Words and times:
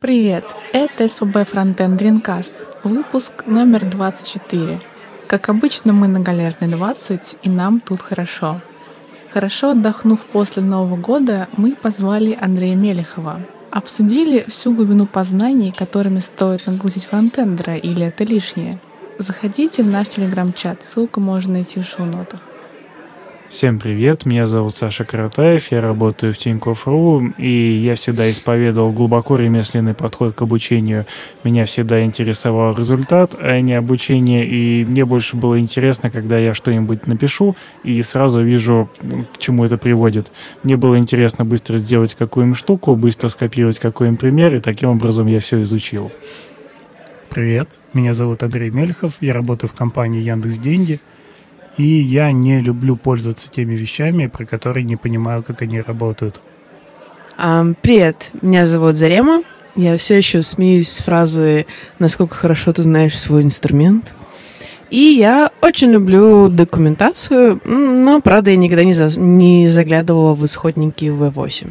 Привет! 0.00 0.46
Это 0.72 1.08
СПБ 1.08 1.44
Frontend 1.44 1.98
Dreamcast, 1.98 2.54
выпуск 2.84 3.44
номер 3.44 3.84
24. 3.84 4.80
Как 5.26 5.50
обычно, 5.50 5.92
мы 5.92 6.08
на 6.08 6.20
Галерной 6.20 6.70
20, 6.70 7.36
и 7.42 7.50
нам 7.50 7.80
тут 7.80 8.00
хорошо. 8.00 8.62
Хорошо 9.30 9.72
отдохнув 9.72 10.20
после 10.20 10.62
Нового 10.62 10.96
года, 10.96 11.48
мы 11.58 11.72
позвали 11.72 12.38
Андрея 12.40 12.76
Мелехова. 12.76 13.42
Обсудили 13.70 14.46
всю 14.48 14.72
глубину 14.72 15.04
познаний, 15.04 15.70
которыми 15.70 16.20
стоит 16.20 16.66
нагрузить 16.66 17.04
фронтендера, 17.04 17.76
или 17.76 18.06
это 18.06 18.24
лишнее. 18.24 18.80
Заходите 19.18 19.82
в 19.82 19.86
наш 19.86 20.08
телеграм-чат, 20.08 20.82
ссылку 20.82 21.20
можно 21.20 21.52
найти 21.52 21.78
в 21.78 21.84
шоу-нотах. 21.86 22.40
Всем 23.50 23.80
привет, 23.80 24.26
меня 24.26 24.46
зовут 24.46 24.76
Саша 24.76 25.04
Каратаев, 25.04 25.72
я 25.72 25.80
работаю 25.80 26.32
в 26.32 26.38
Тинькофф.ру, 26.38 27.32
и 27.36 27.80
я 27.82 27.96
всегда 27.96 28.30
исповедовал 28.30 28.92
глубоко 28.92 29.34
ремесленный 29.34 29.92
подход 29.92 30.36
к 30.36 30.42
обучению. 30.42 31.04
Меня 31.42 31.66
всегда 31.66 32.04
интересовал 32.04 32.76
результат, 32.76 33.34
а 33.34 33.60
не 33.60 33.74
обучение, 33.74 34.46
и 34.46 34.84
мне 34.84 35.04
больше 35.04 35.34
было 35.34 35.58
интересно, 35.58 36.12
когда 36.12 36.38
я 36.38 36.54
что-нибудь 36.54 37.08
напишу 37.08 37.56
и 37.82 38.00
сразу 38.02 38.40
вижу, 38.40 38.88
к 39.34 39.38
чему 39.38 39.64
это 39.64 39.78
приводит. 39.78 40.30
Мне 40.62 40.76
было 40.76 40.96
интересно 40.96 41.44
быстро 41.44 41.76
сделать 41.78 42.14
какую-нибудь 42.14 42.56
штуку, 42.56 42.94
быстро 42.94 43.30
скопировать 43.30 43.80
какой-нибудь 43.80 44.20
пример, 44.20 44.54
и 44.54 44.60
таким 44.60 44.90
образом 44.90 45.26
я 45.26 45.40
все 45.40 45.60
изучил. 45.64 46.12
Привет, 47.30 47.68
меня 47.94 48.14
зовут 48.14 48.44
Андрей 48.44 48.70
Мельхов, 48.70 49.14
я 49.20 49.32
работаю 49.32 49.68
в 49.68 49.72
компании 49.72 50.22
Яндекс 50.22 50.56
Деньги– 50.56 51.00
и 51.80 52.02
я 52.02 52.30
не 52.32 52.60
люблю 52.60 52.96
пользоваться 52.96 53.48
теми 53.48 53.74
вещами, 53.74 54.26
про 54.26 54.44
которые 54.44 54.84
не 54.84 54.96
понимаю, 54.96 55.42
как 55.42 55.62
они 55.62 55.80
работают. 55.80 56.40
Um, 57.38 57.74
привет, 57.80 58.30
меня 58.42 58.66
зовут 58.66 58.96
Зарема. 58.96 59.42
Я 59.76 59.96
все 59.96 60.18
еще 60.18 60.42
смеюсь 60.42 60.90
с 60.90 61.02
фразы 61.02 61.66
«насколько 61.98 62.34
хорошо 62.34 62.72
ты 62.72 62.82
знаешь 62.82 63.18
свой 63.18 63.42
инструмент». 63.42 64.12
И 64.90 64.98
я 64.98 65.52
очень 65.62 65.92
люблю 65.92 66.48
документацию, 66.48 67.60
но, 67.64 68.20
правда, 68.20 68.50
я 68.50 68.56
никогда 68.56 68.82
не, 68.82 68.92
за... 68.92 69.18
не 69.18 69.68
заглядывала 69.68 70.34
в 70.34 70.44
исходники 70.44 71.04
V8. 71.04 71.70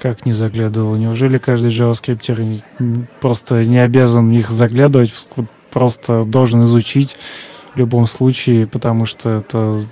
Как 0.00 0.24
не 0.24 0.32
заглядывал? 0.32 0.96
Неужели 0.96 1.36
каждый 1.36 1.70
JavaScript 1.70 2.62
просто 3.20 3.64
не 3.64 3.78
обязан 3.78 4.32
их 4.32 4.50
заглядывать, 4.50 5.12
просто 5.70 6.24
должен 6.24 6.62
изучить 6.62 7.16
в 7.76 7.78
любом 7.78 8.06
случае, 8.06 8.66
потому 8.66 9.04
что 9.04 9.30
это 9.30 9.84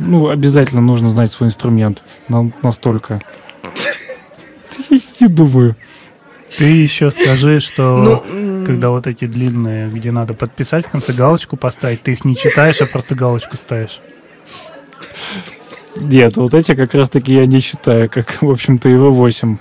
ну, 0.00 0.28
обязательно 0.28 0.80
нужно 0.80 1.10
знать 1.10 1.30
свой 1.30 1.48
инструмент. 1.48 2.02
На, 2.28 2.50
настолько. 2.62 3.20
Не 5.20 5.28
думаю. 5.28 5.76
Ты 6.58 6.64
еще 6.64 7.12
скажи, 7.12 7.60
что 7.60 8.24
ну, 8.32 8.66
когда 8.66 8.90
вот 8.90 9.06
эти 9.06 9.26
длинные, 9.26 9.88
где 9.90 10.10
надо 10.10 10.34
подписать 10.34 10.86
в 10.86 10.90
конце 10.90 11.12
галочку 11.12 11.56
поставить, 11.56 12.02
ты 12.02 12.12
их 12.12 12.24
не 12.24 12.36
читаешь, 12.36 12.80
а 12.80 12.86
просто 12.86 13.14
галочку 13.14 13.56
ставишь. 13.56 14.00
Нет, 16.00 16.36
вот 16.36 16.54
эти 16.54 16.74
как 16.74 16.92
раз-таки 16.94 17.34
я 17.34 17.46
не 17.46 17.60
читаю, 17.60 18.10
как, 18.10 18.42
в 18.42 18.50
общем-то, 18.50 18.88
и 18.88 18.94
V8. 18.94 19.58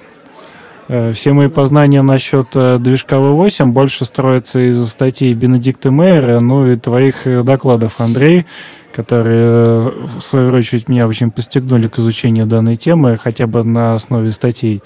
Э, 0.90 1.14
все 1.14 1.34
мои 1.34 1.50
познания 1.50 2.02
насчет 2.02 2.48
э, 2.56 2.80
движка 2.80 3.18
V8 3.18 3.68
больше 3.68 4.06
строятся 4.06 4.60
из 4.60 4.84
статей 4.90 5.34
Бенедикта 5.36 5.92
Мейера, 5.92 6.40
ну 6.40 6.66
и 6.66 6.76
твоих 6.76 7.28
э, 7.28 7.44
докладов, 7.44 8.02
Андрей, 8.02 8.48
которые, 8.92 9.94
в 10.18 10.22
свою 10.22 10.52
очередь, 10.52 10.90
меня 10.90 11.08
очень 11.08 11.30
постигнули 11.30 11.88
к 11.88 12.00
изучению 12.00 12.48
данной 12.48 12.76
темы, 12.76 13.18
хотя 13.22 13.46
бы 13.46 13.64
на 13.64 13.94
основе 13.94 14.32
статей. 14.32 14.82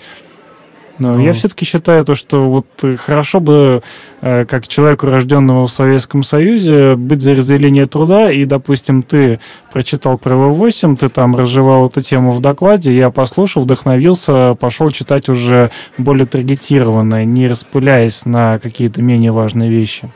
Но 1.00 1.14
ну. 1.14 1.20
я 1.22 1.34
все-таки 1.34 1.66
считаю 1.66 2.06
то, 2.06 2.14
что 2.14 2.50
вот 2.50 2.68
хорошо 3.00 3.40
бы, 3.40 3.82
э, 4.22 4.46
как 4.46 4.68
человеку, 4.68 5.08
рожденному 5.08 5.66
в 5.66 5.72
Советском 5.72 6.22
Союзе, 6.22 6.96
быть 6.96 7.22
за 7.22 7.34
разделение 7.34 7.88
труда, 7.88 8.32
и, 8.32 8.46
допустим, 8.46 9.02
ты 9.02 9.40
прочитал 9.72 10.20
про 10.20 10.36
В8, 10.36 10.98
ты 10.98 11.10
там 11.10 11.36
разжевал 11.36 11.88
эту 11.88 12.02
тему 12.02 12.32
в 12.32 12.42
докладе, 12.42 12.96
я 12.96 13.10
послушал, 13.10 13.64
вдохновился, 13.64 14.54
пошел 14.60 14.92
читать 14.92 15.30
уже 15.30 15.72
более 15.98 16.28
таргетированно, 16.28 17.26
не 17.26 17.48
распыляясь 17.48 18.26
на 18.26 18.60
какие-то 18.60 19.02
менее 19.02 19.32
важные 19.32 19.72
вещи. 19.72 20.12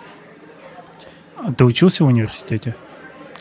А 1.38 1.52
ты 1.52 1.66
учился 1.66 2.04
в 2.04 2.08
университете? 2.08 2.76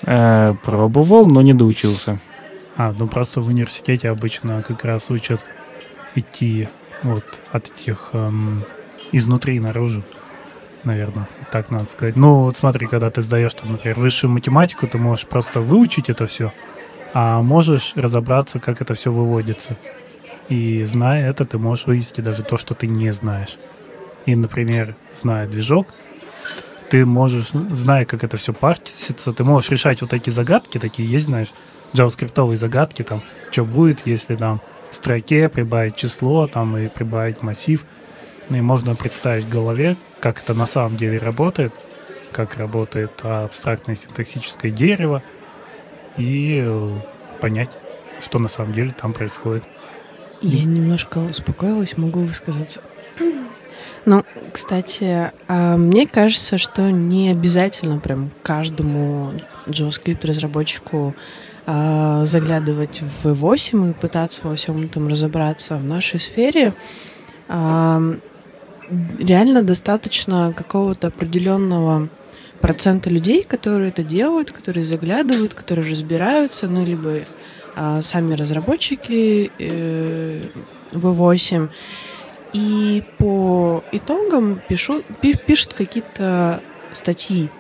Э, 0.06 0.54
пробовал, 0.64 1.26
но 1.26 1.42
не 1.42 1.52
доучился. 1.52 2.18
А, 2.76 2.94
ну 2.98 3.08
просто 3.08 3.40
в 3.40 3.48
университете 3.48 4.08
обычно 4.08 4.62
как 4.62 4.84
раз 4.84 5.10
учат 5.10 5.44
идти 6.14 6.68
вот 7.06 7.24
от 7.52 7.70
этих 7.70 8.10
эм, 8.12 8.64
изнутри 9.12 9.60
наружу, 9.60 10.02
наверное, 10.84 11.28
так 11.52 11.70
надо 11.70 11.90
сказать. 11.90 12.16
Ну, 12.16 12.42
вот 12.42 12.56
смотри, 12.56 12.86
когда 12.86 13.10
ты 13.10 13.22
сдаешь, 13.22 13.54
там, 13.54 13.72
например, 13.72 13.98
высшую 13.98 14.30
математику, 14.30 14.86
ты 14.86 14.98
можешь 14.98 15.26
просто 15.26 15.60
выучить 15.60 16.08
это 16.08 16.26
все, 16.26 16.52
а 17.14 17.42
можешь 17.42 17.92
разобраться, 17.96 18.58
как 18.58 18.80
это 18.80 18.94
все 18.94 19.10
выводится. 19.10 19.76
И 20.48 20.84
зная 20.84 21.28
это, 21.28 21.44
ты 21.44 21.58
можешь 21.58 21.86
вывести 21.86 22.20
даже 22.20 22.42
то, 22.42 22.56
что 22.56 22.74
ты 22.74 22.86
не 22.86 23.12
знаешь. 23.12 23.56
И, 24.26 24.34
например, 24.34 24.94
зная 25.14 25.46
движок, 25.46 25.88
ты 26.90 27.04
можешь, 27.04 27.50
зная, 27.50 28.04
как 28.04 28.22
это 28.22 28.36
все 28.36 28.52
партится, 28.52 29.32
ты 29.32 29.44
можешь 29.44 29.70
решать 29.70 30.02
вот 30.02 30.12
эти 30.12 30.30
загадки, 30.30 30.78
такие 30.78 31.08
есть, 31.08 31.26
знаешь, 31.26 31.52
джаваскриптовые 31.94 32.56
загадки, 32.56 33.02
там, 33.02 33.22
что 33.50 33.64
будет, 33.64 34.06
если 34.06 34.34
там 34.34 34.60
строке 34.96 35.48
прибавить 35.48 35.96
число 35.96 36.46
там 36.46 36.76
и 36.76 36.88
прибавить 36.88 37.42
массив. 37.42 37.84
И 38.50 38.60
можно 38.60 38.94
представить 38.94 39.44
в 39.44 39.50
голове, 39.50 39.96
как 40.20 40.40
это 40.40 40.54
на 40.54 40.66
самом 40.66 40.96
деле 40.96 41.18
работает, 41.18 41.72
как 42.32 42.56
работает 42.56 43.10
абстрактное 43.22 43.96
синтаксическое 43.96 44.70
дерево, 44.70 45.22
и 46.16 46.62
э, 46.64 46.98
понять, 47.40 47.70
что 48.20 48.38
на 48.38 48.48
самом 48.48 48.72
деле 48.72 48.90
там 48.90 49.12
происходит. 49.12 49.64
Я 50.42 50.64
немножко 50.64 51.18
успокоилась, 51.18 51.96
могу 51.96 52.20
высказаться. 52.20 52.80
Ну, 54.08 54.22
кстати, 54.52 55.32
а 55.48 55.76
мне 55.76 56.06
кажется, 56.06 56.58
что 56.58 56.92
не 56.92 57.30
обязательно 57.30 57.98
прям 57.98 58.30
каждому 58.44 59.32
JavaScript-разработчику 59.66 61.16
э, 61.66 62.22
заглядывать 62.24 63.02
в 63.02 63.26
V8 63.26 63.90
и 63.90 63.92
пытаться 63.92 64.46
во 64.46 64.56
всем 64.56 64.76
этом 64.76 65.08
разобраться. 65.08 65.76
В 65.76 65.84
нашей 65.84 66.20
сфере 66.20 66.74
э, 67.48 68.16
реально 69.18 69.62
достаточно 69.62 70.52
какого-то 70.56 71.08
определенного 71.08 72.08
процента 72.60 73.10
людей, 73.10 73.42
которые 73.42 73.90
это 73.90 74.02
делают, 74.02 74.52
которые 74.52 74.84
заглядывают, 74.84 75.54
которые 75.54 75.90
разбираются, 75.90 76.66
ну, 76.68 76.84
либо 76.84 77.20
э, 77.76 78.00
сами 78.02 78.34
разработчики 78.34 79.50
э, 79.58 80.42
V8. 80.92 81.68
И 82.52 83.02
по 83.18 83.84
итогам 83.92 84.60
пишу, 84.68 85.02
пишут 85.20 85.74
какие-то 85.74 86.60
статьи 86.92 87.50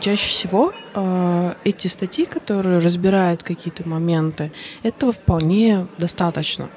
Чаще 0.00 0.28
всего 0.28 0.72
э, 0.94 1.54
эти 1.64 1.88
статьи, 1.88 2.26
которые 2.26 2.78
разбирают 2.78 3.42
какие-то 3.42 3.88
моменты, 3.88 4.52
этого 4.82 5.12
вполне 5.12 5.86
достаточно. 5.96 6.68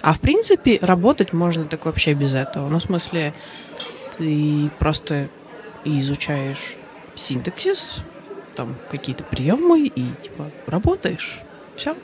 А 0.00 0.14
в 0.14 0.20
принципе 0.20 0.78
работать 0.80 1.32
можно 1.32 1.64
так 1.66 1.84
вообще 1.84 2.14
без 2.14 2.34
этого. 2.34 2.68
Ну, 2.68 2.78
в 2.78 2.82
смысле, 2.82 3.34
ты 4.16 4.70
просто 4.78 5.28
изучаешь 5.84 6.76
синтаксис, 7.14 8.02
там 8.54 8.76
какие-то 8.90 9.24
приемы 9.24 9.86
и 9.86 10.12
типа 10.22 10.50
работаешь. 10.66 11.40
Все. 11.76 11.96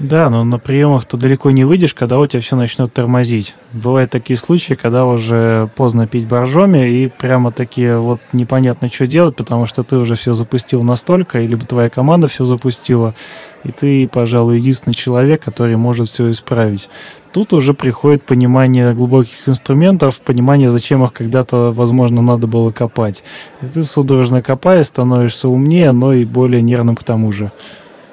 Да, 0.00 0.28
но 0.28 0.42
на 0.42 0.58
приемах 0.58 1.04
ты 1.04 1.16
далеко 1.16 1.52
не 1.52 1.64
выйдешь, 1.64 1.94
когда 1.94 2.18
у 2.18 2.26
тебя 2.26 2.40
все 2.40 2.56
начнет 2.56 2.92
тормозить. 2.92 3.54
Бывают 3.72 4.10
такие 4.10 4.36
случаи, 4.36 4.74
когда 4.74 5.06
уже 5.06 5.70
поздно 5.76 6.08
пить 6.08 6.26
боржоми, 6.26 6.90
и 6.90 7.08
прямо 7.08 7.52
такие 7.52 7.98
вот 7.98 8.20
непонятно, 8.32 8.88
что 8.88 9.06
делать, 9.06 9.36
потому 9.36 9.66
что 9.66 9.84
ты 9.84 9.96
уже 9.96 10.16
все 10.16 10.34
запустил 10.34 10.82
настолько, 10.82 11.40
или 11.40 11.54
твоя 11.56 11.90
команда 11.90 12.26
все 12.26 12.44
запустила, 12.44 13.14
и 13.62 13.70
ты, 13.70 14.08
пожалуй, 14.08 14.58
единственный 14.58 14.94
человек, 14.94 15.44
который 15.44 15.76
может 15.76 16.08
все 16.08 16.30
исправить. 16.32 16.90
Тут 17.32 17.52
уже 17.52 17.72
приходит 17.72 18.24
понимание 18.24 18.94
глубоких 18.94 19.48
инструментов, 19.48 20.20
понимание, 20.20 20.70
зачем 20.70 21.04
их 21.04 21.12
когда-то, 21.12 21.72
возможно, 21.72 22.20
надо 22.20 22.48
было 22.48 22.72
копать. 22.72 23.22
И 23.62 23.66
ты 23.66 23.84
судорожно 23.84 24.42
копая, 24.42 24.82
становишься 24.82 25.48
умнее, 25.48 25.92
но 25.92 26.12
и 26.12 26.24
более 26.24 26.62
нервным 26.62 26.96
к 26.96 27.04
тому 27.04 27.30
же. 27.30 27.52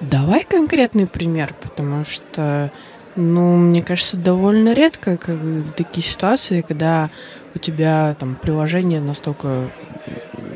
Давай 0.02 0.44
конкретный 0.44 1.06
пример, 1.06 1.54
потому 1.62 2.06
что, 2.06 2.72
ну, 3.16 3.56
мне 3.56 3.84
кажется, 3.84 4.18
довольно 4.18 4.74
редко 4.74 5.18
как, 5.18 5.38
такие 5.76 6.06
ситуации, 6.06 6.62
когда 6.62 7.10
у 7.54 7.60
тебя 7.60 8.16
там 8.20 8.36
приложение 8.36 9.00
настолько, 9.00 9.70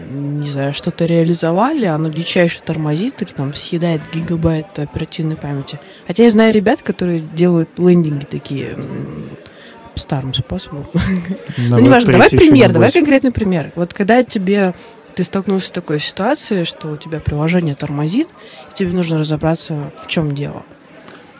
не 0.10 0.50
знаю, 0.50 0.74
что-то 0.74 1.06
реализовали, 1.06 1.86
оно 1.86 2.10
дичайше 2.10 2.62
тормозит 2.62 3.22
или 3.22 3.30
там 3.30 3.54
съедает 3.54 4.02
гигабайт 4.12 4.80
оперативной 4.80 5.36
памяти. 5.36 5.80
Хотя 6.08 6.24
я 6.24 6.30
знаю 6.32 6.54
ребят, 6.54 6.82
которые 6.82 7.20
делают 7.20 7.70
лендинги 7.78 8.26
такие 8.26 8.78
старым 9.96 10.34
способом. 10.34 10.88
Ну, 11.58 11.80
неважно, 11.80 12.14
давай 12.14 12.30
пример, 12.30 12.72
давай 12.72 12.92
конкретный 12.92 13.32
пример. 13.32 13.72
Вот 13.76 13.94
когда 13.94 14.24
тебе 14.24 14.74
ты 15.16 15.24
столкнулся 15.24 15.68
с 15.68 15.72
такой 15.72 16.00
ситуацией, 16.00 16.66
что 16.66 16.90
у 16.90 16.98
тебя 16.98 17.20
приложение 17.20 17.76
тормозит, 17.76 18.28
и 18.72 18.74
тебе 18.74 18.92
нужно 18.92 19.18
разобраться, 19.18 19.92
в 20.04 20.08
чем 20.08 20.34
дело. 20.34 20.64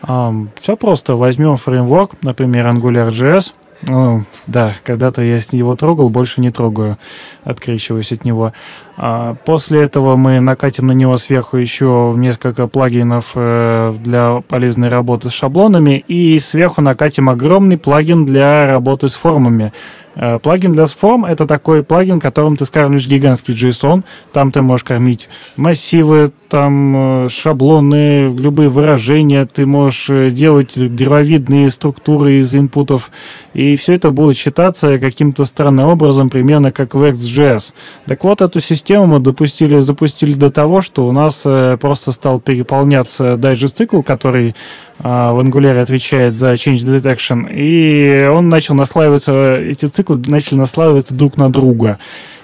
Um, 0.02 0.48
все 0.60 0.76
просто. 0.76 1.16
Возьмем 1.16 1.56
фреймворк, 1.56 2.22
например, 2.22 2.66
AngularJS, 2.66 3.52
ну, 3.82 4.24
да, 4.46 4.74
когда-то 4.84 5.22
я 5.22 5.36
его 5.52 5.76
трогал, 5.76 6.08
больше 6.08 6.40
не 6.40 6.50
трогаю, 6.50 6.98
открещиваюсь 7.44 8.10
от 8.12 8.24
него. 8.24 8.52
А 8.96 9.34
после 9.44 9.82
этого 9.82 10.16
мы 10.16 10.40
накатим 10.40 10.86
на 10.86 10.92
него 10.92 11.18
сверху 11.18 11.58
еще 11.58 12.14
несколько 12.16 12.68
плагинов 12.68 13.32
э, 13.34 13.94
для 14.02 14.42
полезной 14.48 14.88
работы 14.88 15.28
с 15.28 15.32
шаблонами 15.32 16.02
и 16.08 16.38
сверху 16.38 16.80
накатим 16.80 17.28
огромный 17.28 17.76
плагин 17.76 18.24
для 18.24 18.66
работы 18.66 19.08
с 19.08 19.14
формами. 19.14 19.72
Э, 20.16 20.38
плагин 20.38 20.72
для 20.72 20.86
форм— 20.86 21.24
это 21.26 21.46
такой 21.46 21.82
плагин, 21.82 22.20
которым 22.20 22.56
ты 22.56 22.64
скармливаешь 22.64 23.06
гигантский 23.06 23.54
JSON. 23.54 24.02
Там 24.32 24.50
ты 24.50 24.62
можешь 24.62 24.84
кормить 24.84 25.28
массивы, 25.56 26.32
там 26.48 27.26
э, 27.26 27.28
шаблоны, 27.28 28.28
любые 28.28 28.70
выражения. 28.70 29.44
Ты 29.44 29.66
можешь 29.66 30.08
э, 30.08 30.30
делать 30.30 30.72
древовидные 30.74 31.70
структуры 31.70 32.36
из 32.36 32.54
инпутов. 32.54 33.10
И 33.52 33.76
все 33.76 33.92
это 33.92 34.10
будет 34.10 34.38
считаться 34.38 34.98
каким-то 34.98 35.44
странным 35.44 35.88
образом, 35.88 36.30
примерно 36.30 36.70
как 36.70 36.94
в 36.94 37.02
XJS. 37.02 37.74
Так 38.06 38.24
вот, 38.24 38.40
эту 38.40 38.60
систему 38.60 39.06
мы 39.06 39.18
допустили, 39.18 39.80
запустили 39.80 40.32
до 40.32 40.50
того, 40.50 40.80
что 40.80 41.06
у 41.06 41.12
нас 41.12 41.42
просто 41.80 42.12
стал 42.12 42.40
переполняться 42.40 43.34
digest-цикл, 43.34 44.02
который 44.02 44.54
в 44.98 45.40
Angular 45.40 45.78
отвечает 45.78 46.34
за 46.34 46.54
change 46.54 46.84
detection, 46.84 47.52
и 47.52 48.26
он 48.26 48.48
начал 48.48 48.74
наслаиваться, 48.74 49.56
эти 49.56 49.86
циклы 49.86 50.22
начали 50.26 50.58
наслаиваться 50.58 51.14
друг 51.14 51.36
на 51.36 51.52
друга. 51.52 51.98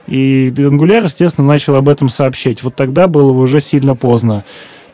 И 0.07 0.53
Angular, 0.57 1.05
естественно, 1.05 1.47
начал 1.47 1.77
об 1.77 1.89
этом 1.89 2.09
сообщать. 2.09 2.63
Вот 2.63 2.75
тогда 2.75 3.07
было 3.07 3.33
уже 3.33 3.61
сильно 3.61 3.95
поздно. 3.95 4.45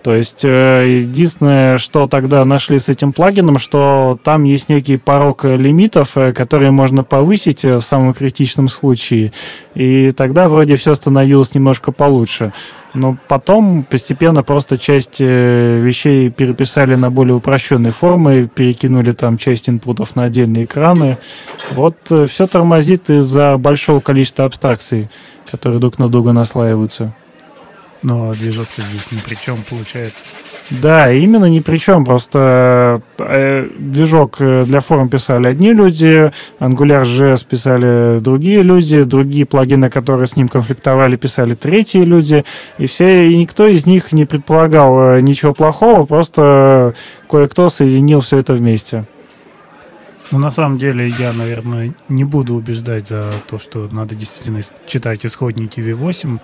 То 0.02 0.14
есть 0.14 0.44
э, 0.44 1.00
единственное, 1.00 1.76
что 1.76 2.06
тогда 2.06 2.44
нашли 2.44 2.78
с 2.78 2.88
этим 2.88 3.12
плагином, 3.12 3.58
что 3.58 4.18
там 4.22 4.44
есть 4.44 4.68
некий 4.68 4.96
порог 4.96 5.44
лимитов, 5.44 6.16
э, 6.16 6.32
которые 6.32 6.70
можно 6.70 7.02
повысить 7.02 7.64
э, 7.64 7.76
в 7.76 7.82
самом 7.82 8.14
критичном 8.14 8.68
случае. 8.68 9.32
И 9.74 10.12
тогда 10.12 10.48
вроде 10.48 10.76
все 10.76 10.94
становилось 10.94 11.54
немножко 11.54 11.90
получше. 11.90 12.52
Но 12.94 13.16
потом 13.28 13.84
постепенно 13.84 14.42
просто 14.42 14.78
часть 14.78 15.20
вещей 15.20 16.30
переписали 16.30 16.94
на 16.94 17.10
более 17.10 17.34
упрощенные 17.34 17.92
формы, 17.92 18.48
перекинули 18.52 19.12
там 19.12 19.36
часть 19.36 19.68
инпутов 19.68 20.16
на 20.16 20.24
отдельные 20.24 20.64
экраны. 20.64 21.18
Вот 21.72 21.96
все 22.28 22.46
тормозит 22.46 23.10
из-за 23.10 23.58
большого 23.58 24.00
количества 24.00 24.46
абстракций, 24.46 25.10
которые 25.50 25.80
друг 25.80 25.98
на 25.98 26.08
друга 26.08 26.32
наслаиваются. 26.32 27.12
Но 28.02 28.32
движок-то 28.32 28.80
здесь 28.80 29.10
ни 29.10 29.18
при 29.18 29.34
чем 29.34 29.62
получается. 29.68 30.24
Да, 30.70 31.10
именно 31.10 31.46
ни 31.46 31.60
при 31.60 31.78
чем. 31.78 32.04
Просто 32.04 33.00
э, 33.18 33.68
движок 33.78 34.36
э, 34.40 34.64
для 34.64 34.80
форм 34.80 35.08
писали 35.08 35.46
одни 35.46 35.72
люди, 35.72 36.30
Angular.js 36.60 37.46
писали 37.48 38.18
другие 38.20 38.62
люди, 38.62 39.02
другие 39.04 39.46
плагины, 39.46 39.88
которые 39.88 40.26
с 40.26 40.36
ним 40.36 40.48
конфликтовали, 40.48 41.16
писали 41.16 41.54
третьи 41.54 42.02
люди. 42.02 42.44
И 42.76 42.86
все, 42.86 43.28
и 43.28 43.36
никто 43.36 43.66
из 43.66 43.86
них 43.86 44.12
не 44.12 44.26
предполагал 44.26 45.14
э, 45.14 45.20
ничего 45.22 45.54
плохого, 45.54 46.04
просто 46.04 46.94
кое-кто 47.30 47.70
соединил 47.70 48.20
все 48.20 48.38
это 48.38 48.52
вместе. 48.52 49.04
Ну, 50.30 50.38
на 50.38 50.50
самом 50.50 50.76
деле, 50.76 51.08
я, 51.18 51.32
наверное, 51.32 51.94
не 52.10 52.24
буду 52.24 52.54
убеждать 52.54 53.08
за 53.08 53.24
то, 53.46 53.58
что 53.58 53.88
надо 53.90 54.14
действительно 54.14 54.60
читать 54.86 55.24
исходники 55.24 55.80
V8, 55.80 56.38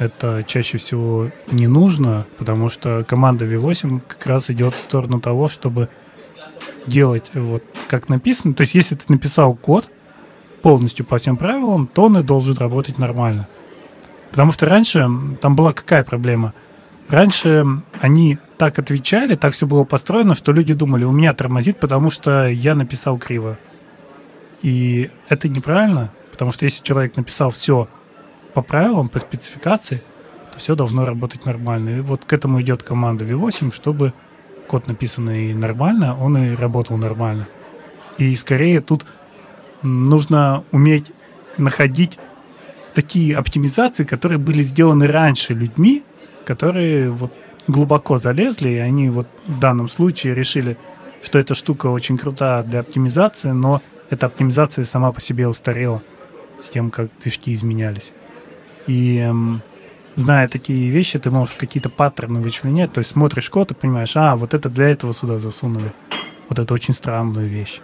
это 0.00 0.42
чаще 0.46 0.78
всего 0.78 1.30
не 1.52 1.66
нужно, 1.66 2.24
потому 2.38 2.70
что 2.70 3.04
команда 3.06 3.44
V8 3.44 4.00
как 4.08 4.26
раз 4.26 4.48
идет 4.48 4.72
в 4.72 4.78
сторону 4.78 5.20
того, 5.20 5.46
чтобы 5.48 5.90
делать 6.86 7.30
вот 7.34 7.62
как 7.86 8.08
написано. 8.08 8.54
То 8.54 8.62
есть, 8.62 8.74
если 8.74 8.94
ты 8.94 9.04
написал 9.08 9.54
код 9.54 9.90
полностью 10.62 11.04
по 11.04 11.18
всем 11.18 11.36
правилам, 11.36 11.86
то 11.86 12.04
он 12.04 12.16
и 12.16 12.22
должен 12.22 12.56
работать 12.56 12.96
нормально. 12.96 13.46
Потому 14.30 14.52
что 14.52 14.64
раньше 14.64 15.06
там 15.42 15.54
была 15.54 15.74
какая 15.74 16.02
проблема? 16.02 16.54
Раньше 17.10 17.66
они 18.00 18.38
так 18.56 18.78
отвечали, 18.78 19.36
так 19.36 19.52
все 19.52 19.66
было 19.66 19.84
построено, 19.84 20.34
что 20.34 20.52
люди 20.52 20.72
думали, 20.72 21.04
у 21.04 21.12
меня 21.12 21.34
тормозит, 21.34 21.78
потому 21.78 22.10
что 22.10 22.48
я 22.48 22.74
написал 22.74 23.18
криво. 23.18 23.58
И 24.62 25.10
это 25.28 25.46
неправильно, 25.50 26.10
потому 26.30 26.52
что 26.52 26.64
если 26.64 26.82
человек 26.82 27.18
написал 27.18 27.50
все 27.50 27.86
по 28.54 28.62
правилам, 28.62 29.08
по 29.08 29.18
спецификации, 29.18 30.02
то 30.52 30.58
все 30.58 30.74
должно 30.74 31.04
работать 31.04 31.46
нормально. 31.46 31.98
И 31.98 32.00
вот 32.00 32.24
к 32.24 32.32
этому 32.32 32.60
идет 32.60 32.82
команда 32.82 33.24
V8, 33.24 33.72
чтобы 33.72 34.12
код 34.66 34.86
написанный 34.88 35.54
нормально, 35.54 36.16
он 36.16 36.36
и 36.36 36.54
работал 36.54 36.96
нормально. 36.96 37.48
И 38.18 38.34
скорее 38.34 38.80
тут 38.80 39.04
нужно 39.82 40.64
уметь 40.70 41.10
находить 41.56 42.18
такие 42.94 43.36
оптимизации, 43.36 44.04
которые 44.04 44.38
были 44.38 44.62
сделаны 44.62 45.06
раньше 45.06 45.54
людьми, 45.54 46.04
которые 46.44 47.10
вот 47.10 47.32
глубоко 47.66 48.18
залезли, 48.18 48.70
и 48.70 48.78
они 48.78 49.10
вот 49.10 49.28
в 49.46 49.58
данном 49.58 49.88
случае 49.88 50.34
решили, 50.34 50.76
что 51.22 51.38
эта 51.38 51.54
штука 51.54 51.86
очень 51.86 52.18
крута 52.18 52.62
для 52.62 52.80
оптимизации, 52.80 53.50
но 53.50 53.82
эта 54.10 54.26
оптимизация 54.26 54.84
сама 54.84 55.12
по 55.12 55.20
себе 55.20 55.46
устарела 55.48 56.02
с 56.60 56.68
тем, 56.68 56.90
как 56.90 57.08
движки 57.22 57.52
изменялись. 57.54 58.12
И 58.90 59.32
зная 60.16 60.48
такие 60.48 60.90
вещи, 60.90 61.20
ты 61.20 61.30
можешь 61.30 61.54
какие-то 61.54 61.90
паттерны 61.90 62.40
вычленять. 62.40 62.92
То 62.92 62.98
есть 62.98 63.10
смотришь 63.10 63.48
код 63.48 63.70
и 63.70 63.74
понимаешь, 63.74 64.16
а, 64.16 64.34
вот 64.34 64.52
это 64.52 64.68
для 64.68 64.88
этого 64.88 65.14
сюда 65.14 65.38
засунули. 65.38 65.92
Вот 66.48 66.58
это 66.58 66.74
очень 66.74 66.92
странная 66.92 67.46
вещь. 67.46 67.80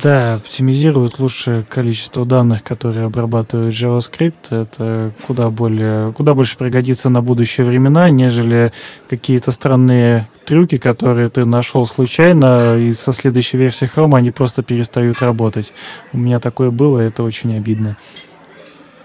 Да, 0.00 0.34
оптимизируют 0.34 1.18
лучшее 1.18 1.64
количество 1.64 2.24
данных, 2.24 2.62
которые 2.62 3.06
обрабатывает 3.06 3.74
JavaScript. 3.74 4.50
Это 4.50 5.12
куда 5.26 5.50
более, 5.50 6.12
куда 6.12 6.34
больше 6.34 6.56
пригодится 6.56 7.08
на 7.08 7.20
будущие 7.20 7.66
времена, 7.66 8.10
нежели 8.10 8.72
какие-то 9.08 9.50
странные 9.50 10.28
трюки, 10.44 10.76
которые 10.76 11.30
ты 11.30 11.44
нашел 11.46 11.84
случайно, 11.86 12.76
и 12.76 12.92
со 12.92 13.12
следующей 13.12 13.56
версии 13.56 13.90
Chrome 13.92 14.16
они 14.16 14.30
просто 14.30 14.62
перестают 14.62 15.20
работать. 15.20 15.72
У 16.12 16.18
меня 16.18 16.38
такое 16.38 16.70
было, 16.70 17.00
это 17.00 17.24
очень 17.24 17.56
обидно. 17.56 17.96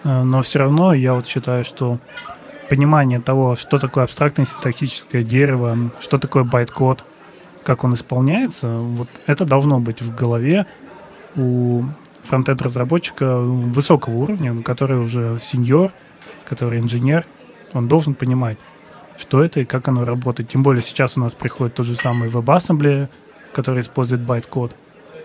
Э, 0.08 0.24
но 0.24 0.42
все 0.42 0.60
равно 0.60 0.94
я 0.94 1.14
вот 1.14 1.28
считаю, 1.28 1.64
что 1.66 2.00
понимание 2.70 3.20
того, 3.20 3.56
что 3.56 3.78
такое 3.78 4.06
абстрактное 4.06 4.46
синтаксическое 4.46 5.24
дерево, 5.24 5.92
что 6.00 6.18
такое 6.18 6.44
байт-код, 6.44 7.04
как 7.64 7.84
он 7.84 7.94
исполняется, 7.94 8.78
вот 8.78 9.10
это 9.26 9.46
должно 9.46 9.80
быть 9.80 10.02
в 10.02 10.16
голове 10.16 10.66
у 11.36 11.84
фронтенд-разработчика 12.24 13.38
высокого 13.38 14.16
уровня, 14.16 14.62
который 14.64 14.98
уже 14.98 15.40
сеньор, 15.42 15.92
который 16.46 16.80
инженер, 16.80 17.26
он 17.74 17.88
должен 17.88 18.16
понимать, 18.16 18.58
что 19.18 19.44
это 19.44 19.60
и 19.60 19.66
как 19.66 19.88
оно 19.90 20.06
работает. 20.06 20.50
Тем 20.50 20.64
более 20.64 20.84
сейчас 20.84 21.18
у 21.18 21.20
нас 21.20 21.34
приходит 21.34 21.76
тот 21.76 21.86
же 21.86 21.96
самый 21.96 22.30
WebAssembly, 22.30 23.10
который 23.54 23.82
использует 23.82 24.22
байт-код. 24.22 24.74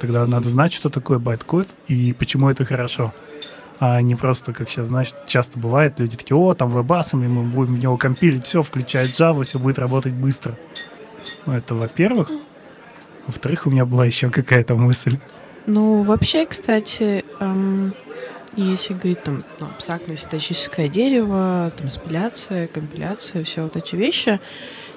Тогда 0.01 0.27
надо 0.27 0.49
знать, 0.49 0.73
что 0.73 0.91
такое 0.91 1.19
байт-код 1.21 1.69
и 1.87 2.13
почему 2.13 2.51
это 2.51 2.65
хорошо 2.65 3.13
а 3.79 4.01
не 4.01 4.15
просто, 4.15 4.53
как 4.53 4.69
сейчас, 4.69 4.87
знаешь, 4.87 5.13
часто 5.27 5.59
бывает, 5.59 5.99
люди 5.99 6.17
такие, 6.17 6.37
о, 6.37 6.55
там 6.55 6.71
WebAssembly, 6.71 7.27
мы 7.27 7.43
будем 7.43 7.75
в 7.77 7.83
него 7.83 7.97
компилить, 7.97 8.47
все, 8.47 8.63
включая 8.63 9.09
Java, 9.09 9.43
все 9.45 9.59
будет 9.59 9.79
работать 9.79 10.13
быстро. 10.13 10.57
Ну, 11.47 11.53
это 11.55 11.75
во-первых. 11.75 12.31
Во-вторых, 13.27 13.67
у 13.67 13.71
меня 13.71 13.85
была 13.85 14.07
еще 14.07 14.31
какая-то 14.31 14.75
мысль. 14.75 15.19
Ну, 15.67 16.03
вообще, 16.03 16.45
кстати, 16.45 17.25
эм, 17.39 17.95
если 18.57 18.95
говорить 18.95 19.23
там 19.23 19.43
ну, 19.61 19.67
абстрактное 19.67 20.17
синтетическое 20.17 20.89
дерево, 20.89 21.73
транспиляция, 21.77 22.67
компиляция, 22.67 23.45
все 23.45 23.63
вот 23.63 23.77
эти 23.77 23.95
вещи, 23.95 24.41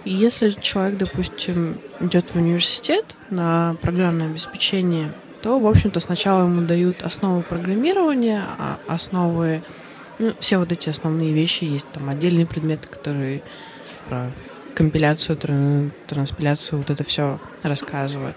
если 0.04 0.50
человек, 0.52 0.98
допустим, 0.98 1.78
идет 2.00 2.30
в 2.32 2.36
университет 2.36 3.16
на 3.30 3.76
программное 3.82 4.28
обеспечение 4.28 5.14
то, 5.46 5.60
в 5.60 5.68
общем-то, 5.68 6.00
сначала 6.00 6.46
ему 6.46 6.62
дают 6.62 7.04
основы 7.04 7.44
программирования, 7.44 8.44
а 8.58 8.80
основы, 8.88 9.62
ну, 10.18 10.34
все 10.40 10.58
вот 10.58 10.72
эти 10.72 10.90
основные 10.90 11.34
вещи, 11.34 11.66
есть 11.66 11.88
там 11.92 12.10
отдельные 12.10 12.48
предметы, 12.48 12.88
которые 12.88 13.44
про 14.10 14.32
компиляцию, 14.74 15.92
транспиляцию, 16.08 16.80
вот 16.80 16.90
это 16.90 17.04
все 17.04 17.40
рассказывают. 17.62 18.36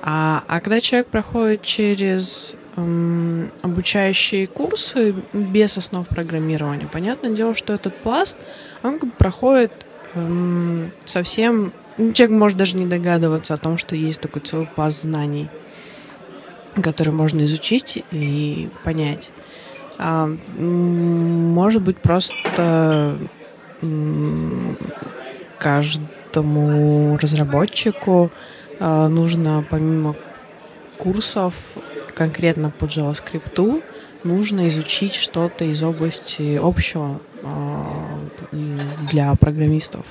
А, 0.00 0.44
а 0.46 0.60
когда 0.60 0.80
человек 0.80 1.08
проходит 1.08 1.62
через 1.62 2.54
эм, 2.76 3.50
обучающие 3.62 4.46
курсы 4.46 5.16
без 5.32 5.76
основ 5.76 6.06
программирования, 6.06 6.86
понятное 6.86 7.32
дело, 7.32 7.52
что 7.52 7.72
этот 7.72 7.96
пласт, 7.96 8.36
он 8.84 9.00
проходит 9.00 9.72
эм, 10.14 10.92
совсем... 11.04 11.72
Человек 11.96 12.30
может 12.30 12.56
даже 12.56 12.76
не 12.76 12.86
догадываться 12.86 13.54
о 13.54 13.56
том, 13.56 13.76
что 13.76 13.96
есть 13.96 14.20
такой 14.20 14.40
целый 14.42 14.68
пласт 14.68 15.02
знаний. 15.02 15.48
Который 16.82 17.12
можно 17.12 17.44
изучить 17.44 18.02
и 18.10 18.68
понять. 18.84 19.30
А, 19.98 20.28
может 20.56 21.82
быть, 21.82 21.98
просто 21.98 23.18
каждому 25.58 27.16
разработчику 27.16 28.30
а, 28.80 29.08
нужно 29.08 29.64
помимо 29.68 30.14
курсов 30.96 31.54
конкретно 32.14 32.70
по 32.70 32.84
JavaScript 32.84 33.82
нужно 34.24 34.68
изучить 34.68 35.14
что-то 35.14 35.64
из 35.64 35.82
области 35.82 36.56
общего 36.56 37.20
а, 37.42 38.18
для 38.52 39.34
программистов. 39.36 40.04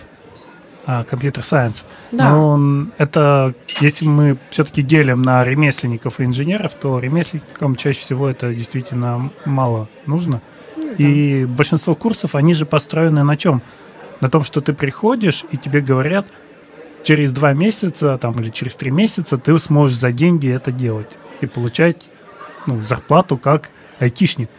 А, 0.89 1.03
компьютер-сайенс. 1.03 1.86
Да. 2.13 2.32
Но 2.32 2.88
это, 2.98 3.53
если 3.82 4.08
мы 4.08 4.38
все-таки 4.51 4.82
делим 4.82 5.22
на 5.22 5.44
ремесленников 5.44 6.22
и 6.22 6.24
инженеров, 6.24 6.72
то 6.75 6.98
ремесленникам 7.00 7.75
чаще 7.75 8.00
всего 8.00 8.29
это 8.29 8.53
действительно 8.53 9.29
мало 9.44 9.89
нужно. 10.06 10.41
Ну, 10.77 10.94
и 10.98 11.44
большинство 11.44 11.94
курсов, 11.94 12.36
они 12.36 12.53
же 12.53 12.65
построены 12.65 13.25
на 13.25 13.36
чем? 13.36 13.62
На 14.22 14.29
том, 14.29 14.46
что 14.46 14.62
ты 14.62 14.72
приходишь, 14.72 15.44
и 15.51 15.58
тебе 15.58 15.82
говорят, 15.82 16.25
через 17.03 17.34
два 17.34 17.51
месяца 17.51 18.17
там, 18.17 18.39
или 18.39 18.50
через 18.50 18.75
три 18.75 18.89
месяца 18.89 19.38
ты 19.38 19.60
сможешь 19.60 19.98
за 19.98 20.13
деньги 20.13 20.50
это 20.50 20.72
делать 20.72 21.12
и 21.41 21.48
получать 21.48 22.06
ну, 22.65 22.82
зарплату 22.82 23.38
как 23.38 23.72
айтишник. 24.00 24.50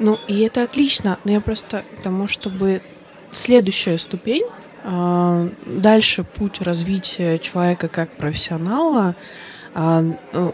Ну, 0.00 0.16
и 0.26 0.40
это 0.40 0.64
отлично, 0.64 1.20
но 1.22 1.30
я 1.30 1.40
просто 1.40 1.84
к 2.00 2.02
тому, 2.02 2.26
чтобы 2.26 2.82
следующая 3.30 3.96
ступень 3.98 4.42
дальше 4.86 6.24
путь 6.24 6.60
развития 6.60 7.38
человека 7.38 7.88
как 7.88 8.10
профессионала, 8.10 9.16
а, 9.78 10.02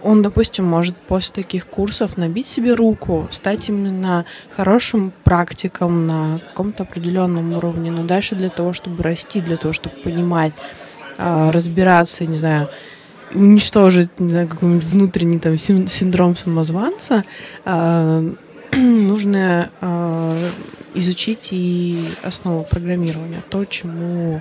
он, 0.03 0.23
допустим, 0.23 0.65
может 0.65 0.97
после 0.97 1.45
таких 1.45 1.67
курсов 1.67 2.17
набить 2.17 2.49
себе 2.49 2.75
руку, 2.75 3.29
стать 3.31 3.69
именно 3.69 4.25
хорошим 4.51 5.13
практиком 5.23 6.09
на 6.09 6.41
каком-то 6.49 6.83
определенном 6.83 7.53
уровне, 7.53 7.93
но 7.93 8.03
дальше 8.05 8.35
для 8.35 8.49
того, 8.49 8.73
чтобы 8.73 9.05
расти, 9.05 9.41
для 9.41 9.57
того, 9.57 9.73
чтобы 9.73 9.95
понимать, 9.97 10.55
а, 11.19 11.53
разбираться, 11.53 12.27
не 12.27 12.35
знаю, 12.35 12.69
уничтожить, 13.33 14.19
не 14.19 14.29
знаю, 14.29 14.49
какой-нибудь 14.49 14.85
внутренний 14.85 15.39
там 15.39 15.57
синдром 15.57 16.37
самозванца, 16.37 17.25
нужно 18.73 19.69
изучить 20.95 21.49
и 21.53 22.09
основу 22.23 22.65
программирования, 22.65 23.43
то, 23.49 23.65
чему 23.65 24.41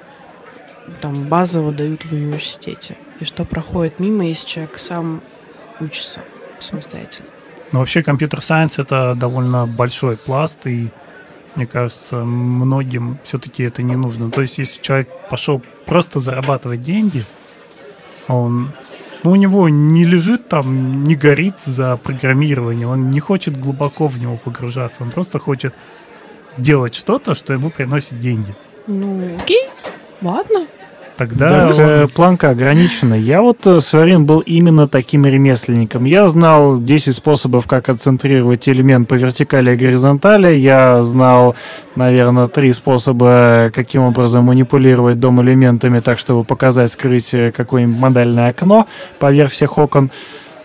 там 1.00 1.13
базово 1.27 1.72
дают 1.72 2.05
в 2.05 2.12
университете, 2.12 2.98
и 3.20 3.25
что 3.25 3.46
проходит 3.46 4.00
мимо, 4.00 4.25
если 4.25 4.48
человек 4.48 4.79
сам 4.79 5.22
учится 5.79 6.22
самостоятельно. 6.60 7.29
Ну, 7.72 7.79
вообще, 7.79 8.03
компьютер-сайенс— 8.03 8.74
это 8.79 9.15
довольно 9.15 9.65
большой 9.65 10.17
пласт, 10.17 10.67
и 10.67 10.89
мне 11.55 11.65
кажется, 11.65 12.17
многим 12.17 13.20
все-таки 13.24 13.63
это 13.63 13.81
не 13.81 13.96
нужно. 13.96 14.31
То 14.31 14.41
есть, 14.41 14.58
если 14.58 14.81
человек 14.81 15.10
пошел 15.29 15.62
просто 15.86 16.20
зарабатывать 16.20 16.81
деньги, 16.81 17.24
он 18.27 18.72
ну, 19.24 19.31
у 19.31 19.36
него 19.36 19.70
не 19.70 20.03
лежит 20.03 20.48
там, 20.48 21.03
не 21.03 21.15
горит 21.15 21.55
за 21.63 21.98
программирование, 21.98 22.88
он 22.88 23.12
не 23.12 23.20
хочет 23.20 23.60
глубоко 23.60 24.08
в 24.08 24.17
него 24.17 24.38
погружаться, 24.38 25.03
он 25.03 25.12
просто 25.12 25.38
хочет 25.38 25.75
делать 26.58 26.96
что-то, 26.96 27.36
что 27.36 27.53
ему 27.53 27.70
приносит 27.70 28.20
деньги. 28.20 28.55
Ну, 28.88 29.38
окей, 29.41 29.70
ладно. 30.22 30.67
Тогда 31.22 31.72
да, 31.72 31.72
э, 31.77 32.08
планка 32.08 32.50
ограничена. 32.50 33.13
Я 33.13 33.43
вот 33.43 33.60
э, 33.67 33.79
с 33.79 33.93
Варин 33.93 34.25
был 34.25 34.39
именно 34.39 34.88
таким 34.88 35.24
ремесленником. 35.25 36.05
Я 36.05 36.27
знал 36.29 36.79
10 36.81 37.15
способов, 37.15 37.67
как 37.67 37.89
отцентрировать 37.89 38.67
элемент 38.67 39.08
по 39.08 39.13
вертикали 39.13 39.74
и 39.74 39.75
горизонтали. 39.75 40.55
Я 40.55 41.03
знал, 41.03 41.55
наверное, 41.96 42.48
три 42.48 42.74
способа, 42.74 43.72
каким 43.72 44.01
образом 44.01 44.46
манипулировать 44.46 45.20
дом 45.20 45.39
элементами 45.43 46.00
так, 46.00 46.17
чтобы 46.17 46.43
показать, 46.43 46.91
скрыть 46.91 47.36
какое-нибудь 47.55 48.00
модальное 48.00 48.48
окно 48.48 48.88
поверх 49.20 49.51
всех 49.51 49.77
окон. 49.77 50.10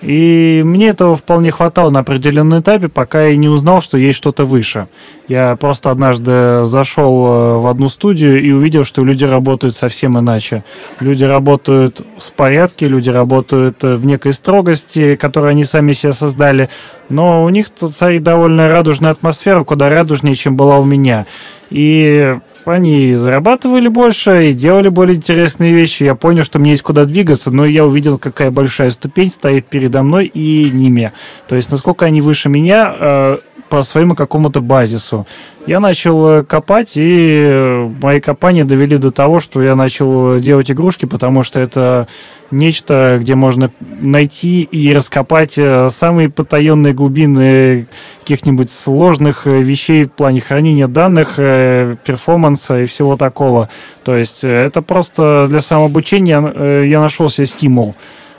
И 0.03 0.63
мне 0.65 0.89
этого 0.89 1.17
вполне 1.17 1.51
хватало 1.51 1.91
на 1.91 2.01
определенном 2.01 2.61
этапе, 2.61 2.89
пока 2.89 3.27
я 3.27 3.37
не 3.37 3.49
узнал, 3.49 3.81
что 3.81 3.97
есть 3.97 4.19
что-то 4.19 4.45
выше. 4.45 4.89
Я 5.27 5.57
просто 5.57 5.91
однажды 5.91 6.65
зашел 6.65 7.27
э, 7.27 7.59
в 7.59 7.67
одну 7.67 7.89
студию 7.89 8.43
и 8.43 8.51
увидел, 8.53 8.85
что 8.85 9.05
люди 9.05 9.25
работают 9.25 9.75
совсем 9.75 10.19
иначе. 10.19 10.65
Люди 11.01 11.25
работают 11.25 12.03
в 12.19 12.33
порядке, 12.33 12.89
люди 12.89 13.09
работают 13.09 13.83
э, 13.85 13.97
в 13.97 14.05
некой 14.05 14.35
строгости, 14.35 15.17
которую 15.17 15.51
они 15.51 15.65
сами 15.65 15.93
себе 15.93 16.13
создали, 16.13 16.69
но 17.09 17.45
у 17.45 17.49
них 17.49 17.71
царит 17.71 18.23
довольно 18.23 18.69
радужная 18.69 19.13
атмосфера, 19.13 19.65
куда 19.65 19.89
радужнее, 19.89 20.35
чем 20.35 20.57
была 20.57 20.79
у 20.79 20.85
меня. 20.85 21.27
И 21.71 22.37
они 22.73 23.15
зарабатывали 23.15 23.89
больше 23.89 24.51
и 24.51 24.53
делали 24.53 24.89
более 24.89 25.17
интересные 25.17 25.73
вещи. 25.73 26.03
Я 26.05 26.15
понял, 26.15 26.45
что 26.45 26.59
мне 26.59 26.73
есть 26.73 26.83
куда 26.83 27.05
двигаться, 27.05 27.51
но 27.51 27.65
я 27.67 27.85
увидел, 27.85 28.19
какая 28.19 28.51
большая 28.51 28.91
ступень 28.91 29.31
стоит 29.31 29.67
передо 29.67 30.03
мной 30.03 30.27
и 30.27 30.71
ними. 30.71 31.13
То 31.49 31.57
есть, 31.57 31.71
насколько 31.71 32.07
они 32.07 32.21
выше 32.21 32.49
меня 32.49 32.95
э, 32.99 33.39
по 33.69 33.83
своему 33.83 34.15
какому-то 34.15 34.61
базису. 34.61 35.27
Я 35.67 35.81
начал 35.81 36.29
э, 36.29 36.45
копать, 36.45 36.93
и 36.97 37.45
э, 37.45 37.91
мои 38.01 38.21
копания 38.21 38.65
довели 38.65 38.99
до 38.99 39.11
того, 39.11 39.41
что 39.41 39.63
я 39.63 39.75
начал 39.75 40.39
делать 40.39 40.71
игрушки, 40.71 41.07
потому 41.07 41.43
что 41.43 41.59
это 41.59 42.07
нечто, 42.53 43.19
где 43.21 43.35
можно 43.35 43.73
найти 43.81 44.63
и 44.63 44.95
раскопать 44.95 45.55
э, 45.57 45.91
самые 45.91 46.31
потаенные 46.31 46.95
глубины 46.95 47.89
каких-нибудь 48.21 48.71
сложных 48.71 49.47
вещей 49.47 50.05
в 50.05 50.13
плане 50.13 50.41
хранения 50.41 50.87
данных, 50.87 51.35
перформанса 51.37 52.83
и 52.83 52.87
всего 52.87 53.17
такого. 53.17 53.69
То 54.05 54.17
есть 54.17 54.45
это 54.45 54.83
просто 54.83 55.47
для 55.49 55.61
самообучения 55.61 56.83
я 56.83 57.01
нашел 57.01 57.29
себе 57.29 57.47
стимул. 57.47 57.97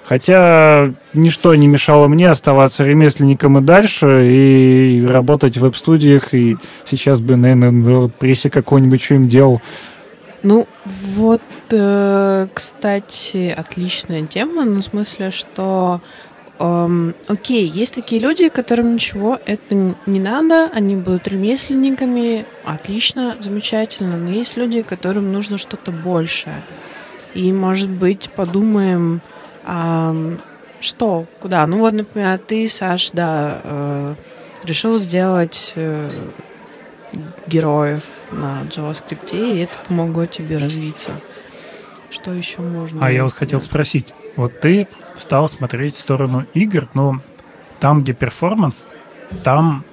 Хотя 0.07 0.93
ничто 1.13 1.53
не 1.55 1.67
мешало 1.67 2.07
мне 2.07 2.29
оставаться 2.29 2.85
ремесленником 2.85 3.57
и 3.57 3.61
дальше, 3.61 4.31
и 4.31 5.05
работать 5.05 5.57
в 5.57 5.61
веб-студиях, 5.61 6.33
и 6.33 6.55
сейчас 6.85 7.19
бы, 7.19 7.35
наверное, 7.35 7.71
в 7.71 8.05
WordPress 8.05 8.49
какой-нибудь 8.49 9.03
что-нибудь 9.03 9.27
делал. 9.27 9.61
Ну, 10.43 10.65
вот, 10.85 11.41
э, 11.71 12.47
кстати, 12.53 13.53
отличная 13.57 14.25
тема, 14.25 14.63
ну, 14.63 14.79
в 14.79 14.85
смысле, 14.85 15.29
что 15.29 15.99
эм, 16.57 17.13
окей, 17.27 17.67
есть 17.67 17.95
такие 17.95 18.21
люди, 18.21 18.47
которым 18.47 18.93
ничего 18.93 19.37
это 19.45 19.93
не 20.05 20.19
надо, 20.21 20.69
они 20.73 20.95
будут 20.95 21.27
ремесленниками, 21.27 22.45
отлично, 22.63 23.35
замечательно, 23.41 24.15
но 24.15 24.29
есть 24.29 24.55
люди, 24.55 24.83
которым 24.83 25.33
нужно 25.33 25.57
что-то 25.57 25.91
большее. 25.91 26.63
И, 27.33 27.51
может 27.51 27.89
быть, 27.89 28.29
подумаем, 28.33 29.21
а, 29.69 30.15
что, 30.79 31.25
куда? 31.41 31.67
Ну 31.67 31.79
вот, 31.79 31.93
например, 31.93 32.37
ты, 32.39 32.69
Саш, 32.69 33.11
да, 33.11 33.61
э, 33.63 34.15
решил 34.63 34.97
сделать 34.97 35.73
э, 35.75 36.07
героев 37.47 38.03
на 38.31 38.63
JavaScript, 38.63 39.31
и 39.31 39.59
это 39.59 39.77
помогло 39.87 40.25
тебе 40.25 40.57
развиться. 40.57 41.11
Что 42.09 42.31
еще 42.31 42.61
можно? 42.61 43.05
А 43.05 43.11
я 43.11 43.23
вот 43.23 43.33
хотел 43.33 43.59
спросить. 43.59 44.13
Вот 44.37 44.61
ты 44.61 44.87
стал 45.17 45.49
смотреть 45.49 45.95
в 45.95 45.99
сторону 45.99 46.45
игр, 46.53 46.87
но 46.93 47.19
там, 47.81 48.01
где 48.01 48.13
перформанс, 48.13 48.85
там, 49.43 49.83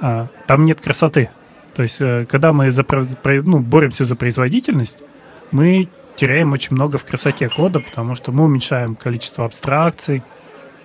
а, 0.00 0.26
там 0.48 0.64
нет 0.64 0.80
красоты. 0.80 1.30
То 1.74 1.84
есть, 1.84 2.00
э, 2.00 2.26
когда 2.28 2.52
мы 2.52 2.72
за, 2.72 2.84
ну, 3.24 3.60
боремся 3.60 4.04
за 4.04 4.16
производительность, 4.16 4.98
мы 5.52 5.88
теряем 6.18 6.52
очень 6.52 6.74
много 6.74 6.98
в 6.98 7.04
красоте 7.04 7.48
кода, 7.48 7.78
потому 7.78 8.16
что 8.16 8.32
мы 8.32 8.44
уменьшаем 8.44 8.96
количество 8.96 9.44
абстракций, 9.44 10.22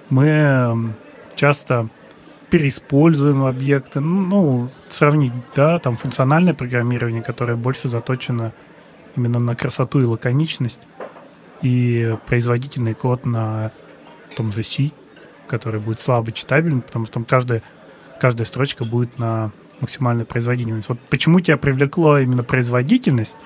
мы 0.10 0.28
эм, 0.28 0.94
часто 1.36 1.90
переиспользуем 2.52 3.44
объекты. 3.44 4.00
Ну, 4.00 4.70
сравнить, 4.90 5.34
да, 5.56 5.80
там 5.80 5.98
функциональное 5.98 6.54
программирование, 6.54 7.24
которое 7.24 7.56
больше 7.56 7.88
заточено 7.88 8.54
именно 9.16 9.40
на 9.40 9.56
красоту 9.56 10.02
и 10.02 10.06
лаконичность, 10.06 10.82
и 11.64 12.16
производительный 12.28 12.94
код 12.94 13.26
на 13.26 13.72
том 14.38 14.52
же 14.52 14.62
C, 14.62 14.92
который 15.48 15.80
будет 15.80 16.00
слабо 16.00 16.32
читабельным, 16.32 16.82
потому 16.82 17.06
что 17.06 17.16
там 17.16 17.26
каждая, 17.26 17.64
каждая 18.20 18.46
строчка 18.46 18.84
будет 18.84 19.18
на 19.18 19.50
максимальную 19.80 20.28
производительность. 20.28 20.90
Вот 20.90 21.00
почему 21.10 21.40
тебя 21.40 21.58
привлекло 21.58 22.20
именно 22.20 22.44
производительность, 22.44 23.40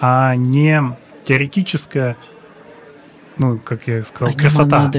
а 0.00 0.34
не 0.34 0.96
теоретическая, 1.24 2.16
ну, 3.36 3.58
как 3.58 3.86
я 3.86 4.02
сказал, 4.02 4.34
красота. 4.34 4.90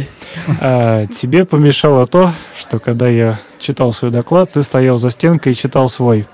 А, 0.59 1.05
тебе 1.07 1.45
помешало 1.45 2.07
то, 2.07 2.31
что 2.59 2.79
когда 2.79 3.07
я 3.07 3.39
читал 3.59 3.93
свой 3.93 4.11
доклад, 4.11 4.51
ты 4.53 4.63
стоял 4.63 4.97
за 4.97 5.09
стенкой 5.09 5.53
и 5.53 5.55
читал 5.55 5.89
свой. 5.89 6.25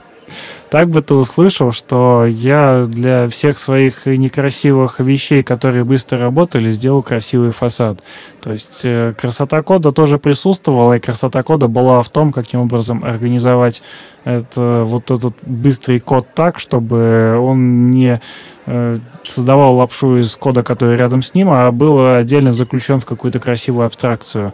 Так 0.69 0.89
бы 0.89 1.01
ты 1.01 1.13
услышал, 1.13 1.71
что 1.71 2.25
я 2.25 2.85
для 2.87 3.27
всех 3.29 3.57
своих 3.57 4.05
некрасивых 4.05 4.99
вещей, 4.99 5.43
которые 5.43 5.83
быстро 5.83 6.19
работали, 6.19 6.71
сделал 6.71 7.01
красивый 7.01 7.51
фасад. 7.51 7.99
То 8.41 8.53
есть 8.53 8.81
э, 8.83 9.13
красота 9.17 9.61
кода 9.63 9.91
тоже 9.91 10.17
присутствовала, 10.19 10.93
и 10.93 10.99
красота 10.99 11.43
кода 11.43 11.67
была 11.67 12.01
в 12.03 12.09
том, 12.09 12.31
каким 12.31 12.61
образом 12.61 13.03
организовать 13.03 13.81
это, 14.23 14.83
вот 14.85 15.11
этот 15.11 15.35
быстрый 15.41 15.99
код 15.99 16.27
так, 16.35 16.59
чтобы 16.59 17.37
он 17.39 17.91
не 17.91 18.21
э, 18.65 18.97
создавал 19.25 19.75
лапшу 19.75 20.17
из 20.17 20.35
кода, 20.35 20.63
который 20.63 20.97
рядом 20.97 21.23
с 21.23 21.33
ним, 21.33 21.49
а 21.49 21.71
был 21.71 22.15
отдельно 22.15 22.53
заключен 22.53 22.99
в 22.99 23.05
какую-то 23.05 23.39
красивую 23.39 23.85
абстракцию. 23.85 24.53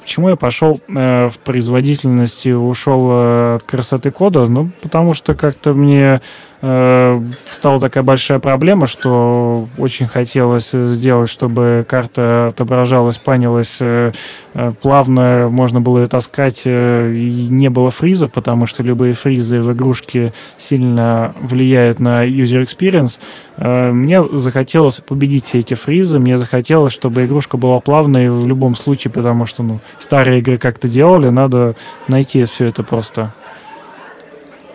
Почему 0.00 0.30
я 0.30 0.36
пошел 0.36 0.80
э, 0.88 1.28
в 1.28 1.38
производительности, 1.38 2.48
ушел 2.48 3.08
э, 3.10 3.54
от 3.56 3.62
красоты 3.64 4.10
кода? 4.10 4.46
Ну, 4.46 4.70
потому 4.80 5.12
что 5.12 5.34
как-то 5.34 5.74
мне 5.74 6.22
стала 6.60 7.80
такая 7.80 8.02
большая 8.02 8.38
проблема, 8.38 8.86
что 8.86 9.66
очень 9.78 10.06
хотелось 10.06 10.70
сделать, 10.72 11.30
чтобы 11.30 11.86
карта 11.88 12.48
отображалась, 12.48 13.16
панилась 13.16 13.78
э, 13.80 14.12
э, 14.52 14.72
плавно, 14.82 15.48
можно 15.50 15.80
было 15.80 16.00
ее 16.00 16.06
таскать, 16.06 16.62
э, 16.66 17.14
и 17.14 17.48
не 17.48 17.70
было 17.70 17.90
фризов, 17.90 18.32
потому 18.32 18.66
что 18.66 18.82
любые 18.82 19.14
фризы 19.14 19.60
в 19.60 19.72
игрушке 19.72 20.34
сильно 20.58 21.34
влияют 21.40 21.98
на 21.98 22.26
user 22.26 22.62
experience. 22.62 23.18
Э, 23.56 23.90
мне 23.90 24.22
захотелось 24.22 25.00
победить 25.00 25.46
все 25.46 25.60
эти 25.60 25.72
фризы, 25.74 26.18
мне 26.18 26.36
захотелось, 26.36 26.92
чтобы 26.92 27.24
игрушка 27.24 27.56
была 27.56 27.80
плавной 27.80 28.28
в 28.30 28.46
любом 28.46 28.74
случае, 28.74 29.10
потому 29.12 29.46
что 29.46 29.62
ну, 29.62 29.80
старые 29.98 30.40
игры 30.40 30.58
как-то 30.58 30.88
делали, 30.88 31.30
надо 31.30 31.74
найти 32.06 32.44
все 32.44 32.66
это 32.66 32.82
просто. 32.82 33.32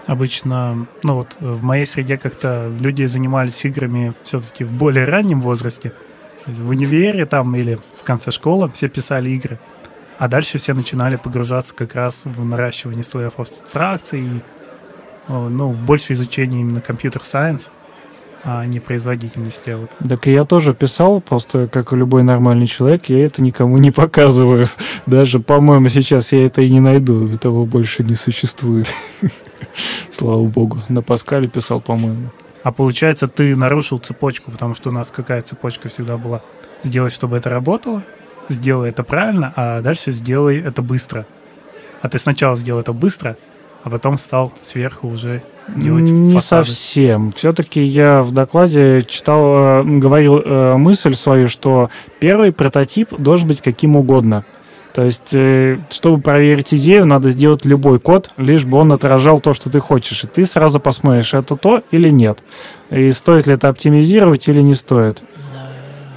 Обычно, 0.07 0.87
ну 1.03 1.15
вот 1.15 1.37
в 1.39 1.63
моей 1.63 1.85
среде 1.85 2.17
как-то 2.17 2.71
люди 2.79 3.05
занимались 3.05 3.65
играми 3.65 4.13
все-таки 4.23 4.63
в 4.63 4.71
более 4.71 5.05
раннем 5.05 5.41
возрасте. 5.41 5.93
В 6.45 6.69
универе 6.69 7.25
там 7.25 7.55
или 7.55 7.79
в 7.99 8.03
конце 8.03 8.29
школы 8.29 8.69
все 8.71 8.87
писали 8.87 9.31
игры. 9.31 9.59
А 10.17 10.27
дальше 10.27 10.59
все 10.59 10.73
начинали 10.73 11.15
погружаться 11.15 11.73
как 11.73 11.95
раз 11.95 12.25
в 12.25 12.45
наращивание 12.45 13.03
слоев 13.03 13.33
абстракций, 13.37 14.43
ну, 15.27 15.71
больше 15.71 16.13
изучения 16.13 16.61
именно 16.61 16.81
компьютер-сайенс 16.81 17.71
а 18.45 18.63
не 18.65 18.79
производительности. 18.79 19.71
А 19.71 19.77
вот. 19.77 19.91
Так 20.07 20.27
и 20.27 20.31
я 20.31 20.45
тоже 20.45 20.73
писал, 20.73 21.19
просто 21.19 21.67
как 21.67 21.91
и 21.91 21.95
любой 21.95 22.23
нормальный 22.23 22.67
человек, 22.67 23.05
я 23.09 23.25
это 23.25 23.41
никому 23.41 23.77
не 23.79 23.91
показываю. 24.03 24.69
Даже, 25.07 25.39
по-моему, 25.39 25.89
сейчас 25.89 26.31
я 26.31 26.45
это 26.45 26.61
и 26.61 26.69
не 26.69 26.79
найду, 26.79 27.27
этого 27.27 27.65
больше 27.65 28.03
не 28.03 28.15
существует. 28.15 28.87
Слава 30.11 30.43
богу. 30.43 30.77
На 30.87 31.01
Паскале 31.01 31.47
писал, 31.47 31.81
по-моему. 31.81 32.29
А 32.63 32.71
получается, 32.71 33.27
ты 33.27 33.55
нарушил 33.55 33.97
цепочку, 33.97 34.51
потому 34.51 34.75
что 34.75 34.89
у 34.89 34.93
нас 34.93 35.11
какая 35.11 35.41
цепочка 35.41 35.89
всегда 35.89 36.17
была? 36.17 36.41
Сделать, 36.83 37.13
чтобы 37.13 37.37
это 37.37 37.49
работало, 37.49 38.03
сделай 38.49 38.89
это 38.89 39.03
правильно, 39.03 39.53
а 39.55 39.81
дальше 39.81 40.11
сделай 40.11 40.59
это 40.59 40.81
быстро. 40.81 41.25
А 42.01 42.09
ты 42.09 42.19
сначала 42.19 42.55
сделал 42.55 42.79
это 42.79 42.93
быстро, 42.93 43.37
а 43.85 43.89
потом 43.91 44.17
стал 44.17 44.51
сверху 44.61 45.07
уже 45.07 45.43
делать 45.67 46.05
Не 46.05 46.33
фасады. 46.33 46.65
совсем. 46.65 47.31
Все-таки 47.33 47.83
я 47.83 48.23
в 48.23 48.31
докладе 48.31 49.03
читал, 49.07 49.41
э, 49.43 49.83
говорил 49.83 50.41
э, 50.43 50.75
мысль 50.75 51.13
свою, 51.13 51.47
что 51.47 51.91
первый 52.19 52.51
прототип 52.51 53.13
должен 53.15 53.47
быть 53.47 53.61
каким 53.61 53.95
угодно. 53.95 54.43
То 54.95 55.03
есть, 55.03 55.29
э, 55.33 55.77
чтобы 55.91 56.19
проверить 56.19 56.73
идею, 56.73 57.05
надо 57.05 57.29
сделать 57.29 57.63
любой 57.63 57.99
код, 57.99 58.31
лишь 58.37 58.65
бы 58.65 58.79
он 58.79 58.91
отражал 58.91 59.39
то, 59.39 59.53
что 59.53 59.69
ты 59.69 59.79
хочешь. 59.79 60.23
И 60.23 60.27
ты 60.27 60.47
сразу 60.47 60.79
посмотришь, 60.79 61.35
это 61.35 61.55
то 61.55 61.83
или 61.91 62.09
нет. 62.09 62.39
И 62.89 63.11
стоит 63.11 63.45
ли 63.45 63.53
это 63.53 63.69
оптимизировать 63.69 64.47
или 64.47 64.61
не 64.61 64.73
стоит. 64.73 65.21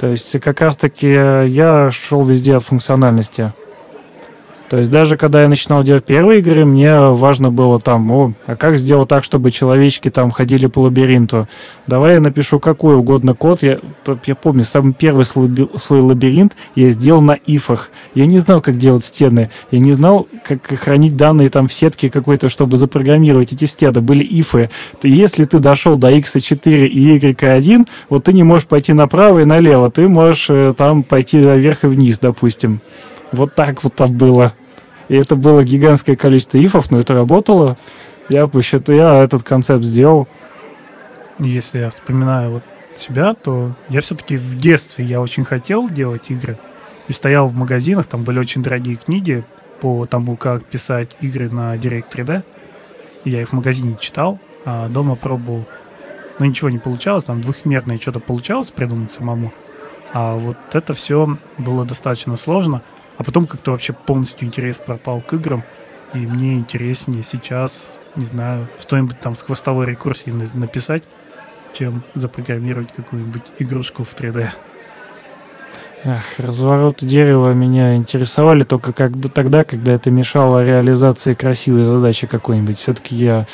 То 0.00 0.06
есть, 0.06 0.40
как 0.40 0.62
раз-таки 0.62 1.06
я 1.08 1.90
шел 1.92 2.22
везде 2.22 2.56
от 2.56 2.62
функциональности. 2.62 3.52
То 4.68 4.76
есть 4.76 4.90
даже 4.90 5.16
когда 5.16 5.42
я 5.42 5.48
начинал 5.48 5.82
делать 5.82 6.04
первые 6.04 6.40
игры, 6.40 6.64
мне 6.64 7.00
важно 7.00 7.50
было 7.50 7.80
там, 7.80 8.10
о, 8.10 8.32
а 8.46 8.56
как 8.56 8.78
сделать 8.78 9.08
так, 9.08 9.24
чтобы 9.24 9.50
человечки 9.50 10.10
там 10.10 10.30
ходили 10.30 10.66
по 10.66 10.80
лабиринту? 10.80 11.48
Давай 11.86 12.14
я 12.14 12.20
напишу 12.20 12.60
какой 12.60 12.96
угодно 12.96 13.34
код. 13.34 13.62
Я, 13.62 13.78
я 14.26 14.34
помню, 14.34 14.64
самый 14.64 14.92
первый 14.92 15.24
свой 15.24 16.00
лабиринт 16.00 16.54
я 16.74 16.90
сделал 16.90 17.22
на 17.22 17.38
ифах. 17.46 17.90
Я 18.14 18.26
не 18.26 18.38
знал, 18.38 18.60
как 18.60 18.76
делать 18.76 19.04
стены. 19.04 19.50
Я 19.70 19.78
не 19.78 19.92
знал, 19.92 20.28
как 20.44 20.66
хранить 20.66 21.16
данные 21.16 21.48
там 21.48 21.66
в 21.66 21.72
сетке 21.72 22.10
какой-то, 22.10 22.50
чтобы 22.50 22.76
запрограммировать 22.76 23.52
эти 23.52 23.64
стены. 23.64 24.02
Были 24.02 24.22
ифы. 24.22 24.70
То 25.00 25.08
если 25.08 25.46
ты 25.46 25.60
дошел 25.60 25.96
до 25.96 26.10
x4 26.12 26.86
и 26.86 27.18
y1, 27.18 27.86
вот 28.10 28.24
ты 28.24 28.34
не 28.34 28.42
можешь 28.42 28.66
пойти 28.66 28.92
направо 28.92 29.40
и 29.40 29.44
налево. 29.46 29.90
Ты 29.90 30.08
можешь 30.08 30.50
э, 30.50 30.74
там 30.76 31.02
пойти 31.02 31.38
вверх 31.38 31.84
и 31.84 31.86
вниз, 31.86 32.18
допустим. 32.18 32.80
Вот 33.32 33.54
так 33.54 33.84
вот 33.84 33.94
там 33.94 34.16
было. 34.16 34.52
И 35.08 35.16
это 35.16 35.36
было 35.36 35.64
гигантское 35.64 36.16
количество 36.16 36.58
ифов, 36.58 36.90
но 36.90 37.00
это 37.00 37.14
работало. 37.14 37.76
Я, 38.28 38.48
я 38.88 39.22
этот 39.22 39.42
концепт 39.42 39.84
сделал. 39.84 40.28
Если 41.38 41.78
я 41.78 41.90
вспоминаю 41.90 42.52
вот 42.52 42.62
себя, 42.96 43.32
то 43.32 43.72
я 43.88 44.00
все-таки 44.00 44.36
в 44.36 44.56
детстве 44.56 45.04
я 45.04 45.20
очень 45.20 45.44
хотел 45.44 45.88
делать 45.88 46.30
игры. 46.30 46.58
И 47.06 47.12
стоял 47.12 47.48
в 47.48 47.54
магазинах, 47.54 48.06
там 48.06 48.24
были 48.24 48.38
очень 48.38 48.62
дорогие 48.62 48.96
книги 48.96 49.44
по 49.80 50.04
тому, 50.04 50.36
как 50.36 50.64
писать 50.64 51.16
игры 51.20 51.48
на 51.48 51.74
Direct 51.76 52.06
3D. 52.12 52.42
И 53.24 53.30
я 53.30 53.42
их 53.42 53.48
в 53.48 53.52
магазине 53.52 53.96
читал, 53.98 54.38
а 54.64 54.88
дома 54.88 55.14
пробовал. 55.14 55.64
Но 56.38 56.46
ничего 56.46 56.70
не 56.70 56.78
получалось, 56.78 57.24
там 57.24 57.40
двухмерное 57.40 57.98
что-то 57.98 58.20
получалось 58.20 58.70
придумать 58.70 59.12
самому. 59.12 59.52
А 60.12 60.34
вот 60.34 60.56
это 60.72 60.94
все 60.94 61.38
было 61.56 61.84
достаточно 61.84 62.36
сложно. 62.36 62.82
А 63.18 63.24
потом 63.24 63.46
как-то 63.46 63.72
вообще 63.72 63.92
полностью 63.92 64.46
интерес 64.46 64.76
пропал 64.76 65.20
к 65.20 65.34
играм. 65.34 65.62
И 66.14 66.18
мне 66.18 66.54
интереснее 66.54 67.22
сейчас, 67.22 68.00
не 68.16 68.24
знаю, 68.24 68.68
что-нибудь 68.78 69.20
там 69.20 69.36
с 69.36 69.42
хвостовой 69.42 69.86
рекурсией 69.86 70.32
написать, 70.54 71.02
чем 71.74 72.02
запрограммировать 72.14 72.92
какую-нибудь 72.92 73.42
игрушку 73.58 74.04
в 74.04 74.14
3D. 74.14 74.48
Эх, 76.04 76.38
развороты 76.38 77.06
дерева 77.06 77.52
меня 77.52 77.96
интересовали 77.96 78.62
только 78.62 78.92
когда, 78.92 79.28
тогда, 79.28 79.64
когда 79.64 79.92
это 79.92 80.10
мешало 80.12 80.64
реализации 80.64 81.34
красивой 81.34 81.82
задачи 81.82 82.28
какой-нибудь. 82.28 82.78
Все-таки 82.78 83.16
я, 83.16 83.46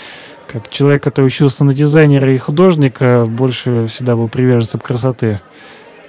как 0.47 0.69
человек, 0.69 1.03
который 1.03 1.27
учился 1.27 1.65
на 1.65 1.73
дизайнера 1.73 2.33
и 2.33 2.39
художника, 2.39 3.25
больше 3.27 3.87
всегда 3.87 4.15
был 4.15 4.29
приверженцем 4.29 4.81
красоты. 4.81 5.41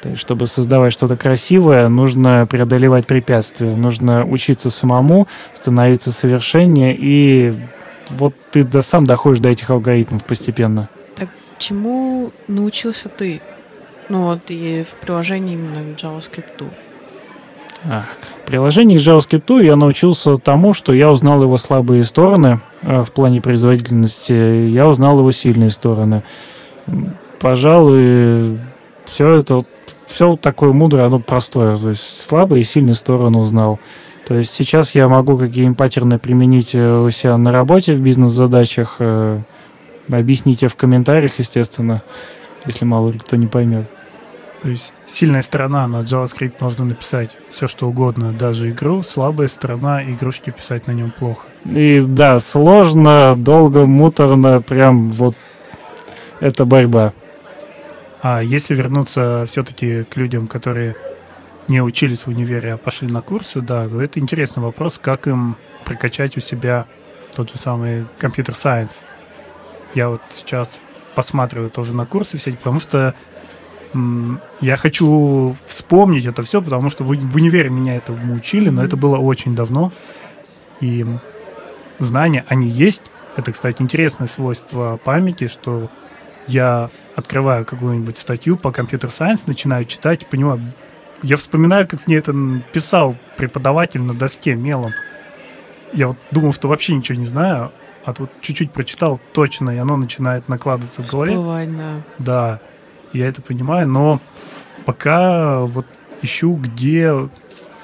То 0.05 0.09
есть, 0.11 0.21
чтобы 0.21 0.45
создавать 0.45 0.93
что-то 0.93 1.17
красивое, 1.17 1.89
нужно 1.89 2.45
преодолевать 2.47 3.07
препятствия, 3.07 3.75
нужно 3.75 4.23
учиться 4.23 4.69
самому, 4.69 5.27
становиться 5.55 6.11
совершеннее, 6.11 6.95
и 6.95 7.55
вот 8.11 8.35
ты 8.51 8.63
до, 8.63 8.83
сам 8.83 9.07
доходишь 9.07 9.39
до 9.39 9.49
этих 9.49 9.67
алгоритмов 9.71 10.23
постепенно. 10.23 10.89
Так 11.15 11.29
чему 11.57 12.31
научился 12.47 13.09
ты? 13.09 13.41
Ну 14.07 14.25
вот 14.25 14.41
и 14.49 14.83
в 14.83 14.95
приложении 14.97 15.55
именно 15.55 15.95
к 15.95 15.97
JavaScript. 15.97 16.69
А, 17.85 18.03
в 18.43 18.45
приложении 18.45 18.99
к 18.99 19.01
JavaScript 19.01 19.63
я 19.63 19.75
научился 19.75 20.35
тому, 20.35 20.75
что 20.75 20.93
я 20.93 21.11
узнал 21.11 21.41
его 21.41 21.57
слабые 21.57 22.03
стороны 22.03 22.59
э, 22.83 23.01
в 23.01 23.11
плане 23.11 23.41
производительности, 23.41 24.67
я 24.69 24.87
узнал 24.87 25.17
его 25.17 25.31
сильные 25.31 25.71
стороны. 25.71 26.21
Пожалуй, 27.39 28.59
все 29.05 29.33
это 29.37 29.65
все 30.05 30.35
такое 30.35 30.71
мудрое, 30.71 31.05
оно 31.05 31.19
простое. 31.19 31.77
То 31.77 31.89
есть 31.89 32.27
слабые 32.27 32.61
и 32.61 32.65
сильные 32.65 32.95
стороны 32.95 33.37
узнал. 33.37 33.79
То 34.27 34.35
есть 34.35 34.51
сейчас 34.53 34.95
я 34.95 35.07
могу 35.07 35.37
какие-нибудь 35.37 35.77
паттерны 35.77 36.17
применить 36.17 36.73
э, 36.73 36.99
у 36.99 37.11
себя 37.11 37.37
на 37.37 37.51
работе 37.51 37.93
в 37.93 38.01
бизнес-задачах, 38.01 38.95
э, 38.99 39.39
объяснить 40.09 40.63
в 40.63 40.75
комментариях, 40.75 41.33
естественно, 41.37 42.01
если 42.65 42.85
мало 42.85 43.11
ли 43.11 43.19
кто 43.19 43.35
не 43.35 43.45
поймет. 43.45 43.87
То 44.63 44.69
есть 44.69 44.93
сильная 45.05 45.43
сторона 45.43 45.85
на 45.85 45.97
JavaScript 45.97 46.55
можно 46.59 46.85
написать 46.85 47.37
все, 47.51 47.67
что 47.67 47.87
угодно, 47.87 48.33
даже 48.33 48.71
игру. 48.71 49.03
Слабая 49.03 49.47
сторона 49.47 50.03
игрушки 50.03 50.49
писать 50.49 50.87
на 50.87 50.91
нем 50.91 51.11
плохо. 51.11 51.45
И 51.65 52.01
да, 52.03 52.39
сложно, 52.39 53.35
долго, 53.37 53.85
муторно, 53.85 54.61
прям 54.61 55.09
вот 55.09 55.35
это 56.39 56.65
борьба. 56.65 57.13
А 58.27 58.41
если 58.41 58.73
вернуться 58.73 59.45
все-таки 59.47 60.03
к 60.03 60.17
людям, 60.17 60.47
которые 60.47 60.95
не 61.67 61.79
учились 61.83 62.25
в 62.25 62.29
универе, 62.29 62.73
а 62.73 62.77
пошли 62.77 63.07
на 63.07 63.21
курсы, 63.21 63.61
да, 63.61 63.87
то 63.87 64.01
это 64.01 64.19
интересный 64.19 64.63
вопрос, 64.63 64.99
как 64.99 65.27
им 65.27 65.55
прокачать 65.83 66.35
у 66.35 66.39
себя 66.39 66.87
тот 67.35 67.51
же 67.51 67.59
самый 67.59 68.07
компьютер-сайенс. 68.17 69.03
Я 69.93 70.09
вот 70.09 70.23
сейчас 70.31 70.79
посматриваю 71.13 71.69
тоже 71.69 71.93
на 71.93 72.07
курсы 72.07 72.39
все, 72.39 72.53
потому 72.53 72.79
что 72.79 73.13
я 74.59 74.75
хочу 74.75 75.55
вспомнить 75.67 76.25
это 76.25 76.41
все, 76.41 76.63
потому 76.63 76.89
что 76.89 77.03
в, 77.03 77.09
в 77.09 77.35
универе 77.35 77.69
меня 77.69 77.95
этому 77.95 78.33
учили, 78.33 78.69
но 78.69 78.83
это 78.83 78.97
было 78.97 79.17
очень 79.17 79.55
давно. 79.55 79.91
И 80.81 81.05
знания, 81.99 82.43
они 82.47 82.69
есть, 82.69 83.03
Это, 83.37 83.51
кстати, 83.51 83.83
интересное 83.83 84.25
свойство 84.25 84.99
памяти, 85.03 85.45
что 85.45 85.91
я 86.47 86.89
открываю 87.15 87.65
какую-нибудь 87.65 88.17
статью 88.17 88.57
по 88.57 88.71
компьютер-сайенс, 88.71 89.47
начинаю 89.47 89.85
читать 89.85 90.27
понимаю, 90.27 90.61
я 91.21 91.37
вспоминаю, 91.37 91.87
как 91.87 92.05
мне 92.07 92.17
это 92.17 92.33
писал 92.73 93.15
преподаватель 93.37 94.01
на 94.01 94.13
доске 94.13 94.55
мелом. 94.55 94.91
Я 95.93 96.09
вот 96.09 96.17
думал, 96.31 96.53
что 96.53 96.67
вообще 96.67 96.93
ничего 96.93 97.17
не 97.17 97.25
знаю, 97.25 97.71
а 98.03 98.13
тут 98.13 98.29
чуть-чуть 98.41 98.71
прочитал 98.71 99.19
точно, 99.33 99.71
и 99.71 99.77
оно 99.77 99.97
начинает 99.97 100.49
накладываться 100.49 101.03
в 101.03 101.09
голове. 101.09 101.67
Да. 101.67 102.01
Да, 102.19 102.59
я 103.13 103.27
это 103.27 103.41
понимаю, 103.41 103.87
но 103.87 104.19
пока 104.85 105.61
вот 105.61 105.85
ищу, 106.21 106.55
где, 106.55 107.29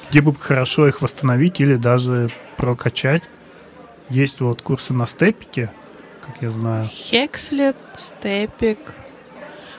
где 0.10 0.22
бы 0.22 0.36
хорошо 0.36 0.88
их 0.88 1.02
восстановить 1.02 1.60
или 1.60 1.76
даже 1.76 2.30
прокачать. 2.58 3.24
Есть 4.10 4.42
вот 4.42 4.62
курсы 4.62 4.94
на 4.94 5.08
степике, 5.08 5.72
как 6.26 6.42
я 6.42 6.52
знаю. 6.52 6.86
Хекслет, 6.86 7.78
степик. 7.96 8.78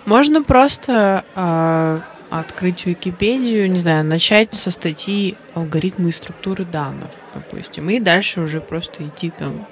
Можно 0.04 0.42
просто 0.42 1.24
э, 1.34 2.00
открыть 2.30 2.86
Википедию, 2.86 3.70
не 3.70 3.78
знаю, 3.78 4.04
начать 4.04 4.54
со 4.54 4.70
статьи 4.70 5.36
алгоритмы 5.54 6.08
и 6.08 6.12
структуры 6.12 6.64
данных, 6.64 7.10
допустим, 7.34 7.88
и 7.90 8.00
дальше 8.00 8.40
уже 8.40 8.60
просто 8.60 9.04
идти 9.04 9.30
там 9.30 9.66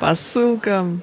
по 0.00 0.14
ссылкам. 0.14 1.02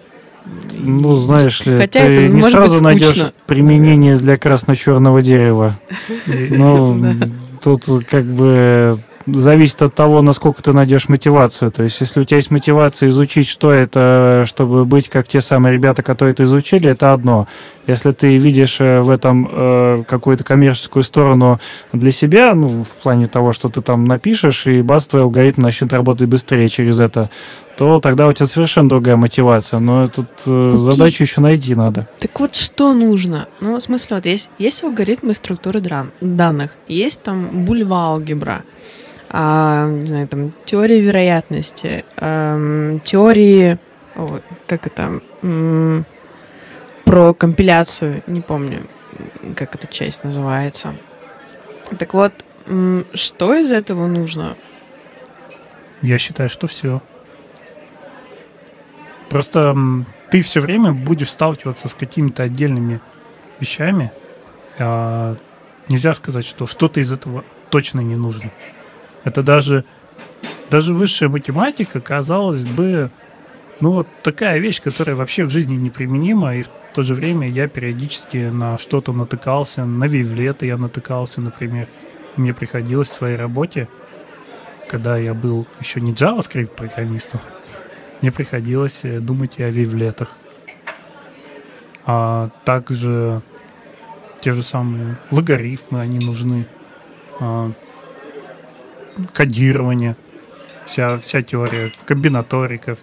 Ну, 0.78 1.16
знаешь 1.16 1.64
ли, 1.66 1.78
Хотя 1.78 2.06
ты 2.06 2.12
это 2.14 2.34
не 2.34 2.42
сразу 2.42 2.84
найдешь 2.84 3.34
применение 3.46 4.18
для 4.18 4.38
красно-черного 4.38 5.22
дерева. 5.22 5.80
Ну, 6.50 7.14
тут 7.62 7.86
как 8.10 8.26
бы 8.26 9.00
зависит 9.36 9.82
от 9.82 9.96
того, 9.96 10.22
насколько 10.22 10.62
ты 10.64 10.74
найдешь 10.74 11.10
мотивацию. 11.10 11.72
То 11.72 11.84
есть, 11.84 12.00
если 12.02 12.22
у 12.22 12.24
тебя 12.24 12.38
есть 12.38 12.52
мотивация 12.52 13.10
изучить, 13.10 13.48
что 13.48 13.72
это, 13.72 14.44
чтобы 14.48 14.86
быть 14.86 15.10
как 15.10 15.28
те 15.28 15.42
самые 15.42 15.74
ребята, 15.74 16.04
которые 16.04 16.34
это 16.34 16.44
изучили, 16.44 16.90
это 16.90 17.14
одно. 17.14 17.48
Если 17.88 18.12
ты 18.12 18.38
видишь 18.38 18.80
э, 18.80 19.02
в 19.02 19.10
этом 19.10 19.50
э, 19.52 20.04
какую-то 20.08 20.44
коммерческую 20.44 21.04
сторону 21.04 21.60
для 21.92 22.12
себя, 22.12 22.54
ну, 22.54 22.84
в 22.84 23.02
плане 23.02 23.26
того, 23.26 23.52
что 23.52 23.70
ты 23.70 23.82
там 23.82 24.06
напишешь, 24.06 24.68
и 24.68 24.82
бац, 24.84 25.06
твой 25.06 25.24
алгоритм 25.24 25.64
начнет 25.64 25.92
работать 25.92 26.28
быстрее 26.28 26.70
через 26.70 27.00
это, 27.00 27.32
то 27.78 28.00
тогда 28.00 28.28
у 28.28 28.34
тебя 28.34 28.46
совершенно 28.46 28.90
другая 28.90 29.16
мотивация. 29.16 29.80
Но 29.80 30.08
тут 30.08 30.28
э, 30.46 30.76
задачу 30.78 31.24
еще 31.24 31.42
найти 31.42 31.74
надо. 31.74 32.08
Так 32.20 32.40
вот, 32.40 32.56
что 32.56 32.94
нужно? 32.94 33.48
Ну, 33.60 33.76
в 33.76 33.82
смысле, 33.82 34.18
вот 34.18 34.26
есть, 34.26 34.50
есть 34.60 34.84
алгоритмы 34.84 35.34
структуры 35.34 35.80
дран- 35.80 36.12
данных, 36.22 36.76
есть 36.88 37.24
там 37.24 37.66
бульва-алгебра, 37.66 38.64
а, 39.30 39.88
не 39.88 40.06
знаю, 40.06 40.28
там, 40.28 40.52
теория 40.66 41.00
вероятности, 41.00 42.04
эм, 42.18 43.00
теории, 43.02 43.78
о, 44.16 44.40
как 44.68 44.88
это, 44.88 45.22
м, 45.44 46.06
про 47.06 47.34
компиляцию, 47.34 48.24
не 48.28 48.42
помню, 48.42 48.82
как 49.56 49.76
эта 49.76 49.88
часть 49.88 50.24
называется. 50.24 50.96
Так 51.98 52.14
вот, 52.14 52.34
м, 52.68 53.06
что 53.14 53.56
из 53.56 53.72
этого 53.72 54.08
нужно? 54.08 54.56
Я 56.02 56.18
считаю, 56.18 56.50
что 56.50 56.68
все. 56.68 57.02
Просто 59.30 59.60
м, 59.60 60.06
ты 60.32 60.42
все 60.42 60.60
время 60.60 60.92
будешь 60.92 61.30
сталкиваться 61.30 61.88
с 61.88 61.94
какими-то 61.94 62.44
отдельными 62.44 63.00
вещами. 63.60 64.12
а 64.82 65.36
нельзя 65.90 66.14
сказать, 66.14 66.46
что 66.46 66.66
что-то 66.66 67.02
из 67.02 67.12
этого 67.12 67.44
точно 67.70 68.00
не 68.00 68.16
нужно. 68.16 68.50
Это 69.24 69.44
даже, 69.44 69.86
даже 70.70 70.94
высшая 70.94 71.30
математика, 71.30 72.00
казалось 72.00 72.64
бы, 72.64 73.12
ну 73.80 73.92
вот 73.92 74.08
такая 74.24 74.60
вещь, 74.60 74.82
которая 74.82 75.16
вообще 75.16 75.44
в 75.44 75.50
жизни 75.50 75.76
неприменима, 75.76 76.56
и 76.56 76.64
в 76.64 76.70
то 76.94 77.04
же 77.04 77.14
время 77.14 77.50
я 77.50 77.68
периодически 77.68 78.50
на 78.50 78.78
что-то 78.78 79.14
натыкался, 79.14 79.86
на 79.86 80.06
вейвлеты 80.06 80.66
я 80.66 80.78
натыкался, 80.78 81.42
например. 81.42 81.88
Мне 82.36 82.54
приходилось 82.54 83.10
в 83.10 83.14
своей 83.14 83.36
работе 83.36 83.88
когда 84.90 85.18
я 85.18 85.34
был 85.34 85.68
еще 85.80 86.02
не 86.02 86.14
JavaScript 86.14 86.76
программистом, 86.76 87.40
мне 88.22 88.32
приходилось 88.32 89.06
э, 89.06 89.20
думать 89.20 89.54
и 89.58 89.64
о 89.64 89.70
вейвлетах. 89.70 90.36
А 92.06 92.50
также 92.66 93.42
те 94.42 94.52
же 94.52 94.64
самые 94.64 95.18
логарифмы, 95.30 96.02
они 96.02 96.18
нужны. 96.26 96.66
А, 97.40 97.72
кодирование, 99.34 100.16
вся, 100.86 101.20
вся 101.20 101.42
теория 101.42 101.92
комбинаториков. 102.06 102.98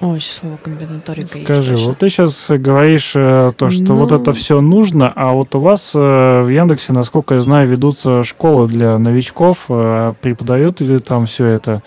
О, 0.00 0.16
еще 0.16 0.32
слово 0.32 0.56
комбинаторика 0.56 1.38
есть. 1.38 1.44
Скажи, 1.44 1.74
точно. 1.74 1.86
вот 1.86 1.98
ты 1.98 2.08
сейчас 2.08 2.46
говоришь 2.48 3.12
э, 3.14 3.52
то, 3.56 3.70
что 3.70 3.94
вот 3.94 4.10
Ну. 4.10 4.16
это 4.16 4.32
все 4.32 4.60
нужно, 4.60 5.10
а 5.14 5.32
вот 5.32 5.54
у 5.54 5.60
вас 5.60 5.92
э, 5.94 5.98
в 6.42 6.48
Яндексе, 6.48 6.92
насколько 6.92 7.34
я 7.36 7.40
знаю, 7.40 7.68
ведутся 7.68 8.24
школы 8.24 8.66
для 8.68 8.98
новичков, 8.98 9.66
э, 9.68 10.14
преподают 10.20 10.80
ли 10.80 10.98
там 10.98 11.26
все 11.26 11.46
это? 11.46 11.82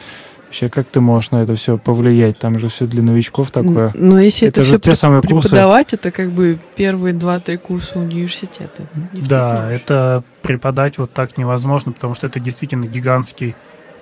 Вообще, 0.47 0.69
как 0.69 0.87
ты 0.87 1.01
можешь 1.01 1.31
на 1.31 1.43
это 1.43 1.55
все 1.55 1.77
повлиять? 1.77 2.39
Там 2.39 2.57
же 2.57 2.69
все 2.69 2.85
для 2.87 3.03
новичков 3.03 3.51
такое. 3.51 3.91
Но 3.95 4.17
если 4.19 4.47
это, 4.47 4.61
Это 4.61 4.69
же 4.69 4.79
все 4.79 4.91
те 4.91 4.95
самые 4.95 5.21
курсы. 5.21 5.49
преподавать, 5.49 5.93
это 5.93 6.09
как 6.09 6.31
бы 6.31 6.57
первые 6.75 7.13
два-три 7.13 7.57
курса 7.57 7.99
университета. 7.99 8.87
Да, 9.11 9.69
это 9.69 10.23
преподать 10.41 10.97
вот 10.99 11.11
так 11.11 11.37
невозможно, 11.37 11.91
потому 11.91 12.13
что 12.13 12.27
это 12.27 12.39
действительно 12.39 12.85
гигантский 12.85 13.55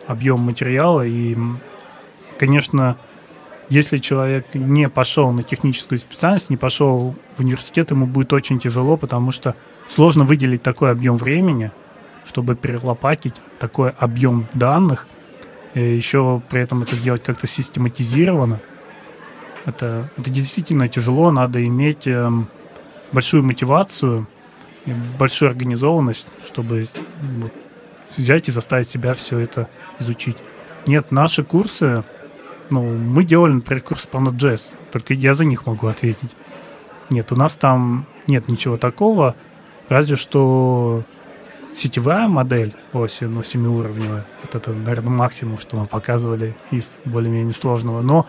объем 0.05 0.41
материала. 0.41 1.03
И, 1.03 1.35
конечно, 2.37 2.97
если 3.69 3.97
человек 3.97 4.45
не 4.53 4.87
пошел 4.87 5.31
на 5.31 5.41
техническую 5.41 5.97
специальность, 5.97 6.51
не 6.51 6.57
пошел 6.57 7.15
в 7.35 7.39
университет, 7.39 7.89
ему 7.89 8.05
будет 8.05 8.31
очень 8.33 8.59
тяжело, 8.59 8.97
потому 8.97 9.31
что 9.31 9.55
сложно 9.89 10.25
выделить 10.25 10.61
такой 10.61 10.91
объем 10.91 11.17
времени, 11.17 11.71
чтобы 12.23 12.55
перелопатить 12.55 13.33
такой 13.59 13.89
объем 13.89 14.45
данных, 14.53 15.07
еще 15.79 16.41
при 16.49 16.61
этом 16.61 16.83
это 16.83 16.95
сделать 16.95 17.23
как-то 17.23 17.47
систематизированно. 17.47 18.59
Это, 19.65 20.09
это 20.17 20.29
действительно 20.29 20.87
тяжело, 20.87 21.31
надо 21.31 21.65
иметь 21.65 22.07
эм, 22.07 22.47
большую 23.11 23.43
мотивацию, 23.43 24.27
и 24.85 24.93
большую 25.17 25.49
организованность, 25.49 26.27
чтобы 26.45 26.85
вот, 27.41 27.51
взять 28.15 28.47
и 28.47 28.51
заставить 28.51 28.87
себя 28.87 29.13
все 29.13 29.39
это 29.39 29.67
изучить. 29.99 30.37
Нет, 30.85 31.11
наши 31.11 31.43
курсы, 31.43 32.03
ну, 32.69 32.83
мы 32.83 33.23
делали, 33.23 33.53
например, 33.53 33.83
курсы 33.83 34.07
по 34.07 34.17
Node.js, 34.17 34.71
только 34.91 35.13
я 35.13 35.33
за 35.33 35.45
них 35.45 35.65
могу 35.65 35.87
ответить. 35.87 36.35
Нет, 37.09 37.31
у 37.31 37.35
нас 37.35 37.55
там 37.55 38.05
нет 38.27 38.47
ничего 38.47 38.77
такого, 38.77 39.35
разве 39.89 40.15
что 40.15 41.03
сетевая 41.75 42.27
модель 42.27 42.73
оси, 42.93 43.25
ну, 43.25 43.43
семиуровневая. 43.43 44.25
Вот 44.41 44.55
это, 44.55 44.71
наверное, 44.71 45.11
максимум, 45.11 45.57
что 45.57 45.77
мы 45.77 45.85
показывали 45.85 46.55
из 46.71 46.99
более-менее 47.05 47.53
сложного. 47.53 48.01
Но 48.01 48.27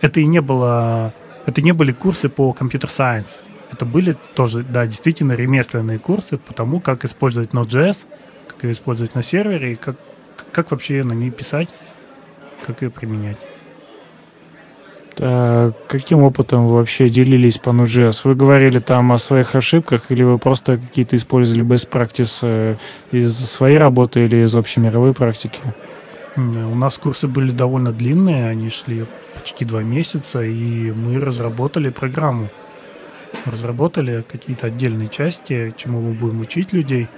это 0.00 0.20
и 0.20 0.26
не 0.26 0.40
было, 0.40 1.12
это 1.44 1.62
не 1.62 1.72
были 1.72 1.92
курсы 1.92 2.28
по 2.28 2.52
компьютер-сайенс. 2.52 3.42
Это 3.70 3.84
были 3.84 4.16
тоже, 4.34 4.62
да, 4.62 4.86
действительно 4.86 5.32
ремесленные 5.32 5.98
курсы 5.98 6.38
по 6.38 6.54
тому, 6.54 6.80
как 6.80 7.04
использовать 7.04 7.50
Node.js, 7.50 8.06
как 8.48 8.64
ее 8.64 8.72
использовать 8.72 9.14
на 9.14 9.22
сервере, 9.22 9.72
и 9.72 9.74
как, 9.74 9.96
как 10.52 10.70
вообще 10.70 11.02
на 11.02 11.12
ней 11.12 11.30
писать, 11.30 11.68
как 12.66 12.82
ее 12.82 12.90
применять. 12.90 13.38
А 15.18 15.72
каким 15.88 16.22
опытом 16.22 16.66
вы 16.66 16.74
вообще 16.76 17.08
делились 17.08 17.58
по 17.58 17.70
Node.js? 17.70 18.20
Вы 18.24 18.34
говорили 18.34 18.78
там 18.80 19.12
о 19.12 19.18
своих 19.18 19.54
ошибках, 19.54 20.10
или 20.10 20.22
вы 20.22 20.38
просто 20.38 20.76
какие-то 20.76 21.16
использовали 21.16 21.64
best 21.64 21.88
practice 21.88 22.38
э, 22.42 22.76
из 23.12 23.34
своей 23.34 23.78
работы 23.78 24.24
или 24.24 24.44
из 24.44 24.54
общемировой 24.54 25.14
практики? 25.14 25.60
М, 26.36 26.72
У 26.72 26.74
нас 26.74 26.98
курсы 26.98 27.28
были 27.28 27.50
довольно 27.50 27.92
длинные, 27.92 28.48
они 28.48 28.68
шли 28.68 29.06
почти 29.34 29.64
два 29.64 29.82
месяца, 29.82 30.42
и 30.42 30.92
мы 30.92 31.18
разработали 31.18 31.88
программу. 31.88 32.48
Разработали 33.46 34.22
какие-то 34.30 34.66
отдельные 34.66 35.08
части, 35.08 35.72
чему 35.76 36.00
мы 36.00 36.12
будем 36.12 36.40
учить 36.40 36.72
людей. 36.74 37.08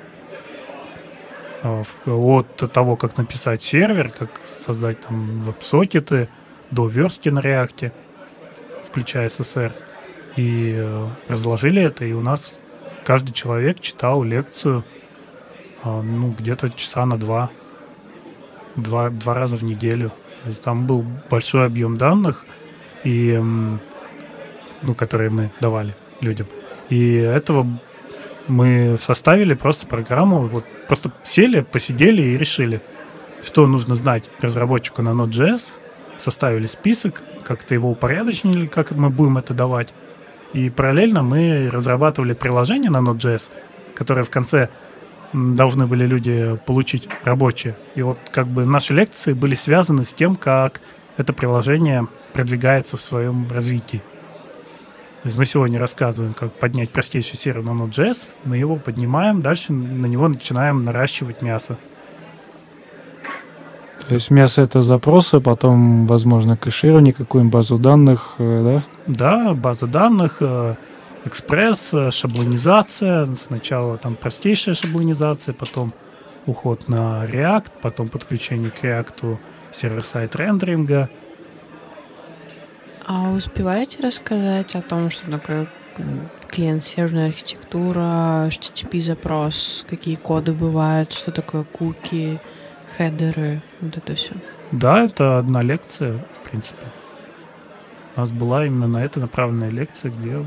А, 1.64 1.82
От 2.06 2.72
того, 2.72 2.94
как 2.96 3.16
написать 3.16 3.62
сервер, 3.62 4.10
как 4.16 4.30
создать 4.44 5.00
там 5.00 5.40
веб-сокеты, 5.40 6.28
до 6.70 6.86
верстки 6.86 7.28
на 7.28 7.40
реакте, 7.40 7.92
включая 8.84 9.28
SSR. 9.28 9.72
И 10.36 10.74
э, 10.78 11.08
разложили 11.28 11.82
это, 11.82 12.04
и 12.04 12.12
у 12.12 12.20
нас 12.20 12.58
каждый 13.04 13.32
человек 13.32 13.80
читал 13.80 14.22
лекцию 14.22 14.84
а, 15.82 16.02
ну, 16.02 16.30
где-то 16.30 16.70
часа 16.70 17.06
на 17.06 17.16
два 17.18 17.50
два, 18.78 19.10
два 19.10 19.34
раза 19.34 19.56
в 19.56 19.62
неделю. 19.62 20.12
То 20.42 20.48
есть 20.48 20.62
там 20.62 20.86
был 20.86 21.04
большой 21.30 21.66
объем 21.66 21.96
данных, 21.96 22.44
и, 23.04 23.32
м, 23.32 23.80
ну, 24.82 24.94
которые 24.94 25.30
мы 25.30 25.50
давали 25.60 25.94
людям. 26.20 26.46
И 26.88 27.14
этого 27.14 27.66
мы 28.46 28.96
составили 29.00 29.54
просто 29.54 29.86
программу, 29.86 30.42
вот 30.44 30.64
просто 30.86 31.10
сели, 31.24 31.60
посидели 31.60 32.22
и 32.22 32.38
решили, 32.38 32.80
что 33.42 33.66
нужно 33.66 33.94
знать 33.94 34.30
разработчику 34.40 35.02
на 35.02 35.10
Node.js, 35.10 35.62
составили 36.18 36.66
список, 36.66 37.22
как-то 37.44 37.74
его 37.74 37.90
упорядочили, 37.90 38.66
как 38.66 38.90
мы 38.92 39.10
будем 39.10 39.38
это 39.38 39.54
давать. 39.54 39.94
И 40.52 40.70
параллельно 40.70 41.22
мы 41.22 41.68
разрабатывали 41.70 42.32
приложение 42.32 42.90
на 42.90 42.98
Node.js, 42.98 43.50
которое 43.94 44.22
в 44.22 44.30
конце 44.30 44.68
должны 45.32 45.86
были 45.86 46.06
люди 46.06 46.58
получить 46.66 47.08
рабочие. 47.24 47.76
И 47.94 48.02
вот 48.02 48.18
как 48.30 48.46
бы 48.46 48.64
наши 48.64 48.94
лекции 48.94 49.32
были 49.32 49.54
связаны 49.54 50.04
с 50.04 50.14
тем, 50.14 50.36
как 50.36 50.80
это 51.16 51.32
приложение 51.32 52.08
продвигается 52.32 52.96
в 52.96 53.00
своем 53.00 53.50
развитии. 53.50 54.02
То 55.22 55.26
есть 55.26 55.36
мы 55.36 55.46
сегодня 55.46 55.80
рассказываем, 55.80 56.32
как 56.32 56.52
поднять 56.52 56.90
простейший 56.90 57.36
сервер 57.36 57.62
на 57.62 57.70
Node.js, 57.70 58.30
мы 58.44 58.56
его 58.56 58.76
поднимаем, 58.76 59.40
дальше 59.40 59.72
на 59.72 60.06
него 60.06 60.28
начинаем 60.28 60.84
наращивать 60.84 61.42
мясо. 61.42 61.76
То 64.08 64.14
есть 64.14 64.30
мясо 64.30 64.62
это 64.62 64.80
запросы, 64.80 65.38
потом, 65.38 66.06
возможно, 66.06 66.56
кэширование, 66.56 67.12
какую-нибудь 67.12 67.52
базу 67.52 67.76
данных, 67.76 68.36
э, 68.38 68.80
да? 69.06 69.14
Да, 69.14 69.54
база 69.54 69.86
данных, 69.86 70.38
э, 70.40 70.76
экспресс, 71.26 71.92
э, 71.92 72.10
шаблонизация. 72.10 73.26
Сначала 73.34 73.98
там 73.98 74.16
простейшая 74.16 74.74
шаблонизация, 74.74 75.52
потом 75.52 75.92
уход 76.46 76.88
на 76.88 77.26
React, 77.26 77.70
потом 77.82 78.08
подключение 78.08 78.70
к 78.70 78.82
React 78.82 79.36
сервер-сайт 79.72 80.34
рендеринга. 80.36 81.10
А 83.06 83.30
успеваете 83.30 84.02
рассказать 84.02 84.74
о 84.74 84.80
том, 84.80 85.10
что 85.10 85.30
такое 85.30 85.66
клиент-серверная 86.48 87.26
архитектура, 87.26 88.46
HTTP-запрос, 88.48 89.84
какие 89.86 90.14
коды 90.14 90.52
бывают, 90.52 91.12
что 91.12 91.30
такое 91.30 91.64
куки, 91.64 92.40
хедеры, 92.98 93.62
вот 93.80 93.96
это 93.96 94.14
все. 94.14 94.32
Да, 94.72 95.04
это 95.04 95.38
одна 95.38 95.62
лекция, 95.62 96.18
в 96.42 96.50
принципе. 96.50 96.86
У 98.16 98.20
нас 98.20 98.30
была 98.32 98.66
именно 98.66 98.88
на 98.88 99.04
это 99.04 99.20
направленная 99.20 99.70
лекция, 99.70 100.10
где 100.10 100.44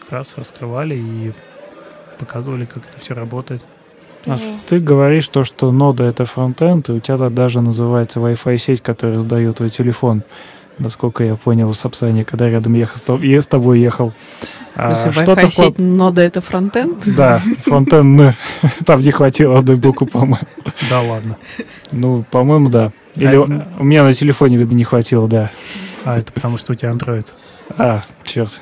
как 0.00 0.10
раз 0.10 0.32
раскрывали 0.36 0.96
и 0.96 1.32
показывали, 2.18 2.64
как 2.64 2.78
это 2.88 2.98
все 2.98 3.14
работает. 3.14 3.62
А 4.26 4.36
ты 4.66 4.78
говоришь 4.78 5.28
то, 5.28 5.44
что 5.44 5.72
нода 5.72 6.04
это 6.04 6.24
фронтенд, 6.24 6.88
и 6.88 6.92
у 6.92 7.00
тебя 7.00 7.28
даже 7.28 7.60
называется 7.60 8.20
Wi-Fi 8.20 8.58
сеть, 8.58 8.82
которая 8.82 9.20
сдает 9.20 9.56
твой 9.56 9.70
телефон. 9.70 10.22
Насколько 10.78 11.24
я 11.24 11.36
понял 11.36 11.72
в 11.72 11.84
описании, 11.84 12.22
когда 12.22 12.48
рядом 12.48 12.74
ехал, 12.74 13.18
я 13.18 13.42
с 13.42 13.46
тобой 13.46 13.80
ехал. 13.80 14.12
А, 14.74 14.92
Wi-Fi 14.92 15.50
сеть 15.50 15.78
нода 15.78 16.22
это 16.22 16.40
фронтенд? 16.40 17.02
Да, 17.16 17.40
фронтенд. 17.64 18.34
Там 18.86 19.00
не 19.00 19.10
хватило 19.10 19.58
одной 19.58 19.76
буквы, 19.76 20.06
по-моему. 20.06 20.38
Да 20.88 21.02
ладно. 21.02 21.36
Ну, 21.92 22.24
по-моему, 22.30 22.68
да. 22.68 22.92
Или 23.16 23.36
а, 23.36 23.68
у 23.78 23.84
меня 23.84 24.04
на 24.04 24.14
телефоне, 24.14 24.56
видно, 24.56 24.74
не 24.74 24.84
хватило, 24.84 25.28
да. 25.28 25.50
А, 26.04 26.18
это 26.18 26.32
потому 26.32 26.56
что 26.56 26.72
у 26.72 26.74
тебя 26.74 26.90
Android. 26.90 27.26
А, 27.76 28.02
черт. 28.24 28.52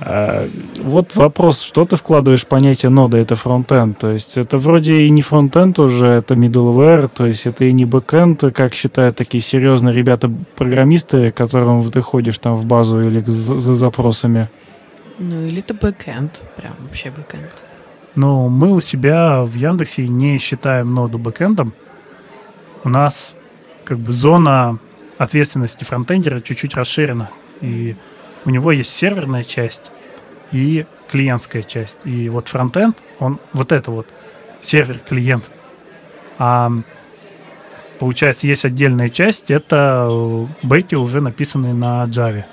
А, 0.00 0.48
вот 0.78 1.14
вопрос, 1.14 1.60
что 1.60 1.84
ты 1.84 1.96
вкладываешь 1.96 2.42
в 2.42 2.46
понятие 2.46 2.90
нода, 2.90 3.16
это 3.16 3.36
фронтенд, 3.36 3.98
то 3.98 4.10
есть 4.10 4.36
это 4.36 4.58
вроде 4.58 5.02
и 5.02 5.10
не 5.10 5.22
фронтенд 5.22 5.78
уже, 5.78 6.08
это 6.08 6.34
middleware, 6.34 7.08
то 7.08 7.26
есть 7.26 7.46
это 7.46 7.64
и 7.64 7.72
не 7.72 7.84
бэкенд, 7.84 8.42
как 8.54 8.74
считают 8.74 9.16
такие 9.16 9.42
серьезные 9.42 9.94
ребята-программисты, 9.94 11.30
к 11.30 11.36
которым 11.36 11.90
ты 11.90 12.00
ходишь 12.02 12.38
там 12.38 12.56
в 12.56 12.66
базу 12.66 13.00
или 13.00 13.22
за, 13.22 13.58
за 13.58 13.74
запросами. 13.74 14.50
Ну 15.18 15.46
или 15.46 15.60
это 15.60 15.74
бэкенд, 15.74 16.42
прям 16.56 16.74
вообще 16.80 17.10
бэкенд. 17.10 17.52
Ну, 18.14 18.48
мы 18.48 18.72
у 18.72 18.80
себя 18.80 19.42
в 19.42 19.54
Яндексе 19.54 20.06
не 20.06 20.38
считаем 20.38 20.94
ноду 20.94 21.18
бэкэндом. 21.18 21.72
У 22.84 22.88
нас 22.88 23.36
как 23.84 23.98
бы 23.98 24.12
зона 24.12 24.78
ответственности 25.18 25.84
фронтендера 25.84 26.40
чуть-чуть 26.40 26.74
расширена. 26.74 27.30
И 27.60 27.96
у 28.44 28.50
него 28.50 28.72
есть 28.72 28.94
серверная 28.94 29.42
часть 29.42 29.90
и 30.52 30.86
клиентская 31.10 31.62
часть. 31.62 31.98
И 32.04 32.28
вот 32.28 32.48
фронтенд, 32.48 32.96
он 33.18 33.40
вот 33.52 33.72
это 33.72 33.90
вот 33.90 34.06
сервер-клиент. 34.60 35.50
А 36.38 36.70
получается, 37.98 38.46
есть 38.46 38.64
отдельная 38.64 39.08
часть, 39.08 39.50
это 39.50 40.08
бэки 40.62 40.94
уже 40.94 41.20
написанные 41.20 41.74
на 41.74 42.04
Java. 42.04 42.44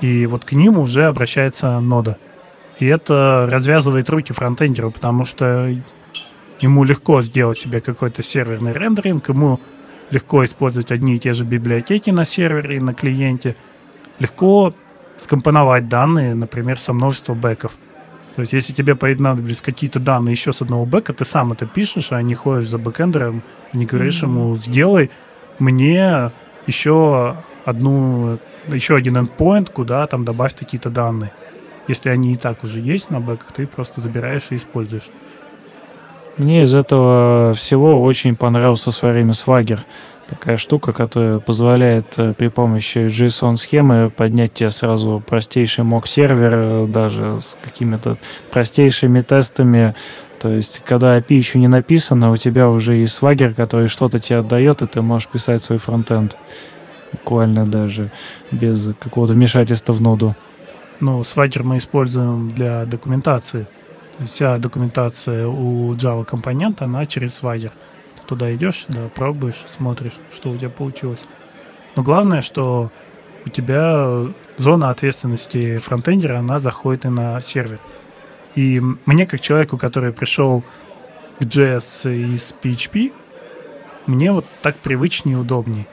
И 0.00 0.26
вот 0.26 0.44
к 0.44 0.52
ним 0.52 0.78
уже 0.78 1.06
обращается 1.06 1.80
нода. 1.80 2.18
И 2.78 2.86
это 2.86 3.46
развязывает 3.50 4.10
руки 4.10 4.32
фронтендеру, 4.32 4.90
потому 4.90 5.24
что 5.24 5.74
ему 6.60 6.84
легко 6.84 7.22
сделать 7.22 7.58
себе 7.58 7.80
какой-то 7.80 8.22
серверный 8.22 8.72
рендеринг, 8.72 9.28
ему 9.28 9.60
легко 10.10 10.44
использовать 10.44 10.90
одни 10.90 11.16
и 11.16 11.18
те 11.18 11.32
же 11.32 11.44
библиотеки 11.44 12.10
на 12.10 12.24
сервере 12.24 12.76
и 12.76 12.80
на 12.80 12.94
клиенте– 12.94 13.56
легко 14.18 14.74
скомпоновать 15.16 15.88
данные, 15.88 16.34
например, 16.34 16.78
со 16.78 16.92
множества 16.92 17.34
бэков. 17.34 17.76
То 18.36 18.40
есть, 18.40 18.52
если 18.52 18.72
тебе 18.72 18.96
понадобились 18.96 19.60
какие-то 19.60 20.00
данные 20.00 20.32
еще 20.32 20.52
с 20.52 20.60
одного 20.60 20.84
бэка, 20.86 21.12
ты 21.12 21.24
сам 21.24 21.52
это 21.52 21.66
пишешь, 21.66 22.10
а 22.10 22.20
не 22.20 22.34
ходишь 22.34 22.68
за 22.68 22.78
бэкэндером, 22.78 23.42
не 23.72 23.86
говоришь 23.86 24.22
mm-hmm. 24.22 24.28
ему, 24.28 24.56
сделай 24.56 25.10
мне 25.60 26.32
еще 26.66 27.36
одну, 27.64 28.38
еще 28.66 28.96
один 28.96 29.16
endpoint, 29.18 29.70
куда 29.72 30.06
там 30.08 30.24
добавь 30.24 30.56
какие-то 30.56 30.90
данные. 30.90 31.32
Если 31.88 32.08
они 32.08 32.32
и 32.32 32.36
так 32.36 32.64
уже 32.64 32.80
есть 32.80 33.10
на 33.10 33.20
бэках, 33.20 33.52
ты 33.52 33.66
просто 33.66 34.00
забираешь 34.00 34.48
и 34.50 34.56
используешь. 34.56 35.10
Мне 36.36 36.64
из 36.64 36.74
этого 36.74 37.54
всего 37.54 38.02
очень 38.02 38.34
понравился 38.36 38.90
в 38.90 38.94
свое 38.94 39.14
время 39.14 39.32
Swagger 39.32 39.80
такая 40.28 40.56
штука, 40.56 40.92
которая 40.92 41.38
позволяет 41.38 42.14
э, 42.18 42.34
при 42.34 42.48
помощи 42.48 42.98
JSON-схемы 43.08 44.10
поднять 44.10 44.54
тебе 44.54 44.70
сразу 44.70 45.22
простейший 45.26 45.84
мок-сервер, 45.84 46.52
э, 46.54 46.86
даже 46.86 47.40
с 47.40 47.56
какими-то 47.62 48.18
простейшими 48.50 49.20
тестами. 49.20 49.94
То 50.40 50.50
есть, 50.50 50.82
когда 50.84 51.18
API 51.18 51.34
еще 51.34 51.58
не 51.58 51.68
написано, 51.68 52.30
у 52.30 52.36
тебя 52.36 52.68
уже 52.68 52.94
есть 52.94 53.14
свагер, 53.14 53.54
который 53.54 53.88
что-то 53.88 54.18
тебе 54.18 54.38
отдает, 54.38 54.82
и 54.82 54.86
ты 54.86 55.02
можешь 55.02 55.28
писать 55.28 55.62
свой 55.62 55.78
фронтенд. 55.78 56.36
Буквально 57.12 57.66
даже 57.66 58.10
без 58.50 58.92
какого-то 58.98 59.34
вмешательства 59.34 59.92
в 59.92 60.00
ноду. 60.00 60.34
Ну, 61.00 61.24
свагер 61.24 61.62
мы 61.64 61.78
используем 61.78 62.50
для 62.50 62.84
документации. 62.86 63.66
Вся 64.24 64.58
документация 64.58 65.48
у 65.48 65.92
Java 65.94 66.24
компонента, 66.24 66.84
она 66.84 67.04
через 67.06 67.34
свагер 67.34 67.72
туда 68.26 68.54
идешь, 68.54 68.86
да, 68.88 69.08
пробуешь, 69.14 69.64
смотришь, 69.66 70.14
что 70.32 70.50
у 70.50 70.56
тебя 70.56 70.70
получилось. 70.70 71.24
Но 71.96 72.02
главное, 72.02 72.40
что 72.40 72.90
у 73.44 73.48
тебя 73.50 74.24
зона 74.56 74.90
ответственности 74.90 75.78
фронтендера, 75.78 76.38
она 76.38 76.58
заходит 76.58 77.04
и 77.04 77.08
на 77.08 77.40
сервер. 77.40 77.80
И 78.54 78.80
мне, 79.04 79.26
как 79.26 79.40
человеку, 79.40 79.76
который 79.76 80.12
пришел 80.12 80.62
к 81.38 81.42
JS 81.42 82.34
из 82.34 82.54
PHP, 82.62 83.12
мне 84.06 84.32
вот 84.32 84.46
так 84.62 84.76
привычнее 84.76 85.36
и 85.36 85.40
удобнее. 85.40 85.86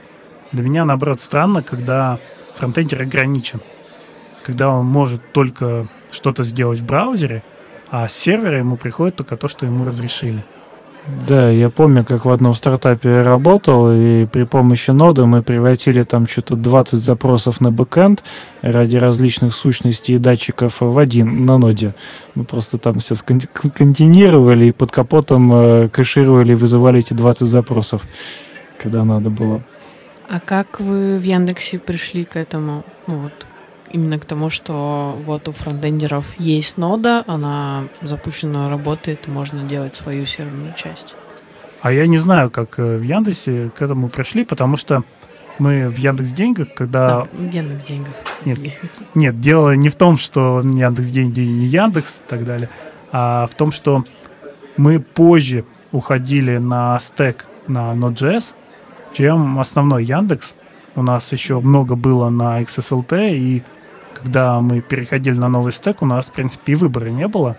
Для 0.52 0.64
меня, 0.64 0.86
наоборот, 0.86 1.22
странно, 1.22 1.64
когда 1.64 2.20
фронтендер 2.56 3.02
ограничен. 3.02 3.62
Когда 4.44 4.70
он 4.70 4.86
может 4.86 5.22
только 5.34 5.88
что-то 6.12 6.44
сделать 6.44 6.80
в 6.80 6.86
браузере, 6.86 7.44
а 7.90 8.08
с 8.08 8.14
сервера 8.14 8.58
ему 8.58 8.78
приходит 8.78 9.16
только 9.16 9.38
то, 9.38 9.48
что 9.48 9.66
ему 9.66 9.86
разрешили. 9.86 10.44
Да, 11.28 11.50
я 11.50 11.70
помню, 11.70 12.06
как 12.06 12.26
в 12.26 12.30
одном 12.30 12.54
стартапе 12.54 13.22
работал, 13.22 13.92
и 13.92 14.26
при 14.28 14.44
помощи 14.44 14.92
ноды 14.92 15.26
мы 15.26 15.42
превратили 15.42 16.04
там 16.04 16.28
что-то 16.28 16.56
20 16.56 17.00
запросов 17.00 17.60
на 17.60 17.72
бэкэнд 17.72 18.24
ради 18.62 18.98
различных 18.98 19.56
сущностей 19.56 20.16
и 20.16 20.20
датчиков 20.20 20.80
в 20.80 20.98
один 20.98 21.46
на 21.46 21.58
ноде. 21.58 21.96
Мы 22.36 22.44
просто 22.44 22.78
там 22.78 23.00
все 23.00 23.16
сконтинировали 23.16 24.66
и 24.66 24.72
под 24.72 24.92
капотом 24.92 25.52
э, 25.52 25.90
кэшировали 25.90 26.52
и 26.52 26.56
вызывали 26.56 27.00
эти 27.00 27.14
20 27.14 27.48
запросов, 27.48 28.04
когда 28.78 29.04
надо 29.04 29.32
было. 29.32 29.64
А 30.30 30.40
как 30.40 30.80
вы 30.80 31.18
в 31.18 31.24
Яндексе 31.24 31.80
пришли 31.80 32.26
к 32.26 32.36
этому? 32.36 32.86
Ну, 33.08 33.18
вот, 33.18 33.48
именно 33.94 34.20
к 34.20 34.26
тому, 34.26 34.50
что 34.50 35.18
вот 35.26 35.48
у 35.48 35.52
фронтендеров 35.52 36.40
есть 36.40 36.78
нода, 36.78 37.24
она 37.28 37.86
запущена, 38.02 38.70
работает, 38.70 39.28
можно 39.28 39.64
делать 39.64 39.96
свою 39.96 40.26
серверную 40.26 40.74
часть. 40.76 41.16
А 41.82 41.92
я 41.92 42.06
не 42.08 42.18
знаю, 42.18 42.52
как 42.52 42.78
э, 42.80 42.98
в 42.98 43.02
Яндексе 43.02 43.72
к 43.76 43.82
этому 43.82 44.10
пришли, 44.10 44.46
потому 44.46 44.78
что 44.78 45.04
мы 45.58 45.90
в 45.90 45.98
Яндекс 45.98 46.30
Деньгах, 46.30 46.74
когда... 46.76 47.08
Да, 47.08 47.28
в 47.32 47.54
Яндекс 47.54 47.84
Деньгах. 47.86 48.14
Нет, 48.46 48.60
нет, 49.16 49.40
дело 49.40 49.76
не 49.76 49.90
в 49.90 49.96
том, 49.96 50.18
что 50.18 50.62
Яндекс 50.62 51.10
Деньги 51.10 51.42
не 51.42 51.66
Яндекс 51.66 52.22
и 52.26 52.30
так 52.30 52.46
далее, 52.46 52.70
а 53.12 53.48
в 53.48 53.56
том, 53.56 53.72
что 53.72 54.06
мы 54.78 55.00
позже 55.00 55.66
уходили 55.92 56.58
на 56.58 57.00
стек 57.00 57.46
на 57.68 57.94
Node.js, 57.94 58.54
чем 59.14 59.60
основной 59.60 60.06
Яндекс. 60.06 60.56
У 60.96 61.04
нас 61.04 61.32
еще 61.32 61.60
много 61.60 61.96
было 61.96 62.30
на 62.30 62.62
XSLT, 62.62 63.36
и 63.36 63.64
когда 64.24 64.60
мы 64.62 64.82
переходили 64.82 65.38
на 65.38 65.50
новый 65.50 65.72
стек, 65.72 66.02
у 66.02 66.06
нас, 66.06 66.28
в 66.28 66.32
принципе, 66.32 66.74
и 66.74 66.76
выбора 66.76 67.10
не 67.10 67.28
было. 67.28 67.54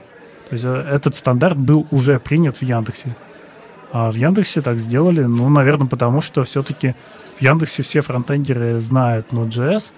То 0.48 0.52
есть 0.52 0.64
э, 0.64 0.68
этот 0.68 1.16
стандарт 1.16 1.58
был 1.58 1.86
уже 1.90 2.18
принят 2.20 2.56
в 2.56 2.62
Яндексе. 2.62 3.16
А 3.90 4.10
в 4.10 4.14
Яндексе 4.14 4.62
так 4.62 4.78
сделали, 4.78 5.22
ну, 5.22 5.48
наверное, 5.48 5.86
потому 5.86 6.20
что 6.20 6.44
все-таки 6.44 6.94
в 7.38 7.42
Яндексе 7.42 7.82
все 7.82 8.00
фронтендеры 8.00 8.80
знают 8.80 9.32
Node.js, 9.32 9.92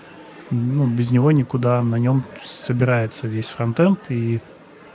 ну, 0.51 0.87
без 0.87 1.11
него 1.11 1.33
никуда, 1.33 1.83
на 1.83 1.97
нем 1.97 2.25
собирается 2.45 3.29
весь 3.29 3.49
фронтенд, 3.49 3.99
и 4.09 4.41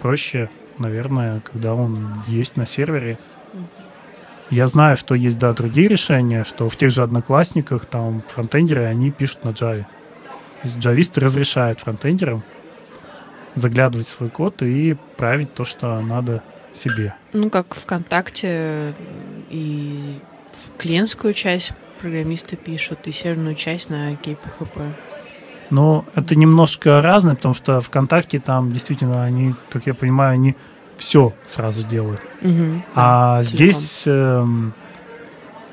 проще, 0.02 0.50
наверное, 0.78 1.42
когда 1.42 1.74
он 1.74 2.24
есть 2.28 2.58
на 2.58 2.66
сервере. 2.66 3.18
Я 4.50 4.68
знаю, 4.68 4.98
что 4.98 5.16
есть, 5.16 5.38
да, 5.38 5.54
другие 5.54 5.88
решения, 5.88 6.44
что 6.44 6.68
в 6.70 6.76
тех 6.76 6.92
же 6.92 7.04
одноклассниках 7.04 7.86
там 7.86 8.24
фронтендеры, 8.28 8.86
они 8.86 9.12
пишут 9.12 9.46
на 9.46 9.50
Java. 9.50 9.86
Джависты 10.66 11.22
разрешают 11.22 11.80
фронтендерам 11.80 12.44
заглядывать 13.56 14.08
в 14.08 14.12
свой 14.12 14.30
код 14.30 14.62
и 14.62 14.96
править 15.18 15.54
то, 15.54 15.66
что 15.66 16.00
надо 16.02 16.44
себе. 16.74 17.16
Ну, 17.34 17.50
как 17.50 17.76
ВКонтакте 17.76 18.94
и 19.50 20.20
в 20.52 20.78
клиентскую 20.78 21.34
часть 21.34 21.74
программисты 22.00 22.56
пишут, 22.56 23.00
и 23.06 23.12
серверную 23.12 23.56
часть 23.56 23.90
на 23.90 24.14
KPHP. 24.14 24.94
Но 25.70 26.06
это 26.16 26.36
немножко 26.36 27.02
разное, 27.02 27.36
потому 27.36 27.54
что 27.54 27.80
ВКонтакте 27.82 28.40
там 28.40 28.72
действительно 28.72 29.24
они, 29.24 29.54
как 29.70 29.86
я 29.86 29.94
понимаю, 29.94 30.34
они 30.34 30.56
все 30.98 31.34
сразу 31.46 31.84
делают. 31.84 32.22
Угу, 32.42 32.84
а 32.96 33.38
да, 33.38 33.44
здесь 33.44 34.04
э, 34.06 34.46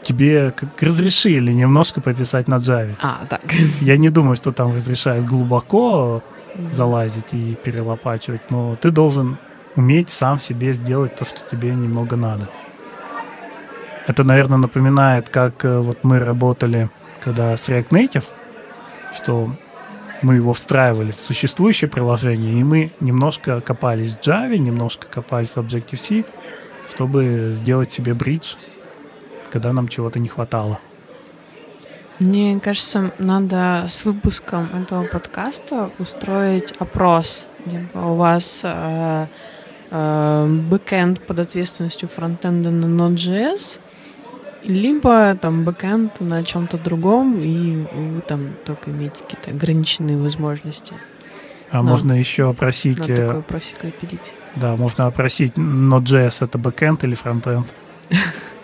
тебе 0.06 0.52
как 0.52 0.82
разрешили 0.82 1.52
немножко 1.52 2.00
пописать 2.00 2.48
на 2.48 2.56
Java. 2.56 2.94
А, 3.02 3.26
так. 3.28 3.42
Я 3.80 3.96
не 3.96 4.10
думаю, 4.10 4.36
что 4.36 4.52
там 4.52 4.74
разрешают 4.74 5.24
глубоко 5.24 6.22
залазить 6.72 7.32
и 7.32 7.56
перелопачивать, 7.64 8.50
но 8.50 8.76
ты 8.76 8.90
должен 8.90 9.36
уметь 9.74 10.10
сам 10.10 10.38
себе 10.38 10.72
сделать 10.72 11.16
то, 11.16 11.24
что 11.24 11.40
тебе 11.50 11.70
немного 11.74 12.16
надо. 12.16 12.48
Это, 14.06 14.22
наверное, 14.24 14.58
напоминает, 14.58 15.28
как 15.28 15.64
э, 15.64 15.78
вот 15.80 16.04
мы 16.04 16.20
работали, 16.20 16.88
когда 17.20 17.56
с 17.56 17.68
React 17.68 17.88
Native, 17.88 18.24
что 19.12 19.50
мы 20.22 20.36
его 20.36 20.52
встраивали 20.52 21.10
в 21.10 21.16
существующее 21.16 21.90
приложение, 21.90 22.60
и 22.60 22.64
мы 22.64 22.92
немножко 23.00 23.60
копались 23.60 24.12
в 24.12 24.20
Java, 24.20 24.56
немножко 24.56 25.08
копались 25.08 25.50
в 25.50 25.58
Objective-C, 25.58 26.24
чтобы 26.88 27.50
сделать 27.54 27.90
себе 27.90 28.14
бридж, 28.14 28.54
когда 29.50 29.72
нам 29.72 29.88
чего-то 29.88 30.18
не 30.18 30.28
хватало. 30.28 30.78
Мне 32.18 32.58
кажется, 32.60 33.12
надо 33.18 33.84
с 33.88 34.06
выпуском 34.06 34.68
этого 34.74 35.04
подкаста 35.04 35.90
устроить 35.98 36.72
опрос. 36.78 37.46
Типа 37.68 37.98
у 37.98 38.14
вас 38.14 38.62
э, 38.64 39.26
э, 39.90 40.60
бэкэнд 40.70 41.26
под 41.26 41.40
ответственностью 41.40 42.08
фронтенда 42.08 42.70
на 42.70 42.86
Node.js, 42.86 43.80
либо 44.64 45.36
там 45.40 45.64
бэкэнд 45.64 46.20
на 46.20 46.42
чем-то 46.42 46.78
другом, 46.78 47.38
и 47.42 47.86
вы 47.92 48.22
там 48.22 48.54
только 48.64 48.90
имеете 48.90 49.22
какие-то 49.22 49.50
ограниченные 49.50 50.16
возможности. 50.16 50.94
А 51.70 51.82
Но 51.82 51.90
можно 51.90 52.14
еще 52.14 52.48
опросить... 52.48 52.98
Надо 52.98 53.16
такой 53.16 53.38
опросик 53.40 53.84
запилить. 53.84 54.32
Да, 54.54 54.76
можно 54.76 55.06
опросить, 55.06 55.52
Node.js 55.58 56.44
это 56.44 56.56
бэкэнд 56.56 57.04
или 57.04 57.14
фронтенд? 57.14 57.66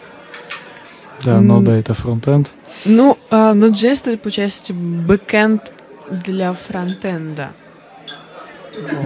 Да, 1.24 1.38
Node 1.38 1.70
это 1.70 1.94
фронтенд. 1.94 2.50
Ну, 2.84 3.18
uh, 3.30 3.54
Node.js 3.54 4.10
это, 4.10 4.18
получается, 4.18 4.74
бэкэнд 4.74 5.72
для 6.10 6.52
фронтенда. 6.52 7.50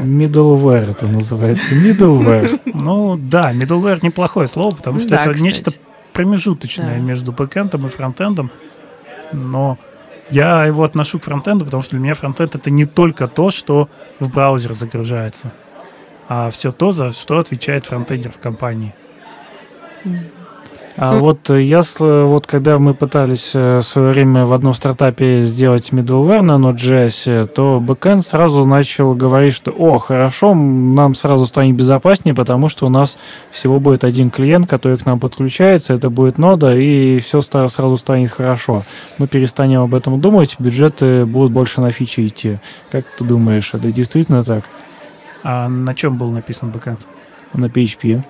Middleware 0.02 0.90
это 0.90 1.06
называется. 1.06 1.74
Middleware. 1.74 2.60
Ну 2.74 3.16
да, 3.16 3.52
middleware 3.52 3.98
неплохое 4.02 4.46
слово, 4.46 4.74
потому 4.74 5.00
что 5.00 5.14
это 5.14 5.38
нечто 5.40 5.72
промежуточное 6.12 6.98
между 6.98 7.32
бэкэндом 7.32 7.86
и 7.86 7.88
фронтендом. 7.88 8.50
Но 9.32 9.78
я 10.30 10.64
его 10.64 10.84
отношу 10.84 11.18
к 11.18 11.24
фронтенду, 11.24 11.64
потому 11.64 11.82
что 11.82 11.92
для 11.92 12.00
меня 12.00 12.14
фронтенд 12.14 12.54
это 12.54 12.70
не 12.70 12.86
только 12.86 13.26
то, 13.26 13.50
что 13.50 13.88
в 14.20 14.32
браузер 14.32 14.74
загружается, 14.74 15.52
а 16.28 16.50
все 16.50 16.70
то, 16.70 16.92
за 16.92 17.12
что 17.12 17.38
отвечает 17.38 17.86
фронтендер 17.86 18.30
в 18.30 18.38
компании. 18.38 18.94
А 20.98 21.14
mm. 21.14 21.18
вот 21.18 21.50
э, 21.50 21.62
я, 21.62 21.82
вот 21.98 22.46
когда 22.46 22.78
мы 22.78 22.94
пытались 22.94 23.50
э, 23.52 23.80
в 23.80 23.82
свое 23.82 24.12
время 24.12 24.46
в 24.46 24.52
одном 24.54 24.72
стартапе 24.72 25.40
сделать 25.40 25.90
middleware 25.92 26.40
на 26.40 26.52
Node.js, 26.52 27.48
то 27.48 27.82
backend 27.86 28.26
сразу 28.26 28.64
начал 28.64 29.14
говорить, 29.14 29.52
что 29.52 29.72
о, 29.72 29.98
хорошо, 29.98 30.54
нам 30.54 31.14
сразу 31.14 31.44
станет 31.44 31.76
безопаснее, 31.76 32.34
потому 32.34 32.70
что 32.70 32.86
у 32.86 32.88
нас 32.88 33.18
всего 33.50 33.78
будет 33.78 34.04
один 34.04 34.30
клиент, 34.30 34.68
который 34.68 34.96
к 34.96 35.04
нам 35.04 35.20
подключается, 35.20 35.92
это 35.92 36.08
будет 36.08 36.38
нода, 36.38 36.74
и 36.74 37.18
все 37.18 37.42
сразу 37.42 37.98
станет 37.98 38.30
хорошо. 38.30 38.84
Мы 39.18 39.28
перестанем 39.28 39.82
об 39.82 39.94
этом 39.94 40.18
думать, 40.18 40.56
бюджеты 40.58 41.26
будут 41.26 41.52
больше 41.52 41.82
на 41.82 41.92
фичи 41.92 42.26
идти. 42.26 42.58
Как 42.90 43.04
ты 43.18 43.22
думаешь, 43.22 43.74
это 43.74 43.92
действительно 43.92 44.42
так? 44.42 44.64
А 45.42 45.68
на 45.68 45.94
чем 45.94 46.16
был 46.16 46.30
написан 46.30 46.70
backend? 46.70 47.00
На 47.52 47.66
PHP. 47.66 48.22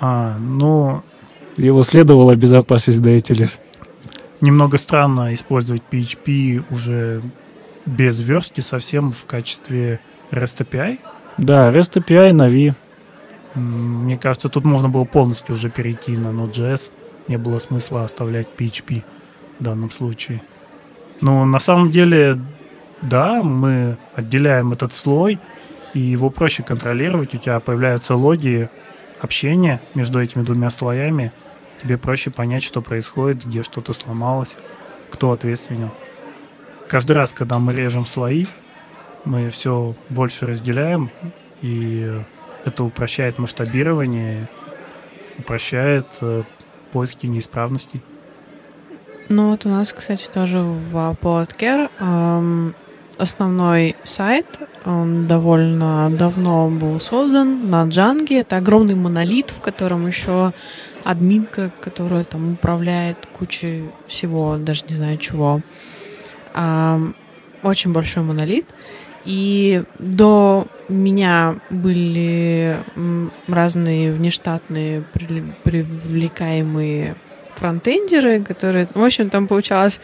А, 0.00 0.36
ну, 0.38 1.02
его 1.56 1.82
следовало 1.82 2.32
обезопасить 2.32 3.04
этих 3.04 3.36
лет. 3.36 3.50
Немного 4.40 4.78
странно 4.78 5.34
использовать 5.34 5.82
PHP 5.90 6.64
уже 6.70 7.20
без 7.86 8.20
верстки 8.20 8.60
совсем 8.60 9.12
в 9.12 9.26
качестве 9.26 10.00
REST 10.30 10.66
API. 10.66 10.98
Да, 11.38 11.72
REST 11.72 12.02
API 12.02 12.32
на 12.32 12.48
V. 12.48 12.74
Мне 13.54 14.16
кажется, 14.16 14.48
тут 14.48 14.64
можно 14.64 14.88
было 14.88 15.04
полностью 15.04 15.54
уже 15.54 15.70
перейти 15.70 16.16
на 16.16 16.28
Node.js. 16.28 16.90
Не 17.28 17.36
было 17.36 17.58
смысла 17.58 18.04
оставлять 18.04 18.48
PHP 18.56 19.02
в 19.58 19.62
данном 19.62 19.90
случае. 19.90 20.42
Но 21.20 21.44
на 21.44 21.58
самом 21.58 21.90
деле, 21.90 22.40
да, 23.02 23.42
мы 23.42 23.98
отделяем 24.14 24.72
этот 24.72 24.94
слой, 24.94 25.38
и 25.92 26.00
его 26.00 26.30
проще 26.30 26.62
контролировать. 26.62 27.34
У 27.34 27.38
тебя 27.38 27.60
появляются 27.60 28.14
логи 28.14 28.70
общения 29.24 29.80
между 29.94 30.20
этими 30.20 30.42
двумя 30.42 30.70
слоями– 30.70 31.32
тебе 31.80 31.98
проще 31.98 32.30
понять, 32.30 32.62
что 32.62 32.82
происходит, 32.82 33.46
где 33.46 33.62
что-то 33.62 33.92
сломалось, 33.92 34.56
кто 35.10 35.32
ответственен. 35.32 35.90
Каждый 36.88 37.12
раз, 37.12 37.32
когда 37.32 37.58
мы 37.58 37.72
режем 37.72 38.06
слои, 38.06 38.46
мы 39.24 39.50
все 39.50 39.94
больше 40.08 40.46
разделяем, 40.46 41.10
и 41.62 42.20
это 42.64 42.84
упрощает 42.84 43.38
масштабирование, 43.38 44.48
упрощает 45.38 46.06
э, 46.20 46.42
поиски 46.92 47.26
неисправностей. 47.26 48.02
Ну 49.28 49.50
вот 49.50 49.66
у 49.66 49.68
нас, 49.68 49.92
кстати, 49.92 50.26
тоже 50.28 50.60
в 50.60 51.16
PolletCare 51.20 51.90
эм, 52.00 52.74
основной 53.20 53.96
сайт, 54.04 54.46
он 54.84 55.26
довольно 55.26 56.10
давно 56.10 56.68
был 56.68 56.98
создан 57.00 57.68
на 57.70 57.84
Джанге. 57.86 58.40
Это 58.40 58.56
огромный 58.56 58.94
монолит, 58.94 59.50
в 59.50 59.60
котором 59.60 60.06
еще 60.06 60.52
админка, 61.04 61.70
которая 61.80 62.24
там 62.24 62.54
управляет 62.54 63.16
кучей 63.38 63.84
всего, 64.06 64.56
даже 64.56 64.84
не 64.88 64.94
знаю 64.94 65.18
чего. 65.18 65.60
А, 66.54 66.98
очень 67.62 67.92
большой 67.92 68.22
монолит. 68.22 68.66
И 69.26 69.82
до 69.98 70.66
меня 70.88 71.56
были 71.68 72.78
разные 73.46 74.12
внештатные 74.12 75.04
привлекаемые 75.62 77.16
фронтендеры, 77.54 78.42
которые, 78.42 78.88
в 78.94 79.04
общем, 79.04 79.28
там 79.28 79.46
получалось, 79.46 80.00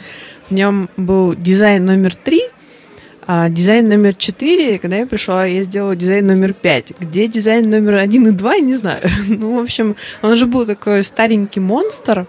в 0.49 0.53
нем 0.53 0.91
был 0.99 1.35
дизайн 1.35 1.87
номер 1.87 2.15
три, 2.15 2.43
а, 3.27 3.49
дизайн 3.49 3.89
номер 3.89 4.15
4, 4.15 4.79
когда 4.79 4.97
я 4.99 5.07
пришла, 5.07 5.47
я 5.47 5.63
сделала 5.65 5.97
дизайн 5.97 6.27
номер 6.27 6.53
5. 6.53 6.93
Где 7.01 7.27
дизайн 7.27 7.69
номер 7.69 7.97
1 7.97 8.29
и 8.29 8.31
2, 8.31 8.55
я 8.55 8.61
не 8.61 8.75
знаю. 8.75 9.03
ну, 9.29 9.59
в 9.59 9.63
общем, 9.63 9.97
он 10.23 10.37
же 10.37 10.47
был 10.47 10.65
такой 10.65 11.03
старенький 11.03 11.61
монстр. 11.61 12.27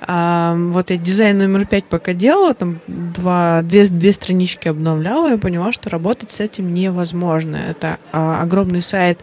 А, 0.00 0.54
вот 0.54 0.90
я 0.90 0.98
дизайн 0.98 1.38
номер 1.38 1.66
5 1.66 1.84
пока 1.86 2.12
делала, 2.12 2.52
там 2.52 2.80
два, 2.86 3.62
две, 3.62 3.86
две 3.86 4.12
странички 4.12 4.68
обновляла, 4.68 5.34
и 5.34 5.38
поняла, 5.38 5.72
что 5.72 5.88
работать 5.88 6.30
с 6.30 6.40
этим 6.40 6.74
невозможно. 6.74 7.56
Это 7.56 7.98
а, 8.12 8.42
огромный 8.42 8.82
сайт, 8.82 9.20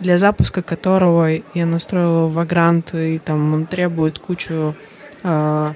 для 0.00 0.18
запуска 0.18 0.62
которого 0.62 1.30
я 1.54 1.66
настроила 1.66 2.28
Vagrant, 2.28 3.14
и 3.14 3.18
там 3.18 3.54
он 3.54 3.66
требует 3.66 4.18
кучу 4.18 4.74
а, 5.22 5.74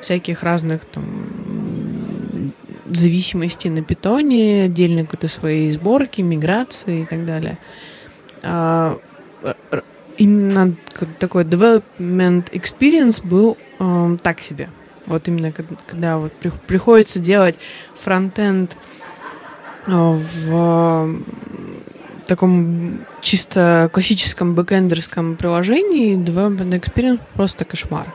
всяких 0.00 0.44
разных 0.44 0.84
там 0.84 1.04
зависимости 2.96 3.68
на 3.68 3.82
питоне, 3.82 4.64
отдельно 4.64 5.04
какой-то 5.04 5.28
своей 5.28 5.70
сборки, 5.70 6.20
миграции 6.20 7.02
и 7.02 7.06
так 7.06 7.24
далее. 7.26 7.58
А, 8.42 8.98
именно 10.16 10.74
такой 11.18 11.44
development 11.44 12.50
experience 12.52 13.26
был 13.26 13.56
э, 13.78 14.16
так 14.22 14.40
себе. 14.40 14.68
Вот 15.06 15.26
именно 15.28 15.50
когда, 15.50 15.76
когда 15.86 16.18
вот 16.18 16.32
при, 16.32 16.50
приходится 16.66 17.20
делать 17.20 17.56
фронтенд 17.94 18.76
э, 19.86 19.90
в 19.92 21.22
таком 22.26 23.00
чисто 23.22 23.90
классическом 23.92 24.54
бэкэндерском 24.54 25.36
приложении 25.36 26.16
Development 26.16 26.70
Experience 26.80 27.20
просто 27.34 27.64
кошмар. 27.64 28.12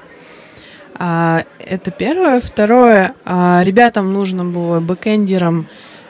А, 0.98 1.44
это 1.60 1.92
первое. 1.92 2.40
Второе, 2.40 3.14
а, 3.26 3.62
ребятам 3.64 4.14
нужно 4.14 4.46
было 4.46 4.80
бэкэндерам 4.80 5.68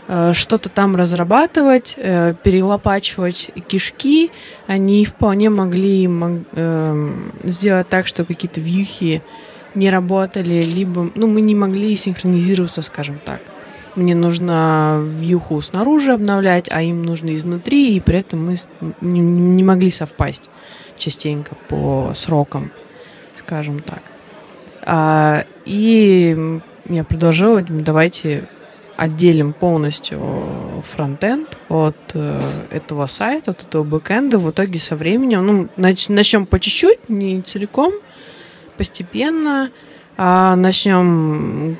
а, 0.07 0.33
что-то 0.33 0.69
там 0.69 0.95
разрабатывать, 0.95 1.95
а, 1.97 2.33
перелопачивать 2.33 3.49
кишки. 3.67 4.31
Они 4.67 5.05
вполне 5.05 5.49
могли 5.49 6.07
мог, 6.07 6.41
а, 6.53 7.11
сделать 7.43 7.89
так, 7.89 8.07
что 8.07 8.25
какие-то 8.25 8.61
вьюхи 8.61 9.23
не 9.73 9.89
работали, 9.89 10.61
либо, 10.63 11.11
ну, 11.15 11.27
мы 11.27 11.41
не 11.41 11.55
могли 11.55 11.95
синхронизироваться, 11.95 12.81
скажем 12.81 13.19
так. 13.23 13.41
Мне 13.95 14.13
нужно 14.15 15.01
вьюху 15.01 15.61
снаружи 15.61 16.11
обновлять, 16.11 16.67
а 16.69 16.81
им 16.81 17.03
нужно 17.03 17.33
изнутри, 17.33 17.95
и 17.95 17.99
при 17.99 18.19
этом 18.19 18.45
мы 18.45 18.55
не 19.01 19.63
могли 19.63 19.89
совпасть 19.89 20.49
частенько 20.97 21.55
по 21.69 22.11
срокам, 22.13 22.71
скажем 23.37 23.79
так. 23.79 24.01
А, 24.85 25.45
и 25.65 26.61
я 26.87 27.03
предложила, 27.03 27.61
давайте 27.61 28.47
отделим 28.95 29.53
полностью 29.53 30.83
фронтенд 30.93 31.57
от 31.67 31.97
э, 32.13 32.41
этого 32.69 33.07
сайта, 33.07 33.51
от 33.51 33.63
этого 33.63 33.83
бэкэнда. 33.83 34.37
В 34.37 34.51
итоге 34.51 34.79
со 34.79 34.95
временем, 34.95 35.45
ну, 35.45 35.67
нач- 35.75 36.11
начнем 36.11 36.45
по 36.45 36.59
чуть-чуть, 36.59 37.09
не 37.09 37.41
целиком, 37.41 37.93
постепенно. 38.77 39.71
А 40.17 40.55
начнем 40.55 41.77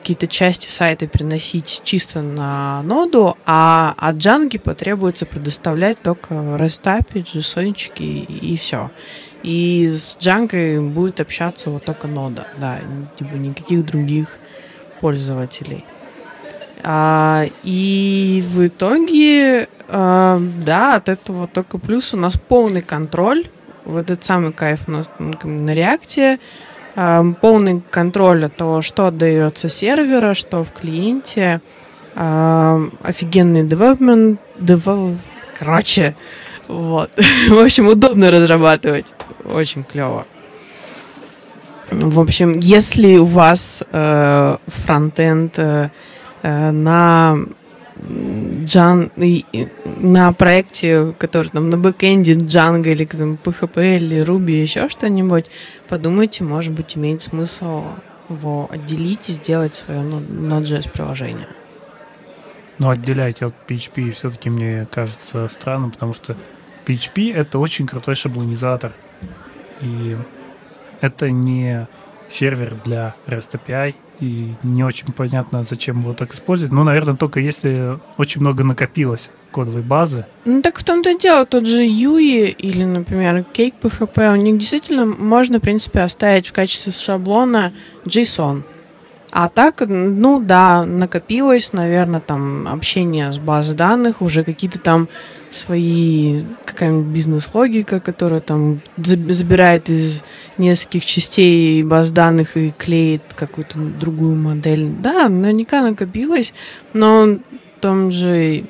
какие-то 0.00 0.26
части 0.26 0.68
сайта 0.68 1.06
переносить 1.06 1.80
чисто 1.84 2.20
на 2.20 2.82
ноду, 2.82 3.36
а 3.46 3.94
от 3.96 4.16
Django 4.16 4.58
потребуется 4.58 5.24
предоставлять 5.24 6.02
только 6.02 6.34
REST 6.34 6.82
API, 6.82 7.24
JSON 7.24 7.74
и 7.96 8.56
все. 8.56 8.90
И 9.44 9.86
с 9.86 10.16
Django 10.18 10.80
будет 10.88 11.20
общаться 11.20 11.68
вот 11.68 11.84
только 11.84 12.08
нода, 12.08 12.46
да, 12.58 12.78
типа 13.16 13.34
никаких 13.34 13.84
других 13.84 14.28
пользователей. 15.00 15.84
А, 16.82 17.44
и 17.62 18.42
в 18.46 18.66
итоге, 18.66 19.68
а, 19.88 20.40
да, 20.64 20.96
от 20.96 21.10
этого 21.10 21.46
только 21.46 21.78
плюс 21.78 22.14
у 22.14 22.16
нас 22.16 22.38
полный 22.38 22.80
контроль. 22.80 23.46
Вот 23.84 24.10
этот 24.10 24.24
самый 24.24 24.52
кайф 24.52 24.84
у 24.86 24.92
нас 24.92 25.10
на 25.18 25.74
реакте. 25.74 26.40
А, 26.96 27.22
полный 27.38 27.82
контроль 27.90 28.46
от 28.46 28.56
того, 28.56 28.80
что 28.80 29.08
отдается 29.08 29.68
сервера, 29.68 30.32
что 30.32 30.64
в 30.64 30.72
клиенте. 30.72 31.60
А, 32.14 32.80
офигенный 33.02 33.62
development, 33.62 34.38
develop... 34.58 35.18
короче, 35.58 36.16
вот. 36.68 37.10
В 37.48 37.58
общем, 37.58 37.88
удобно 37.88 38.30
разрабатывать. 38.30 39.06
Очень 39.44 39.84
клево. 39.84 40.26
В 41.90 42.18
общем, 42.20 42.58
если 42.58 43.16
у 43.16 43.24
вас 43.24 43.84
э, 43.92 44.56
фронтенд 44.66 45.58
э, 45.58 45.90
э 46.42 46.70
на 46.70 47.38
Джан, 48.64 49.10
на 50.00 50.32
проекте, 50.32 51.14
который 51.18 51.48
там 51.48 51.70
на 51.70 51.76
бэкэнде 51.76 52.34
Django 52.34 52.90
или 52.90 53.04
там, 53.04 53.38
PHP 53.42 53.96
или 53.96 54.22
Ruby, 54.22 54.62
еще 54.62 54.88
что-нибудь, 54.88 55.46
подумайте, 55.88 56.42
может 56.44 56.72
быть, 56.72 56.96
имеет 56.96 57.22
смысл 57.22 57.84
его 58.28 58.68
отделить 58.70 59.28
и 59.28 59.32
сделать 59.32 59.74
свое 59.74 60.00
Node.js 60.00 60.90
приложение. 60.90 61.48
Но 62.78 62.90
отделять 62.90 63.42
от 63.42 63.54
PHP 63.68 64.10
все-таки 64.10 64.50
мне 64.50 64.86
кажется 64.90 65.46
странным, 65.48 65.92
потому 65.92 66.14
что 66.14 66.36
PHP— 66.86 67.34
это 67.34 67.58
очень 67.58 67.86
крутой 67.86 68.14
шаблонизатор. 68.14 68.92
И 69.80 70.16
это 71.00 71.30
не 71.30 71.86
сервер 72.28 72.74
для 72.84 73.14
REST 73.26 73.60
API, 73.66 73.94
и 74.20 74.54
не 74.62 74.84
очень 74.84 75.12
понятно, 75.12 75.62
зачем 75.62 76.00
его 76.00 76.14
так 76.14 76.32
использовать. 76.32 76.72
Ну, 76.72 76.84
наверное, 76.84 77.16
только 77.16 77.40
если 77.40 77.98
очень 78.16 78.40
много 78.40 78.64
накопилось 78.64 79.30
кодовой 79.50 79.82
базы. 79.82 80.24
Ну, 80.44 80.62
так 80.62 80.78
в 80.78 80.84
том-то 80.84 81.10
и 81.10 81.18
дело. 81.18 81.46
Тот 81.46 81.66
же 81.66 81.82
UI 81.84 82.50
или, 82.50 82.84
например, 82.84 83.44
Cake 83.52 83.74
PHP, 83.82 84.32
у 84.32 84.36
них 84.36 84.58
действительно 84.58 85.06
можно, 85.06 85.58
в 85.58 85.62
принципе, 85.62 86.00
оставить 86.00 86.48
в 86.48 86.52
качестве 86.52 86.92
шаблона 86.92 87.72
JSON. 88.04 88.62
А 89.30 89.48
так, 89.48 89.82
ну 89.88 90.40
да, 90.40 90.84
накопилось, 90.84 91.72
наверное, 91.72 92.20
там 92.20 92.68
общение 92.68 93.32
с 93.32 93.38
базой 93.38 93.76
данных, 93.76 94.22
уже 94.22 94.44
какие-то 94.44 94.78
там 94.78 95.08
свои, 95.54 96.42
какая-нибудь 96.64 97.14
бизнес-логика, 97.14 98.00
которая 98.00 98.40
там 98.40 98.80
забирает 98.96 99.88
из 99.88 100.22
нескольких 100.58 101.04
частей 101.04 101.82
баз 101.82 102.10
данных 102.10 102.56
и 102.56 102.72
клеит 102.72 103.22
какую-то 103.34 103.78
другую 103.78 104.36
модель. 104.36 104.88
Да, 104.88 105.28
наверняка 105.28 105.82
накопилось, 105.82 106.52
но 106.92 107.26
в 107.26 107.80
том 107.80 108.10
же 108.10 108.66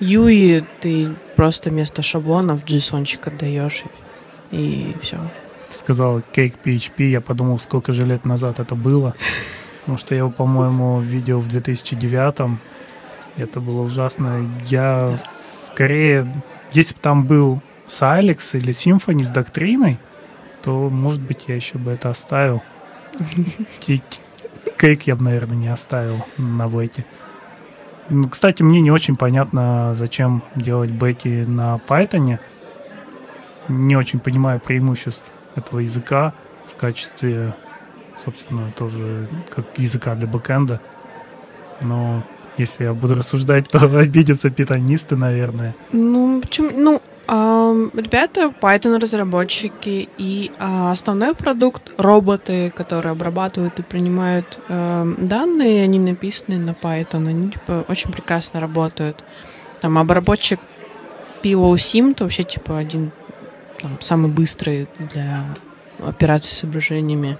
Юи 0.00 0.64
ты 0.80 1.14
просто 1.36 1.70
вместо 1.70 2.02
шаблонов 2.02 2.64
JSON 2.64 3.06
отдаешь 3.24 3.84
и, 4.50 4.56
и 4.56 4.96
все. 5.00 5.18
Ты 5.70 5.76
сказал 5.76 6.20
Cake 6.34 6.54
PHP, 6.64 7.10
я 7.10 7.20
подумал, 7.20 7.58
сколько 7.58 7.92
же 7.92 8.04
лет 8.04 8.24
назад 8.24 8.60
это 8.60 8.74
было. 8.74 9.14
Потому 9.80 9.98
что 9.98 10.14
я 10.14 10.18
его, 10.18 10.30
по-моему, 10.30 11.00
видел 11.00 11.38
в 11.38 11.48
2009 11.48 12.58
Это 13.36 13.60
было 13.60 13.82
ужасно. 13.82 14.50
Я 14.68 15.10
скорее, 15.76 16.26
если 16.72 16.94
бы 16.94 17.00
там 17.00 17.26
был 17.26 17.60
Сайлекс 17.86 18.54
или 18.54 18.72
Симфони 18.72 19.22
с 19.22 19.28
доктриной, 19.28 19.98
то, 20.62 20.88
может 20.88 21.20
быть, 21.20 21.44
я 21.48 21.54
еще 21.54 21.76
бы 21.76 21.90
это 21.90 22.08
оставил. 22.08 22.62
Кейк 23.80 25.02
я 25.02 25.16
бы, 25.16 25.24
наверное, 25.24 25.56
не 25.56 25.68
оставил 25.68 26.24
на 26.38 26.66
бете. 26.66 27.04
Ну, 28.08 28.26
кстати, 28.30 28.62
мне 28.62 28.80
не 28.80 28.90
очень 28.90 29.16
понятно, 29.16 29.92
зачем 29.94 30.42
делать 30.54 30.90
беки 30.90 31.44
на 31.46 31.78
Python. 31.86 32.38
Не 33.68 33.96
очень 33.96 34.18
понимаю 34.18 34.60
преимуществ 34.60 35.30
этого 35.56 35.80
языка 35.80 36.32
в 36.68 36.80
качестве 36.80 37.54
собственно, 38.24 38.72
тоже 38.72 39.28
как 39.54 39.66
языка 39.76 40.14
для 40.14 40.26
бэкэнда. 40.26 40.80
Но 41.82 42.22
если 42.58 42.84
я 42.84 42.92
буду 42.94 43.14
рассуждать, 43.14 43.68
то 43.70 43.78
обидятся 43.78 44.50
питонисты, 44.50 45.16
наверное. 45.16 45.74
Ну, 45.92 46.40
почему? 46.40 46.70
Ну, 46.74 47.00
ребята, 47.28 48.52
Python 48.60 48.98
разработчики 48.98 50.08
и 50.16 50.50
uh, 50.58 50.92
основной 50.92 51.34
продукт 51.34 51.90
роботы, 51.98 52.70
которые 52.70 53.12
обрабатывают 53.12 53.78
и 53.78 53.82
принимают 53.82 54.60
uh, 54.68 55.14
данные, 55.18 55.82
они 55.82 55.98
написаны 55.98 56.58
на 56.58 56.70
Python, 56.70 57.28
они 57.28 57.50
типа 57.50 57.84
очень 57.88 58.12
прекрасно 58.12 58.60
работают. 58.60 59.24
Там 59.80 59.98
обработчик 59.98 60.60
Pillow 61.42 61.74
Sim, 61.74 62.14
то 62.14 62.24
вообще 62.24 62.44
типа 62.44 62.78
один 62.78 63.10
там, 63.80 64.00
самый 64.00 64.30
быстрый 64.30 64.88
для 65.12 65.44
операций 65.98 66.50
с 66.50 66.58
изображениями. 66.60 67.38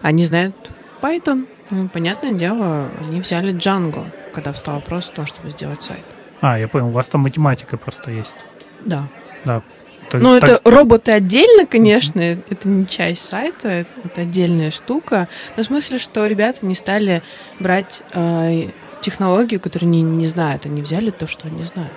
Они 0.00 0.24
знают 0.24 0.54
Python. 1.02 1.46
Ну, 1.70 1.88
понятное 1.88 2.32
дело, 2.32 2.88
они 3.08 3.20
взяли 3.20 3.52
Django, 3.54 4.06
когда 4.32 4.52
встал 4.52 4.76
вопрос 4.76 5.10
о 5.10 5.16
том, 5.16 5.26
чтобы 5.26 5.50
сделать 5.50 5.82
сайт. 5.82 6.04
А, 6.40 6.58
я 6.58 6.68
понял, 6.68 6.88
у 6.88 6.90
вас 6.90 7.06
там 7.06 7.22
математика 7.22 7.76
просто 7.76 8.10
есть. 8.10 8.36
Да. 8.84 9.08
Да. 9.44 9.62
То, 10.10 10.18
ну, 10.18 10.40
так... 10.40 10.48
это 10.48 10.70
роботы 10.70 11.12
отдельно, 11.12 11.66
конечно, 11.66 12.20
mm-hmm. 12.20 12.44
это 12.48 12.68
не 12.68 12.86
часть 12.86 13.28
сайта, 13.28 13.68
это, 13.68 13.90
это 14.04 14.20
отдельная 14.22 14.70
штука. 14.70 15.28
Но 15.56 15.62
в 15.62 15.66
смысле, 15.66 15.98
что 15.98 16.26
ребята 16.26 16.64
не 16.64 16.74
стали 16.74 17.22
брать 17.60 18.02
э, 18.14 18.70
технологию, 19.02 19.60
которую 19.60 19.88
они 19.88 20.02
не 20.02 20.26
знают, 20.26 20.64
они 20.64 20.80
взяли 20.80 21.10
то, 21.10 21.26
что 21.26 21.48
они 21.48 21.64
знают. 21.64 21.92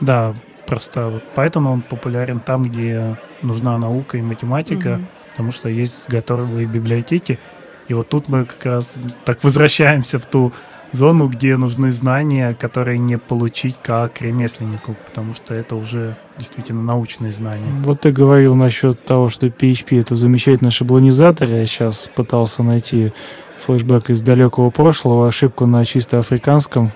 Да, 0.00 0.34
просто 0.66 1.08
вот 1.08 1.24
поэтому 1.34 1.72
он 1.72 1.82
популярен 1.82 2.40
там, 2.40 2.62
где 2.62 3.16
нужна 3.42 3.76
наука 3.76 4.16
и 4.16 4.22
математика. 4.22 4.88
Mm-hmm 4.88 5.06
потому 5.38 5.52
что 5.52 5.68
есть 5.68 6.08
готовые 6.08 6.66
библиотеки. 6.66 7.38
И 7.88 7.94
вот 7.94 8.08
тут 8.08 8.28
мы 8.28 8.44
как 8.44 8.64
раз 8.66 8.96
так 9.24 9.42
возвращаемся 9.42 10.18
в 10.18 10.26
ту 10.26 10.52
зону, 10.92 11.28
где 11.28 11.56
нужны 11.56 11.90
знания, 11.90 12.56
которые 12.58 12.98
не 12.98 13.18
получить 13.18 13.76
как 13.82 14.22
ремесленнику, 14.22 14.96
потому 15.06 15.34
что 15.34 15.54
это 15.54 15.76
уже 15.76 16.16
действительно 16.38 16.82
научные 16.82 17.32
знания. 17.32 17.66
Вот 17.84 18.02
ты 18.02 18.12
говорил 18.12 18.54
насчет 18.54 19.04
того, 19.04 19.28
что 19.28 19.46
PHP 19.46 20.00
это 20.00 20.14
замечательный 20.14 20.70
шаблонизатор. 20.70 21.48
Я 21.48 21.66
сейчас 21.66 22.10
пытался 22.14 22.62
найти 22.62 23.12
флешбэк 23.58 24.10
из 24.10 24.22
далекого 24.22 24.70
прошлого, 24.70 25.28
ошибку 25.28 25.66
на 25.66 25.84
чисто 25.84 26.18
африканском 26.18 26.92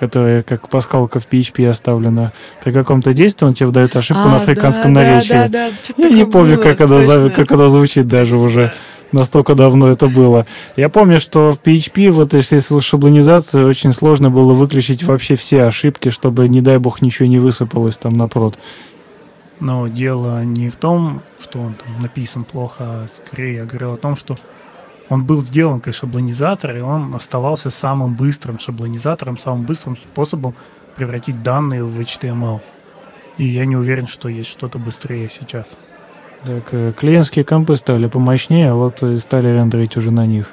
которая 0.00 0.42
как 0.42 0.68
пасхалка 0.68 1.20
в 1.20 1.28
PHP 1.28 1.68
оставлена, 1.68 2.32
при 2.64 2.72
каком-то 2.72 3.14
действии 3.14 3.46
он 3.46 3.54
тебе 3.54 3.66
выдает 3.66 3.94
ошибку 3.94 4.24
а, 4.24 4.30
на 4.30 4.36
африканском 4.38 4.92
да, 4.92 5.00
наречии. 5.00 5.28
Да, 5.28 5.48
да, 5.48 5.68
Я 5.96 6.10
не 6.10 6.24
помню, 6.24 6.56
было, 6.56 6.64
как, 6.64 6.80
она, 6.80 7.28
как 7.28 7.52
она 7.52 7.68
звучит 7.68 8.08
даже 8.08 8.36
уже. 8.36 8.72
Настолько 9.12 9.54
давно 9.54 9.88
это 9.88 10.08
было. 10.08 10.46
Я 10.74 10.88
помню, 10.88 11.20
что 11.20 11.52
в 11.52 11.60
PHP 11.60 12.10
в 12.10 12.20
этой 12.20 12.40
всей 12.40 12.60
шаблонизации 12.80 13.62
очень 13.62 13.92
сложно 13.92 14.30
было 14.30 14.54
выключить 14.54 15.02
вообще 15.02 15.36
все 15.36 15.64
ошибки, 15.64 16.08
чтобы, 16.08 16.48
не 16.48 16.62
дай 16.62 16.78
бог, 16.78 17.02
ничего 17.02 17.28
не 17.28 17.38
высыпалось 17.38 17.98
там 17.98 18.16
на 18.16 18.26
прод. 18.26 18.58
Но 19.60 19.86
дело 19.86 20.42
не 20.44 20.70
в 20.70 20.76
том, 20.76 21.22
что 21.38 21.60
он 21.60 21.74
там 21.74 22.00
написан 22.00 22.44
плохо, 22.44 22.76
а 22.80 23.06
скорее 23.06 23.56
я 23.56 23.64
говорил 23.64 23.92
о 23.92 23.96
том, 23.96 24.16
что 24.16 24.36
он 25.10 25.24
был 25.24 25.42
сделан 25.42 25.78
как 25.78 25.94
шаблонизатор, 25.94 26.74
и 26.74 26.80
он 26.80 27.14
оставался 27.14 27.68
самым 27.68 28.14
быстрым 28.14 28.58
шаблонизатором, 28.58 29.36
самым 29.36 29.64
быстрым 29.64 29.96
способом 29.96 30.54
превратить 30.96 31.42
данные 31.42 31.84
в 31.84 32.00
HTML. 32.00 32.60
И 33.36 33.44
я 33.44 33.66
не 33.66 33.76
уверен, 33.76 34.06
что 34.06 34.28
есть 34.28 34.50
что-то 34.50 34.78
быстрее 34.78 35.28
сейчас. 35.28 35.76
Так, 36.44 36.64
э, 36.72 36.92
клиентские 36.98 37.44
компы 37.44 37.76
стали 37.76 38.06
помощнее, 38.06 38.70
а 38.70 38.74
вот 38.74 39.02
стали 39.18 39.48
рендерить 39.48 39.96
уже 39.96 40.10
на 40.10 40.26
них. 40.26 40.46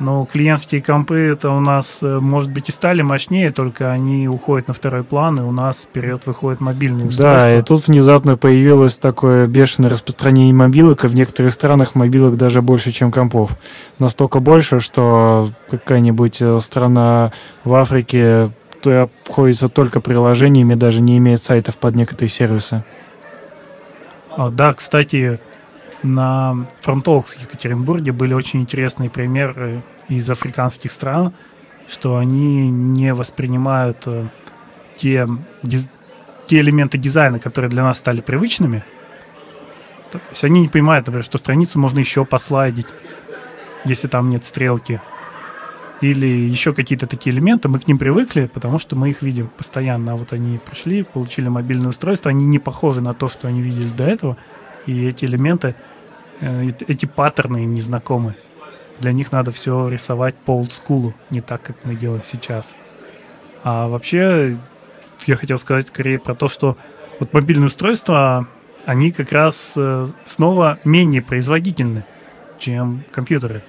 Но 0.00 0.24
клиентские 0.24 0.82
компы 0.82 1.16
это 1.16 1.50
у 1.50 1.60
нас, 1.60 2.02
э, 2.02 2.18
может 2.20 2.50
быть, 2.50 2.70
и 2.70 2.72
стали 2.72 3.02
мощнее, 3.02 3.50
только 3.50 3.92
они 3.92 4.28
уходят 4.28 4.68
на 4.68 4.74
второй 4.74 5.04
план, 5.04 5.38
и 5.38 5.42
у 5.42 5.52
нас 5.52 5.82
вперед 5.82 6.22
выходит 6.24 6.60
мобильные 6.60 7.06
устройства. 7.06 7.50
Да, 7.50 7.56
и 7.58 7.62
тут 7.62 7.86
внезапно 7.86 8.38
появилось 8.38 8.96
такое 8.96 9.46
бешеное 9.46 9.90
распространение 9.90 10.54
мобилок, 10.54 11.04
и 11.04 11.08
в 11.08 11.14
некоторых 11.14 11.52
странах 11.52 11.94
мобилок 11.94 12.38
даже 12.38 12.62
больше, 12.62 12.92
чем 12.92 13.12
компов. 13.12 13.52
Настолько 13.98 14.40
больше, 14.40 14.80
что 14.80 15.50
какая-нибудь 15.70 16.38
э, 16.40 16.58
страна 16.60 17.32
в 17.64 17.74
Африке 17.74 18.48
обходится 18.82 19.68
только 19.68 20.00
приложениями, 20.00 20.74
даже 20.74 21.02
не 21.02 21.18
имеет 21.18 21.42
сайтов 21.42 21.76
под 21.76 21.96
некоторые 21.96 22.30
сервисы. 22.30 22.84
А, 24.40 24.48
да, 24.48 24.72
кстати, 24.72 25.38
на 26.02 26.66
фронтовых 26.80 27.26
в 27.26 27.38
Екатеринбурге 27.38 28.12
были 28.12 28.32
очень 28.32 28.62
интересные 28.62 29.10
примеры 29.10 29.82
из 30.08 30.30
африканских 30.30 30.92
стран, 30.92 31.34
что 31.86 32.16
они 32.16 32.70
не 32.70 33.12
воспринимают 33.12 33.98
э, 34.06 34.28
те, 34.96 35.28
те 36.46 36.60
элементы 36.60 36.96
дизайна, 36.96 37.38
которые 37.38 37.70
для 37.70 37.82
нас 37.82 37.98
стали 37.98 38.22
привычными. 38.22 38.82
То 40.10 40.22
есть 40.30 40.42
они 40.42 40.62
не 40.62 40.68
понимают, 40.68 41.06
например, 41.06 41.22
что 41.22 41.36
страницу 41.36 41.78
можно 41.78 41.98
еще 41.98 42.24
послайдить, 42.24 42.88
если 43.84 44.08
там 44.08 44.30
нет 44.30 44.46
стрелки. 44.46 45.02
Или 46.00 46.26
еще 46.26 46.72
какие-то 46.72 47.06
такие 47.06 47.34
элементы, 47.34 47.68
мы 47.68 47.78
к 47.78 47.86
ним 47.86 47.98
привыкли, 47.98 48.46
потому 48.46 48.78
что 48.78 48.96
мы 48.96 49.10
их 49.10 49.20
видим 49.22 49.48
постоянно. 49.48 50.12
А 50.12 50.16
вот 50.16 50.32
они 50.32 50.58
пришли, 50.58 51.02
получили 51.02 51.48
мобильное 51.48 51.90
устройство, 51.90 52.30
они 52.30 52.46
не 52.46 52.58
похожи 52.58 53.00
на 53.00 53.12
то, 53.12 53.28
что 53.28 53.48
они 53.48 53.60
видели 53.60 53.90
до 53.90 54.04
этого, 54.04 54.36
и 54.86 55.06
эти 55.06 55.26
элементы 55.26 55.74
Э, 56.40 56.68
эти 56.88 57.06
паттерны 57.06 57.64
им 57.64 57.74
не. 57.74 57.82
Для 58.98 59.12
них 59.12 59.32
надо 59.32 59.50
все 59.50 59.88
рисовать 59.88 60.34
по 60.34 60.52
олдскулу, 60.52 61.14
не 61.30 61.40
так, 61.40 61.62
как 61.62 61.76
мы 61.84 61.94
делаем 61.94 62.22
сейчас. 62.24 62.74
А 63.62 63.88
вообще, 63.88 64.58
я 65.26 65.36
хотел 65.36 65.58
сказать 65.58 65.88
скорее 65.88 66.18
про 66.18 66.34
то, 66.34 66.48
что 66.48 66.76
вот 67.18 67.32
мобильные 67.32 67.66
устройства, 67.66 68.46
они 68.86 69.10
как 69.10 69.32
раз 69.32 69.74
э, 69.76 70.06
снова 70.24 70.78
менее 70.84 71.22
производительны, 71.22 72.04
чем 72.58 73.04
компьютеры 73.12 73.62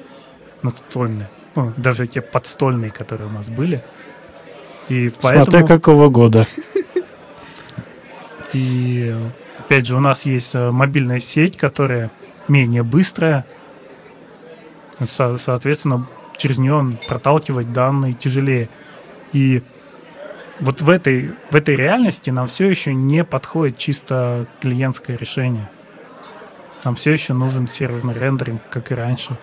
настольные. 0.64 1.30
Ну, 1.56 1.74
даже 1.78 2.08
те 2.08 2.22
подстольные, 2.22 2.92
которые 2.92 3.28
у 3.28 3.32
нас 3.32 3.50
были. 3.50 3.84
И 4.90 5.12
поэтому... 5.22 5.46
Смотря 5.46 5.68
какого 5.68 6.10
года. 6.10 6.48
И 8.54 9.16
опять 9.60 9.86
же, 9.86 9.96
у 9.96 10.00
нас 10.00 10.26
есть 10.26 10.56
э, 10.56 10.72
мобильная 10.72 11.20
сеть, 11.20 11.58
которая 11.58 12.12
менее 12.48 12.84
быстрая. 12.84 13.46
Со- 15.10 15.38
соответственно, 15.38 16.08
через 16.38 16.58
нее 16.58 16.98
проталкивать 17.08 17.72
данные 17.72 18.14
тяжелее. 18.14 18.70
И 19.32 19.64
вот 20.60 20.82
в 20.82 20.90
этой, 20.90 21.32
в 21.50 21.56
этой 21.56 21.76
реальности 21.76 22.30
нам 22.30 22.48
все 22.48 22.70
еще 22.70 22.94
не 22.94 23.24
подходит 23.24 23.78
чисто 23.78 24.48
клиентское 24.60 25.18
решение. 25.18 25.70
Нам 26.84 26.96
все 26.96 27.12
еще 27.12 27.34
нужен 27.34 27.68
серверный 27.68 28.14
рендеринг, 28.14 28.62
как 28.70 28.92
и 28.92 28.96
раньше. 28.96 29.38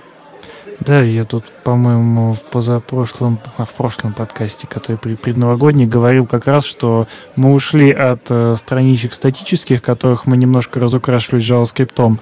Да, 0.80 1.02
я 1.02 1.24
тут, 1.24 1.44
по-моему, 1.64 2.34
в 2.34 2.44
позапрошлом, 2.44 3.40
а 3.56 3.64
в 3.64 3.74
прошлом 3.74 4.12
подкасте, 4.14 4.68
который 4.68 4.96
при 4.96 5.16
предновогодний, 5.16 5.86
говорил 5.86 6.24
как 6.26 6.46
раз, 6.46 6.64
что 6.64 7.08
мы 7.34 7.52
ушли 7.52 7.90
от 7.90 8.22
э, 8.30 8.54
страничек 8.56 9.12
статических, 9.12 9.82
которых 9.82 10.26
мы 10.26 10.36
немножко 10.36 10.78
разукрашивали 10.78 11.42
JavaScript, 11.42 12.18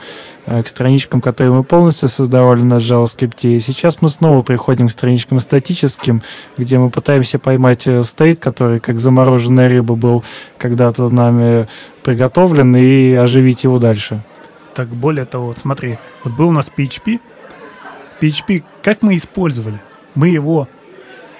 э, 0.47 0.63
к 0.63 0.69
страничкам, 0.69 1.21
которые 1.21 1.53
мы 1.53 1.65
полностью 1.65 2.09
создавали 2.09 2.63
на 2.63 2.79
JavaScript. 2.79 3.41
И 3.43 3.61
сейчас 3.61 4.01
мы 4.01 4.09
снова 4.09 4.43
приходим 4.43 4.89
к 4.89 4.93
страничкам 4.93 5.39
статическим, 5.41 6.23
где 6.57 6.79
мы 6.79 6.89
пытаемся 6.89 7.39
поймать 7.39 7.87
э, 7.87 8.03
стейт, 8.05 8.41
который 8.41 8.81
как 8.81 8.99
замороженная 8.99 9.69
рыба 9.69 9.97
был 9.97 10.25
когда-то 10.57 11.09
нами 11.13 11.69
приготовлен, 12.03 12.75
и 12.75 13.13
оживить 13.13 13.65
его 13.65 13.79
дальше. 13.79 14.23
Так 14.75 14.89
более 14.89 15.25
того, 15.25 15.53
смотри, 15.53 15.99
вот 16.25 16.35
был 16.35 16.49
у 16.49 16.53
нас 16.53 16.71
PHP, 16.75 17.21
PHP, 18.21 18.65
как 18.83 19.03
мы 19.03 19.17
использовали? 19.17 19.81
Мы 20.15 20.29
его 20.29 20.69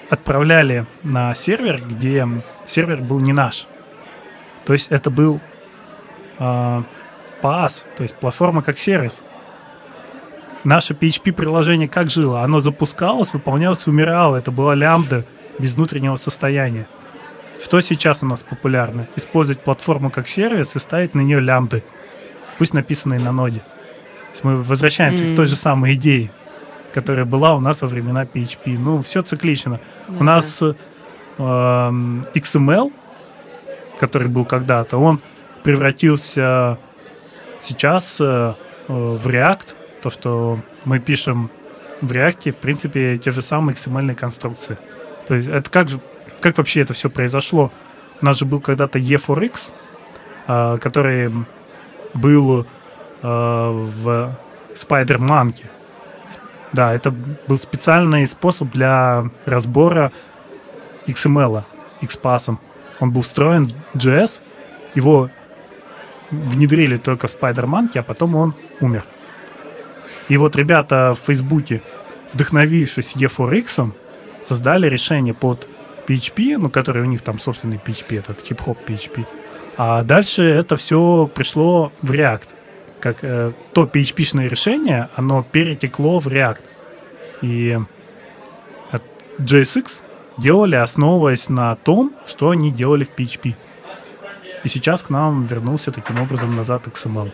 отправляли 0.09 0.85
на 1.03 1.33
сервер, 1.35 1.81
где 1.81 2.27
сервер 2.65 3.01
был 3.01 3.19
не 3.19 3.33
наш. 3.33 3.67
То 4.65 4.73
есть 4.73 4.87
это 4.89 5.09
был 5.09 5.39
э, 6.39 6.83
PaaS, 7.41 7.83
то 7.95 8.03
есть 8.03 8.15
платформа 8.15 8.61
как 8.61 8.77
сервис. 8.77 9.23
Наше 10.63 10.93
PHP-приложение 10.93 11.87
как 11.87 12.09
жило? 12.09 12.41
Оно 12.41 12.59
запускалось, 12.59 13.33
выполнялось, 13.33 13.87
умирало. 13.87 14.35
Это 14.35 14.51
была 14.51 14.75
лямбда 14.75 15.23
без 15.59 15.75
внутреннего 15.75 16.15
состояния. 16.15 16.87
Что 17.61 17.79
сейчас 17.81 18.21
у 18.23 18.25
нас 18.25 18.43
популярно? 18.43 19.07
Использовать 19.15 19.63
платформу 19.63 20.11
как 20.11 20.27
сервис 20.27 20.75
и 20.75 20.79
ставить 20.79 21.15
на 21.15 21.21
нее 21.21 21.39
лямбды, 21.39 21.83
пусть 22.57 22.73
написанные 22.73 23.19
на 23.19 23.31
ноде. 23.31 23.59
То 23.59 24.31
есть 24.31 24.43
мы 24.43 24.57
возвращаемся 24.57 25.23
mm. 25.23 25.33
к 25.33 25.35
той 25.35 25.47
же 25.47 25.55
самой 25.55 25.93
идее 25.93 26.29
которая 26.93 27.25
была 27.25 27.55
у 27.55 27.59
нас 27.59 27.81
во 27.81 27.87
времена 27.87 28.23
PHP. 28.23 28.77
Ну, 28.79 29.01
все 29.01 29.21
циклично. 29.21 29.79
Да. 30.07 30.15
У 30.19 30.23
нас 30.23 30.61
э, 30.61 30.73
XML, 31.37 32.91
который 33.99 34.27
был 34.27 34.45
когда-то, 34.45 34.97
он 34.97 35.21
превратился 35.63 36.77
сейчас 37.59 38.21
э, 38.21 38.53
в 38.87 39.27
React. 39.27 39.75
То, 40.01 40.09
что 40.09 40.59
мы 40.85 40.99
пишем 40.99 41.49
в 42.01 42.11
React, 42.11 42.51
в 42.51 42.57
принципе, 42.57 43.17
те 43.17 43.31
же 43.31 43.41
самые 43.41 43.75
XML 43.75 44.13
конструкции. 44.13 44.77
То 45.27 45.35
есть 45.35 45.47
это 45.47 45.69
как 45.69 45.89
же, 45.89 45.99
как 46.39 46.57
вообще 46.57 46.81
это 46.81 46.93
все 46.93 47.09
произошло? 47.09 47.71
У 48.21 48.25
нас 48.25 48.37
же 48.37 48.45
был 48.45 48.61
когда-то 48.61 48.99
E4X, 48.99 49.71
э, 50.47 50.77
который 50.81 51.31
был 52.13 52.61
э, 52.61 52.65
в 53.21 54.35
Spider-Monkey. 54.73 55.65
Да, 56.73 56.93
это 56.93 57.11
был 57.47 57.57
специальный 57.57 58.27
способ 58.27 58.71
для 58.71 59.29
разбора 59.45 60.11
XML, 61.07 61.63
XPath. 62.01 62.57
Он 62.99 63.11
был 63.11 63.21
встроен 63.21 63.67
в 63.93 63.97
JS, 63.97 64.41
его 64.95 65.29
внедрили 66.29 66.97
только 66.97 67.27
в 67.27 67.35
Spider-Man, 67.35 67.97
а 67.97 68.03
потом 68.03 68.35
он 68.35 68.53
умер. 68.81 69.03
И 70.29 70.37
вот 70.37 70.55
ребята 70.55 71.13
в 71.13 71.25
Фейсбуке, 71.25 71.81
вдохновившись 72.33 73.15
E4X, 73.15 73.91
создали 74.41 74.89
решение 74.89 75.33
под 75.33 75.67
PHP, 76.07 76.57
ну, 76.57 76.69
который 76.69 77.01
у 77.01 77.05
них 77.05 77.21
там 77.21 77.39
собственный 77.39 77.79
PHP, 77.83 78.19
этот 78.19 78.41
хип-хоп 78.41 78.77
PHP. 78.87 79.25
А 79.77 80.03
дальше 80.03 80.43
это 80.43 80.75
все 80.75 81.29
пришло 81.33 81.91
в 82.01 82.11
React 82.11 82.49
как 82.99 83.23
э, 83.23 83.51
то 83.73 83.83
PHP-шное 83.83 84.47
решение, 84.47 85.09
оно 85.15 85.43
перетекло 85.43 86.19
в 86.19 86.27
React. 86.27 86.61
И 87.41 87.77
JSX 89.39 90.01
делали, 90.37 90.75
основываясь 90.75 91.49
на 91.49 91.75
том, 91.75 92.13
что 92.25 92.49
они 92.49 92.71
делали 92.71 93.03
в 93.03 93.11
PHP. 93.11 93.55
И 94.63 94.67
сейчас 94.67 95.03
к 95.03 95.09
нам 95.09 95.45
вернулся 95.45 95.91
таким 95.91 96.19
образом 96.19 96.55
назад 96.55 96.87
XML. 96.87 97.31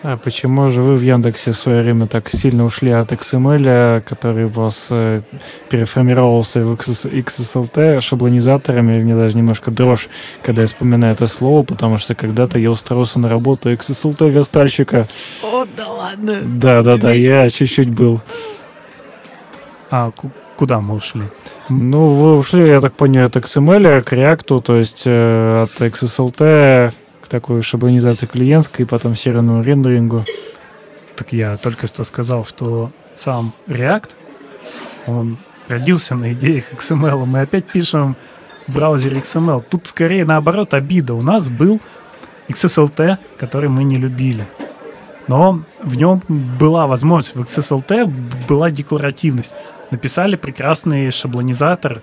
А 0.00 0.16
почему 0.16 0.70
же 0.70 0.80
вы 0.80 0.94
в 0.94 1.02
Яндексе 1.02 1.50
в 1.50 1.56
свое 1.56 1.82
время 1.82 2.06
так 2.06 2.30
сильно 2.30 2.64
ушли 2.64 2.92
от 2.92 3.10
XML, 3.10 4.00
который 4.02 4.44
у 4.44 4.48
вас 4.48 4.86
э, 4.90 5.22
переформировался 5.68 6.62
в 6.62 6.74
XSLT 6.74 8.00
шаблонизаторами? 8.00 9.02
Мне 9.02 9.16
даже 9.16 9.36
немножко 9.36 9.72
дрожь, 9.72 10.08
когда 10.42 10.62
я 10.62 10.68
вспоминаю 10.68 11.14
это 11.14 11.26
слово, 11.26 11.64
потому 11.64 11.98
что 11.98 12.14
когда-то 12.14 12.60
я 12.60 12.70
устроился 12.70 13.18
на 13.18 13.28
работу 13.28 13.72
XSLT 13.72 14.30
верстальщика. 14.30 15.08
О, 15.42 15.66
да 15.76 15.88
ладно. 15.88 16.42
Да, 16.44 16.82
да, 16.82 16.96
да, 16.96 17.12
я 17.12 17.50
чуть-чуть 17.50 17.90
был. 17.90 18.20
А 19.90 20.12
куда 20.56 20.80
мы 20.80 20.94
ушли? 20.94 21.24
Ну, 21.68 22.14
вы 22.14 22.38
ушли, 22.38 22.68
я 22.68 22.80
так 22.80 22.94
понял, 22.94 23.24
от 23.24 23.34
XML 23.34 24.02
к 24.02 24.12
React, 24.12 24.62
то 24.62 24.76
есть 24.76 25.02
э, 25.06 25.62
от 25.64 25.80
XSLT 25.80 26.92
такой 27.28 27.62
шаблонизации 27.62 28.26
клиентской, 28.26 28.86
потом 28.86 29.16
серверному 29.16 29.62
рендерингу. 29.62 30.24
Так 31.16 31.32
я 31.32 31.56
только 31.56 31.86
что 31.86 32.04
сказал, 32.04 32.44
что 32.44 32.90
сам 33.14 33.52
React, 33.66 34.10
он 35.06 35.38
родился 35.68 36.14
на 36.14 36.32
идеях 36.32 36.72
XML. 36.72 37.24
Мы 37.26 37.40
опять 37.40 37.66
пишем 37.66 38.16
в 38.66 38.74
браузере 38.74 39.20
XML. 39.20 39.64
Тут 39.68 39.86
скорее 39.86 40.24
наоборот 40.24 40.74
обида. 40.74 41.14
У 41.14 41.22
нас 41.22 41.48
был 41.48 41.80
XSLT, 42.48 43.18
который 43.38 43.68
мы 43.68 43.84
не 43.84 43.96
любили. 43.96 44.46
Но 45.26 45.62
в 45.82 45.96
нем 45.96 46.22
была 46.28 46.86
возможность, 46.86 47.36
в 47.36 47.42
XSLT 47.42 48.46
была 48.48 48.70
декларативность. 48.70 49.54
Написали 49.90 50.36
прекрасный 50.36 51.10
шаблонизатор 51.10 52.02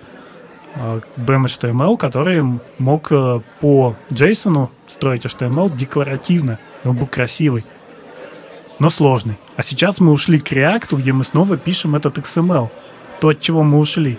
э, 0.76 1.00
BM 1.16 1.96
который 1.96 2.42
мог 2.78 3.10
э, 3.10 3.40
по 3.60 3.96
JSON 4.10 4.68
строить 4.88 5.24
HTML 5.24 5.74
декларативно. 5.74 6.58
Он 6.84 6.96
был 6.96 7.06
красивый, 7.06 7.64
но 8.78 8.90
сложный. 8.90 9.36
А 9.56 9.62
сейчас 9.62 10.00
мы 10.00 10.12
ушли 10.12 10.38
к 10.38 10.52
React, 10.52 10.96
где 10.96 11.12
мы 11.12 11.24
снова 11.24 11.56
пишем 11.56 11.96
этот 11.96 12.18
XML. 12.18 12.68
То, 13.20 13.28
от 13.28 13.40
чего 13.40 13.62
мы 13.62 13.78
ушли. 13.78 14.18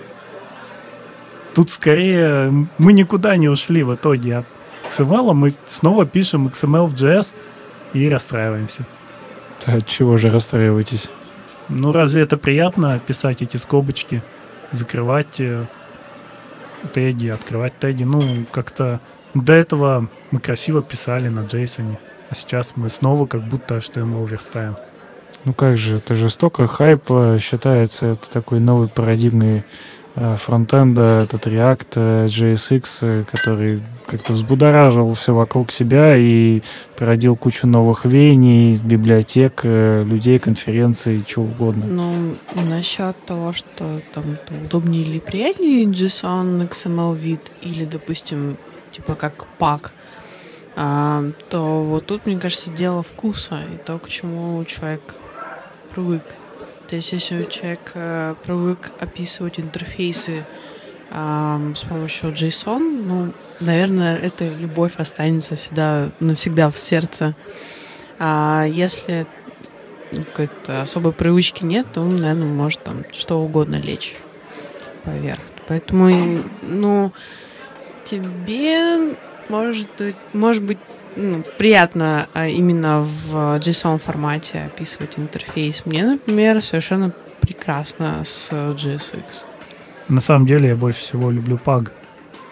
Тут 1.54 1.70
скорее 1.70 2.52
мы 2.78 2.94
никуда 2.94 3.36
не 3.38 3.50
ушли 3.50 3.84
в 3.84 3.96
итоге 3.96 4.38
от 4.38 4.46
XML, 4.90 5.34
мы 5.34 5.52
снова 5.70 6.06
пишем 6.06 6.48
XML 6.48 6.88
в 6.88 6.94
JS 6.94 7.34
и 7.94 8.10
расстраиваемся. 8.10 8.86
От 9.66 9.88
чего 9.88 10.18
же 10.18 10.30
расстраиваетесь? 10.30 11.10
Ну, 11.70 11.92
разве 11.92 12.22
это 12.22 12.38
приятно 12.38 13.00
писать 13.00 13.42
эти 13.42 13.58
скобочки, 13.58 14.22
закрывать 14.72 15.40
э, 15.40 15.66
теги, 16.94 17.28
открывать 17.28 17.78
теги? 17.80 18.04
Ну, 18.04 18.46
как-то 18.52 19.00
до 19.34 19.54
этого 19.54 20.10
мы 20.32 20.40
красиво 20.40 20.82
писали 20.82 21.30
на 21.30 21.42
JSON, 21.42 21.98
а 22.30 22.36
сейчас 22.36 22.74
мы 22.76 22.90
снова 22.90 23.26
как 23.26 23.44
будто 23.44 23.78
HTML 23.78 24.28
верстаем. 24.28 24.78
Ну 25.46 25.54
как 25.54 25.78
же, 25.78 25.98
это 25.98 26.16
жестоко. 26.16 26.68
Хайп 26.68 27.04
э, 27.10 27.40
считается 27.40 28.08
это 28.08 28.30
такой 28.30 28.60
новый 28.60 28.90
парадигмой 28.90 29.64
фронтенда, 30.38 31.22
этот 31.24 31.46
React, 31.48 31.88
э, 31.96 32.26
JSX, 32.26 32.86
э, 33.02 33.24
который 33.32 33.82
как-то 34.08 34.34
взбудоражил 34.34 35.14
все 35.14 35.34
вокруг 35.34 35.72
себя 35.72 36.16
и 36.18 36.62
породил 36.98 37.36
кучу 37.36 37.68
новых 37.68 38.06
веяний, 38.06 38.78
библиотек, 38.78 39.64
людей, 39.64 40.40
конференций, 40.40 41.24
чего 41.28 41.46
угодно. 41.46 41.86
Ну, 41.86 42.36
насчет 42.56 43.18
того, 43.26 43.54
что 43.54 44.02
там 44.14 44.38
удобнее 44.66 45.04
или 45.04 45.20
приятнее 45.20 45.84
JSON, 45.84 46.68
XML 46.70 47.18
вид, 47.18 47.52
или, 47.62 47.84
допустим, 47.84 48.58
типа 48.94 49.16
как 49.16 49.46
пак, 49.58 49.92
а, 50.80 51.24
то 51.50 51.84
вот 51.84 52.06
тут, 52.06 52.26
мне 52.28 52.40
кажется, 52.40 52.70
дело 52.70 53.02
вкуса 53.02 53.62
и 53.74 53.78
то, 53.78 53.98
к 53.98 54.08
чему 54.10 54.64
человек 54.66 55.02
привык. 55.94 56.24
То 56.88 56.96
есть 56.96 57.12
если 57.12 57.44
человек 57.44 57.92
э, 57.96 58.36
привык 58.44 58.92
описывать 59.00 59.60
интерфейсы 59.60 60.46
э, 61.10 61.74
с 61.76 61.84
помощью 61.84 62.32
JSON, 62.32 62.80
ну, 62.80 63.34
наверное, 63.60 64.18
эта 64.18 64.48
любовь 64.48 64.94
останется 64.98 65.58
всегда, 65.58 66.12
навсегда 66.20 66.70
в 66.70 66.78
сердце. 66.78 67.36
А 68.20 68.66
если 68.70 69.28
какой-то 70.12 70.82
особой 70.82 71.12
привычки 71.12 71.66
нет, 71.66 71.88
то, 71.94 72.04
наверное, 72.04 72.48
может 72.48 72.82
там 72.84 73.04
что 73.12 73.42
угодно 73.42 73.76
лечь 73.76 74.16
поверх. 75.04 75.42
Поэтому, 75.68 76.44
ну, 76.62 77.12
тебе 78.06 79.18
может, 79.50 79.90
может 80.34 80.64
быть 80.64 80.80
ну, 81.16 81.44
приятно 81.58 82.28
а, 82.34 82.48
именно 82.48 83.02
в 83.02 83.58
JSON 83.60 83.98
формате 83.98 84.70
описывать 84.74 85.18
интерфейс. 85.18 85.86
Мне, 85.86 86.06
например, 86.06 86.62
совершенно 86.62 87.12
прекрасно 87.42 88.24
с 88.24 88.52
JSX. 88.52 89.46
На 90.10 90.22
самом 90.22 90.46
деле 90.46 90.70
я 90.70 90.76
больше 90.76 91.00
всего 91.00 91.32
люблю 91.32 91.60
PAG, 91.64 91.90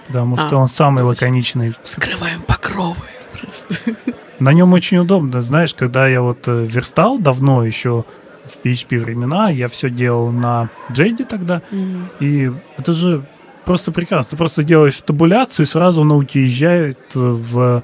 потому 0.08 0.38
что 0.38 0.58
а, 0.58 0.60
он 0.60 0.68
самый 0.68 1.04
лаконичный. 1.04 1.76
Скрываем 1.84 2.42
покровы 2.42 3.04
просто. 3.40 3.76
На 4.40 4.52
нем 4.52 4.74
очень 4.74 4.98
удобно. 4.98 5.42
Знаешь, 5.42 5.74
когда 5.74 6.08
я 6.08 6.22
вот 6.22 6.48
э, 6.48 6.66
верстал 6.66 7.20
давно 7.20 7.66
еще 7.66 8.04
в 8.46 8.66
PHP 8.66 9.00
времена, 9.00 9.50
я 9.50 9.68
все 9.68 9.90
делал 9.90 10.30
на 10.30 10.70
Джейде 10.92 11.24
тогда, 11.24 11.62
mm-hmm. 11.72 12.06
и 12.20 12.52
это 12.78 12.94
же 12.94 13.26
просто 13.64 13.92
прекрасно. 13.92 14.32
Ты 14.32 14.38
просто 14.38 14.64
делаешь 14.64 15.02
табуляцию, 15.02 15.66
и 15.66 15.70
сразу 15.70 16.02
оно 16.02 16.18
уезжает 16.18 17.00
в 17.14 17.82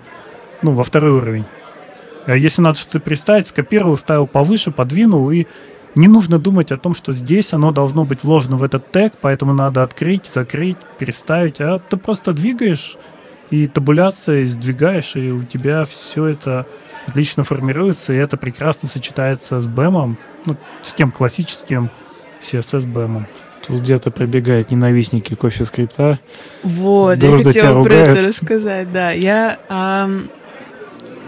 ну, 0.62 0.74
во 0.74 0.84
второй 0.84 1.12
уровень. 1.12 1.46
А 2.26 2.36
если 2.36 2.62
надо 2.62 2.78
что-то 2.78 3.00
представить, 3.00 3.48
скопировал, 3.48 3.98
ставил 3.98 4.28
повыше, 4.28 4.72
подвинул, 4.72 5.32
и 5.32 5.48
не 5.96 6.08
нужно 6.08 6.40
думать 6.40 6.72
о 6.72 6.78
том, 6.78 6.94
что 6.94 7.14
здесь 7.14 7.54
оно 7.54 7.72
должно 7.72 8.06
быть 8.06 8.24
вложено 8.24 8.58
в 8.58 8.64
этот 8.64 8.92
тег, 8.92 9.14
поэтому 9.20 9.54
надо 9.54 9.84
открыть, 9.84 10.26
закрыть, 10.26 10.78
переставить, 11.00 11.60
а 11.60 11.80
ты 11.80 11.98
просто 11.98 12.34
двигаешь, 12.34 12.98
и 13.50 13.68
табуляция 13.68 14.46
сдвигаешь, 14.46 15.16
и 15.16 15.32
у 15.32 15.44
тебя 15.44 15.84
все 15.86 16.28
это 16.28 16.66
отлично 17.08 17.44
формируется, 17.44 18.14
и 18.14 18.18
это 18.18 18.38
прекрасно 18.38 18.88
сочетается 18.88 19.60
с 19.60 19.68
бэмом, 19.68 20.18
ну, 20.46 20.56
с 20.82 20.94
тем 20.94 21.12
классическим 21.12 21.90
CSS 22.42 22.88
бэмом. 22.88 23.28
Тут 23.66 23.82
где-то 23.82 24.10
пробегают 24.10 24.72
ненавистники 24.72 25.36
кофе 25.36 25.66
скрипта. 25.66 26.20
Вот, 26.64 27.22
я 27.22 27.44
хотела 27.44 27.84
про 27.84 27.94
это 27.94 28.28
рассказать, 28.28 28.92
да. 28.92 29.12
Я 29.12 29.60
ам, 29.70 30.30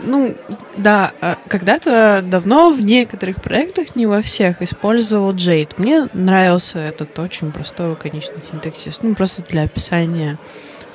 ну, 0.04 0.36
да, 0.78 1.12
а 1.22 1.38
когда-то 1.48 2.24
давно 2.24 2.72
в 2.72 2.82
некоторых 2.82 3.42
проектах, 3.42 3.96
не 3.96 4.06
во 4.06 4.22
всех, 4.22 4.62
использовал 4.62 5.34
Jade. 5.34 5.72
Мне 5.78 6.10
нравился 6.14 6.80
этот 6.80 7.18
очень 7.20 7.52
простой 7.52 7.90
лаконичный 7.90 8.44
синтаксис, 8.50 9.00
ну, 9.02 9.16
просто 9.16 9.44
для 9.44 9.64
описания 9.64 10.38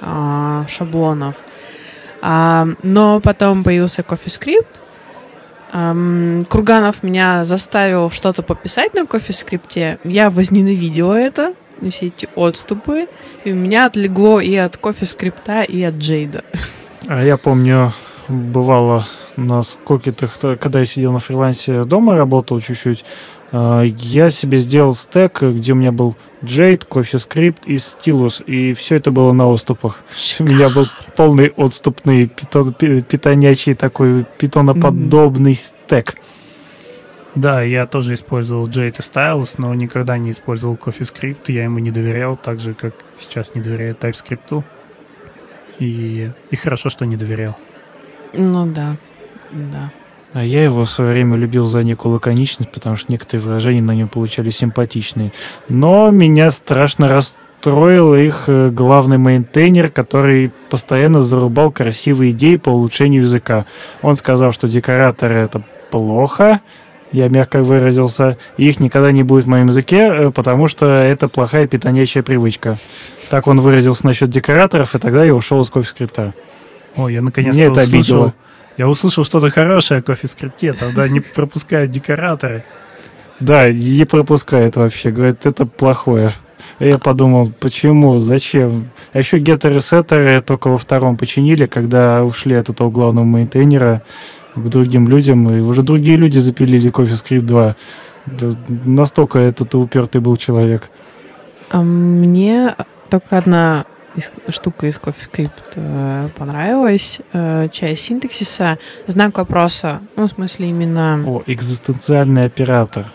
а, 0.00 0.66
шаблонов. 0.68 1.36
А, 2.20 2.66
но 2.82 3.20
потом 3.20 3.64
появился 3.64 4.02
CoffeeScript. 4.02 4.66
А, 5.72 5.94
Курганов 6.48 7.02
меня 7.02 7.44
заставил 7.44 8.10
что-то 8.10 8.42
пописать 8.42 8.94
на 8.94 9.00
CoffeeScript. 9.00 10.00
Я 10.04 10.30
возненавидела 10.30 11.14
это, 11.14 11.54
все 11.90 12.06
эти 12.06 12.28
отступы. 12.34 13.08
И 13.44 13.52
у 13.52 13.56
меня 13.56 13.86
отлегло 13.86 14.40
и 14.40 14.56
от 14.56 14.76
CoffeeScript, 14.76 15.66
и 15.66 15.82
от 15.82 15.94
Джейда. 15.94 16.44
А 17.06 17.22
я 17.22 17.36
помню, 17.36 17.92
бывало 18.28 19.06
на 19.36 19.62
сколько-то, 19.62 20.56
когда 20.56 20.80
я 20.80 20.86
сидел 20.86 21.12
на 21.12 21.18
фрилансе 21.18 21.84
дома, 21.84 22.16
работал 22.16 22.60
чуть-чуть, 22.60 23.04
а, 23.50 23.82
я 23.82 24.30
себе 24.30 24.58
сделал 24.58 24.94
стек, 24.94 25.42
где 25.42 25.72
у 25.72 25.76
меня 25.76 25.92
был 25.92 26.16
Jade, 26.42 26.86
CoffeeScript 26.86 27.62
и 27.64 27.76
Stylus, 27.76 28.44
и 28.44 28.74
все 28.74 28.96
это 28.96 29.10
было 29.10 29.32
на 29.32 29.46
отступах. 29.46 30.00
Шикарно. 30.14 30.52
У 30.52 30.56
меня 30.56 30.68
был 30.70 30.86
полный 31.16 31.52
отступный 31.56 32.26
питон, 32.26 32.74
питонячий 32.74 33.74
такой 33.74 34.24
питоноподобный 34.38 35.52
mm-hmm. 35.52 35.84
стек. 35.86 36.14
Да, 37.34 37.62
я 37.62 37.86
тоже 37.86 38.14
использовал 38.14 38.66
Jade 38.68 38.88
и 38.88 39.00
Stylus, 39.00 39.54
но 39.58 39.72
никогда 39.74 40.18
не 40.18 40.32
использовал 40.32 40.74
CoffeeScript, 40.74 41.50
я 41.52 41.64
ему 41.64 41.78
не 41.78 41.90
доверял, 41.90 42.36
так 42.36 42.60
же, 42.60 42.74
как 42.74 42.94
сейчас 43.14 43.54
не 43.54 43.62
доверяю 43.62 43.94
TypeScript. 43.94 44.64
И, 45.78 46.32
и 46.50 46.56
хорошо, 46.56 46.88
что 46.88 47.06
не 47.06 47.16
доверял. 47.16 47.56
Ну 48.32 48.66
да, 48.66 48.96
да. 49.50 49.90
А 50.34 50.44
я 50.44 50.64
его 50.64 50.84
в 50.84 50.90
свое 50.90 51.12
время 51.12 51.36
любил 51.36 51.66
за 51.66 51.82
некую 51.82 52.14
лаконичность, 52.14 52.70
потому 52.70 52.96
что 52.96 53.10
некоторые 53.10 53.46
выражения 53.46 53.80
на 53.80 53.94
нем 53.94 54.08
получались 54.08 54.58
симпатичные. 54.58 55.32
Но 55.68 56.10
меня 56.10 56.50
страшно 56.50 57.08
расстроил 57.08 58.14
их 58.14 58.44
э, 58.46 58.68
главный 58.70 59.16
мейнтейнер, 59.16 59.88
который 59.90 60.52
постоянно 60.68 61.22
зарубал 61.22 61.72
красивые 61.72 62.32
идеи 62.32 62.56
по 62.56 62.68
улучшению 62.68 63.22
языка. 63.22 63.64
Он 64.02 64.16
сказал, 64.16 64.52
что 64.52 64.68
декораторы 64.68 65.36
это 65.36 65.62
плохо, 65.90 66.60
я 67.10 67.28
мягко 67.30 67.62
выразился, 67.62 68.36
и 68.58 68.68
их 68.68 68.80
никогда 68.80 69.12
не 69.12 69.22
будет 69.22 69.44
в 69.44 69.48
моем 69.48 69.68
языке, 69.68 69.96
э, 69.96 70.30
потому 70.30 70.68
что 70.68 70.86
это 70.86 71.28
плохая 71.28 71.66
питонячая 71.66 72.22
привычка. 72.22 72.76
Так 73.30 73.46
он 73.46 73.60
выразился 73.60 74.06
насчет 74.06 74.28
декораторов, 74.28 74.94
и 74.94 74.98
тогда 74.98 75.24
я 75.24 75.34
ушел 75.34 75.62
из 75.62 75.70
кофе 75.70 75.88
скрипта. 75.88 76.34
О, 76.98 77.08
я 77.08 77.22
наконец-то 77.22 77.60
это 77.60 77.70
услышал. 77.70 77.94
Обидело. 77.94 78.34
Я 78.76 78.88
услышал 78.88 79.24
что-то 79.24 79.50
хорошее 79.50 80.00
о 80.00 80.02
кофе-скрипте, 80.02 80.72
тогда 80.72 81.08
не 81.08 81.20
пропускают 81.20 81.90
декораторы. 81.90 82.64
Да, 83.40 83.72
не 83.72 84.04
пропускают 84.04 84.76
вообще. 84.76 85.10
Говорят, 85.10 85.46
это 85.46 85.64
плохое. 85.64 86.32
Я 86.80 86.98
подумал, 86.98 87.50
почему, 87.60 88.18
зачем? 88.20 88.90
А 89.12 89.18
еще 89.18 89.38
геттеры 89.38 89.80
сеттеры 89.80 90.40
только 90.40 90.68
во 90.68 90.78
втором 90.78 91.16
починили, 91.16 91.66
когда 91.66 92.24
ушли 92.24 92.54
от 92.54 92.68
этого 92.68 92.90
главного 92.90 93.24
мейнтейнера 93.24 94.02
к 94.54 94.68
другим 94.68 95.08
людям, 95.08 95.48
и 95.52 95.60
уже 95.60 95.82
другие 95.82 96.16
люди 96.16 96.38
запилили 96.38 96.90
CoffeeScript 96.90 97.40
2. 97.40 97.76
Настолько 98.84 99.38
этот 99.38 99.74
упертый 99.74 100.20
был 100.20 100.36
человек. 100.36 100.90
А 101.70 101.82
мне 101.82 102.74
только 103.08 103.38
одна 103.38 103.86
из, 104.18 104.30
штука 104.50 104.86
из 104.86 104.96
CoffeeScript 104.96 105.72
э, 105.76 106.28
понравилась. 106.36 107.20
Э, 107.32 107.68
часть 107.72 108.02
синтаксиса. 108.02 108.78
Знак 109.06 109.38
вопроса. 109.38 110.00
Ну, 110.16 110.28
в 110.28 110.30
смысле, 110.30 110.68
именно... 110.68 111.22
О, 111.26 111.42
экзистенциальный 111.46 112.42
оператор. 112.42 113.12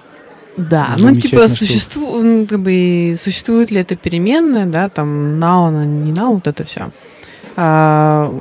Да, 0.58 0.90
ну 0.98 1.16
типа 1.16 1.48
существу, 1.48 2.22
ну, 2.22 2.46
как 2.46 2.60
бы, 2.60 3.16
существует 3.18 3.72
ли 3.72 3.82
это 3.82 3.96
переменная, 3.96 4.68
да, 4.68 4.88
там 4.88 5.40
noun, 5.40 5.84
не 5.86 6.12
noun, 6.12 6.36
вот 6.36 6.48
это 6.48 6.64
все. 6.64 6.92
А, 7.56 8.32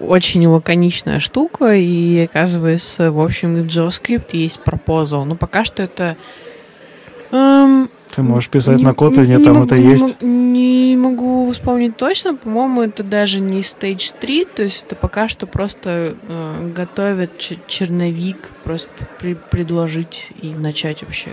очень 0.00 0.46
лаконичная 0.46 1.20
штука, 1.20 1.74
и 1.74 2.24
оказывается, 2.24 3.10
в 3.10 3.20
общем, 3.20 3.56
и 3.56 3.62
в 3.62 3.66
JavaScript 3.66 4.28
есть 4.32 4.60
proposal. 4.64 5.24
Но 5.24 5.36
пока 5.36 5.64
что 5.64 5.82
это 5.82 6.16
эм, 7.32 7.90
ты 8.14 8.22
можешь 8.22 8.48
писать 8.48 8.78
не, 8.78 8.84
на 8.84 8.90
Kotlin, 8.90 9.42
там 9.42 9.54
могу, 9.54 9.66
это 9.66 9.76
есть? 9.76 10.22
Не 10.22 10.96
могу 10.96 11.50
вспомнить 11.52 11.96
точно. 11.96 12.34
По-моему, 12.34 12.82
это 12.82 13.02
даже 13.02 13.40
не 13.40 13.60
Stage 13.60 14.14
3, 14.18 14.44
то 14.46 14.62
есть 14.62 14.84
это 14.84 14.96
пока 14.96 15.28
что 15.28 15.46
просто 15.46 16.16
э, 16.28 16.72
готовят 16.74 17.30
черновик, 17.66 18.50
просто 18.64 18.88
при, 19.18 19.34
предложить 19.34 20.30
и 20.40 20.54
начать 20.54 21.02
вообще 21.02 21.30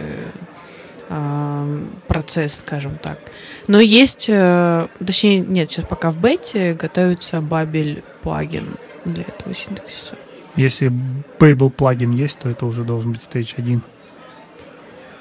э, 1.09 1.86
процесс, 2.07 2.55
скажем 2.59 2.97
так. 3.01 3.19
Но 3.67 3.80
есть, 3.80 4.26
э, 4.28 4.88
точнее, 5.05 5.39
нет, 5.39 5.71
сейчас 5.71 5.86
пока 5.86 6.11
в 6.11 6.19
бете 6.19 6.73
готовится 6.73 7.38
Babel 7.38 8.03
плагин 8.21 8.78
для 9.05 9.23
этого 9.23 9.53
синтаксиса. 9.53 10.15
Если 10.55 10.91
Babel 11.39 11.69
плагин 11.69 12.11
есть, 12.11 12.39
то 12.39 12.49
это 12.49 12.65
уже 12.65 12.84
должен 12.84 13.11
быть 13.11 13.21
Stage 13.21 13.55
1. 13.57 13.82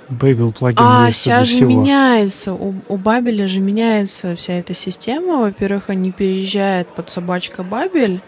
Babel 0.08 0.52
плагин 0.52 0.78
А, 0.80 1.10
сейчас 1.12 1.48
же 1.48 1.56
всего. 1.56 1.70
меняется. 1.70 2.52
У, 2.52 2.74
у 2.88 2.96
Бабеля 2.96 3.46
же 3.46 3.60
меняется 3.60 4.36
вся 4.36 4.54
эта 4.54 4.74
система. 4.74 5.38
Во-первых, 5.40 5.88
они 5.88 6.12
переезжают 6.12 6.88
под 6.94 7.10
собачка 7.10 7.62
Бабель, 7.62 8.20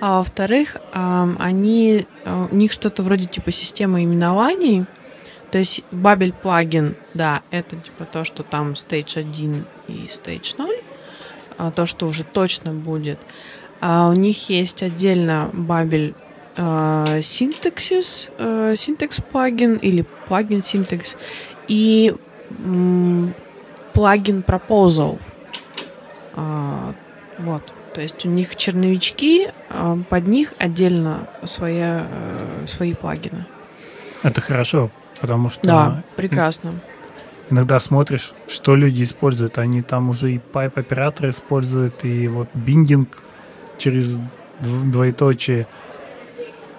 а 0.00 0.18
во-вторых, 0.18 0.76
они, 0.92 2.06
а, 2.24 2.48
у 2.50 2.54
них 2.54 2.72
что-то 2.72 3.02
вроде 3.02 3.26
типа 3.26 3.50
системы 3.50 4.04
именований. 4.04 4.86
То 5.50 5.58
есть 5.58 5.82
Бабель 5.90 6.32
плагин, 6.32 6.96
да, 7.14 7.42
это 7.50 7.76
типа 7.76 8.04
то, 8.04 8.24
что 8.24 8.42
там 8.42 8.72
Stage 8.72 9.18
1 9.18 9.64
и 9.88 9.92
Stage 10.06 10.54
0, 10.58 10.68
а 11.56 11.70
то, 11.70 11.86
что 11.86 12.06
уже 12.06 12.24
точно 12.24 12.72
будет. 12.72 13.18
А 13.80 14.08
у 14.08 14.12
них 14.12 14.48
есть 14.48 14.82
отдельно 14.82 15.50
Бабель 15.52 16.14
синтаксис, 16.56 18.30
синтекс 18.74 19.20
плагин 19.20 19.74
или 19.74 20.04
плагин 20.26 20.62
синтекс 20.62 21.16
и 21.68 22.14
плагин 23.92 24.44
proposal. 24.46 25.18
А, 26.34 26.94
вот. 27.38 27.62
То 27.94 28.02
есть 28.02 28.26
у 28.26 28.28
них 28.28 28.54
черновички, 28.56 29.48
а, 29.70 29.98
под 30.08 30.26
них 30.26 30.52
отдельно 30.58 31.28
своя, 31.44 32.06
э, 32.10 32.66
свои 32.66 32.92
плагины. 32.92 33.46
Это 34.22 34.42
хорошо, 34.42 34.90
потому 35.20 35.48
что... 35.48 35.66
Да, 35.66 36.04
прекрасно. 36.14 36.74
Иногда 37.48 37.80
смотришь, 37.80 38.34
что 38.48 38.74
люди 38.76 39.02
используют. 39.02 39.56
Они 39.56 39.80
там 39.80 40.10
уже 40.10 40.34
и 40.34 40.38
пайп 40.38 40.76
операторы 40.76 41.30
используют, 41.30 42.04
и 42.04 42.28
вот 42.28 42.48
биндинг 42.54 43.08
через 43.78 44.18
двоеточие– 44.60 45.66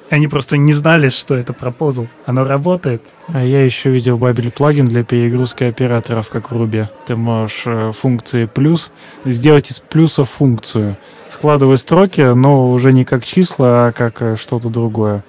они 0.10 0.28
просто 0.28 0.58
не 0.58 0.74
знали, 0.74 1.10
что 1.10 1.36
это 1.36 1.53
пропозал. 1.53 2.08
Оно 2.26 2.43
работает. 2.43 3.01
А 3.28 3.43
я 3.43 3.64
еще 3.64 3.89
видел 3.89 4.18
Babel 4.18 4.51
плагин 4.51 4.86
для 4.86 5.03
перегрузки 5.03 5.64
операторов, 5.64 6.30
как 6.30 6.51
в 6.51 6.55
Ruby. 6.55 6.88
Ты 7.05 7.16
можешь 7.16 7.64
э, 7.66 7.91
функции 7.91 8.45
плюс 8.45 8.89
сделать 9.26 9.70
из 9.72 9.80
плюса 9.80 10.24
функцию. 10.24 10.97
Складывать 11.30 11.82
строки, 11.82 12.22
но 12.22 12.72
уже 12.72 12.93
не 12.93 13.03
как 13.03 13.26
числа, 13.26 13.88
а 13.88 13.91
как 13.91 14.22
э, 14.22 14.36
что-то 14.38 14.70
другое. 14.70 15.24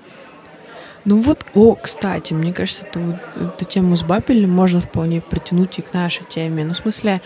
Ну 1.04 1.22
вот, 1.22 1.44
о, 1.54 1.74
кстати, 1.74 2.34
мне 2.34 2.52
кажется, 2.52 2.84
эту, 2.84 3.00
эту 3.40 3.64
тему 3.64 3.96
с 3.96 4.02
Бабелем 4.02 4.50
можно 4.50 4.80
вполне 4.80 5.20
притянуть 5.20 5.78
и 5.78 5.82
к 5.82 5.94
нашей 5.94 6.24
теме. 6.26 6.64
Ну, 6.64 6.74
в 6.74 6.76
смысле, 6.76 7.22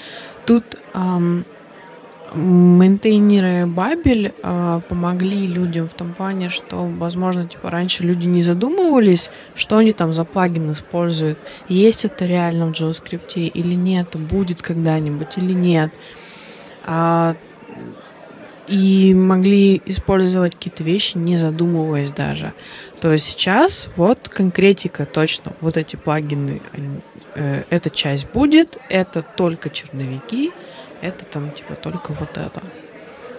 тут 0.47 0.65
эм, 0.95 1.45
мейнтейнеры 2.35 3.67
Бабель 3.67 4.33
э, 4.43 4.81
помогли 4.89 5.47
людям 5.47 5.89
в 5.89 5.95
том 5.95 6.15
плане, 6.15 6.49
что, 6.49 6.85
возможно, 6.85 7.47
типа 7.47 7.71
раньше 7.71 8.03
люди 8.03 8.27
не 8.27 8.43
задумывались, 8.43 9.31
что 9.55 9.79
они 9.79 9.93
там 9.93 10.13
за 10.13 10.25
плагин 10.25 10.73
используют, 10.73 11.39
есть 11.69 12.05
это 12.05 12.27
реально 12.27 12.67
в 12.67 12.73
JavaScript 12.73 13.35
или 13.35 13.75
нет, 13.75 14.17
будет 14.17 14.63
когда-нибудь 14.63 15.37
или 15.37 15.53
нет. 15.53 15.93
А, 16.85 17.37
и 18.69 19.13
могли 19.15 19.83
использовать 19.87 20.55
какие-то 20.55 20.85
вещи, 20.85 21.19
не 21.19 21.37
задумываясь 21.37 22.11
даже. 22.11 22.55
То 23.01 23.13
есть 23.13 23.27
сейчас 23.27 23.91
вот 23.97 24.29
конкретика 24.29 25.05
точно, 25.05 25.53
вот 25.61 25.77
эти 25.77 25.97
плагины, 25.97 26.63
э, 27.35 27.65
эта 27.71 27.91
часть 27.91 28.29
будет, 28.33 28.79
это 28.89 29.23
только 29.23 29.69
черновики, 29.69 30.53
это 31.03 31.25
там 31.25 31.51
типа 31.51 31.75
только 31.75 32.13
вот 32.13 32.39
это. 32.39 32.61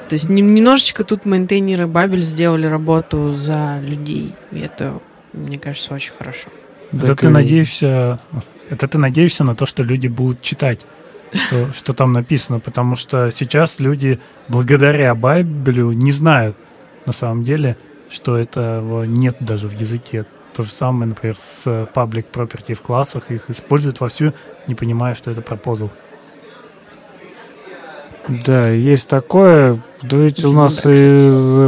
То 0.10 0.16
есть 0.16 0.30
немножечко 0.30 1.04
тут 1.04 1.26
мейнтейнеры 1.26 1.88
Бабель 1.88 2.22
сделали 2.22 2.68
работу 2.68 3.36
за 3.36 3.80
людей. 3.82 4.36
И 4.52 4.60
это, 4.60 5.00
мне 5.32 5.58
кажется, 5.58 5.94
очень 5.94 6.14
хорошо. 6.16 6.50
Это 6.92 7.08
так 7.08 7.22
ты 7.22 7.28
и... 7.28 7.30
надеешься, 7.30 8.20
это 8.70 8.88
ты 8.88 8.98
надеешься 8.98 9.44
на 9.44 9.56
то, 9.56 9.66
что 9.66 9.82
люди 9.82 10.08
будут 10.08 10.42
читать, 10.42 10.86
что, 11.34 11.74
что 11.74 11.94
там 11.94 12.14
написано, 12.14 12.60
потому 12.60 12.96
что 12.96 13.32
сейчас 13.32 13.80
люди 13.80 14.20
благодаря 14.50 15.16
Бабелю 15.16 15.94
не 15.94 16.12
знают 16.12 16.58
на 17.06 17.14
самом 17.14 17.44
деле, 17.44 17.78
что 18.10 18.38
этого 18.38 19.06
нет 19.06 19.38
даже 19.40 19.68
в 19.68 19.80
языке. 19.80 20.26
То 20.54 20.62
же 20.62 20.70
самое, 20.70 21.08
например, 21.08 21.36
с 21.36 21.66
public 21.66 22.26
property 22.32 22.76
в 22.76 22.82
классах, 22.82 23.32
их 23.32 23.50
используют 23.50 24.02
вовсю, 24.02 24.34
не 24.68 24.76
понимая, 24.76 25.16
что 25.16 25.32
это 25.32 25.42
пропозал. 25.42 25.90
Да, 28.28 28.70
есть 28.70 29.08
такое. 29.08 29.80
Да 30.02 30.18
ведь 30.18 30.44
у 30.46 30.52
нас 30.52 30.86
из, 30.86 31.62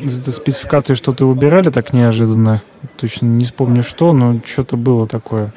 из 0.00 0.34
спецификации 0.34 0.94
что-то 0.94 1.26
убирали 1.26 1.70
так 1.70 1.92
неожиданно. 1.92 2.62
Точно 2.96 3.26
не 3.26 3.44
вспомню 3.44 3.82
что, 3.82 4.12
но 4.12 4.40
что-то 4.44 4.76
было 4.76 5.06
такое. 5.06 5.52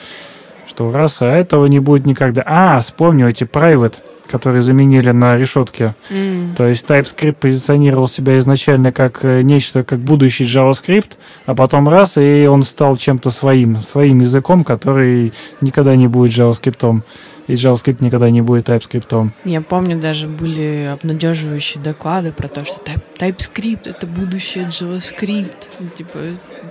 Что 0.67 0.91
раз, 0.91 1.21
а 1.21 1.27
этого 1.27 1.65
не 1.65 1.79
будет 1.79 2.05
никогда. 2.05 2.43
А, 2.45 2.79
вспомню 2.79 3.29
эти 3.29 3.43
private, 3.43 3.95
которые 4.27 4.61
заменили 4.61 5.11
на 5.11 5.37
решетке. 5.37 5.95
Mm. 6.09 6.55
То 6.55 6.67
есть 6.67 6.85
TypeScript 6.85 7.37
позиционировал 7.39 8.07
себя 8.07 8.37
изначально 8.39 8.91
как 8.91 9.25
э, 9.25 9.41
нечто, 9.41 9.83
как 9.83 9.99
будущий 9.99 10.45
JavaScript, 10.45 11.13
а 11.45 11.55
потом 11.55 11.89
раз, 11.89 12.17
и 12.17 12.47
он 12.47 12.63
стал 12.63 12.95
чем-то 12.95 13.31
своим, 13.31 13.81
своим 13.81 14.19
языком, 14.21 14.63
который 14.63 15.33
никогда 15.61 15.95
не 15.95 16.07
будет 16.07 16.37
JavaScript 16.37 17.01
и 17.49 17.53
JavaScript 17.53 17.97
никогда 18.01 18.29
не 18.29 18.41
будет 18.41 18.69
TypeScript. 18.69 19.31
Я 19.43 19.61
помню, 19.61 19.99
даже 19.99 20.27
были 20.27 20.87
обнадеживающие 20.93 21.83
доклады 21.83 22.31
про 22.31 22.47
то, 22.47 22.63
что 22.63 22.79
TypeScript— 23.17 23.81
это 23.89 24.05
будущее 24.05 24.65
JavaScript. 24.65 25.67
Ну, 25.79 25.89
типа, 25.89 26.19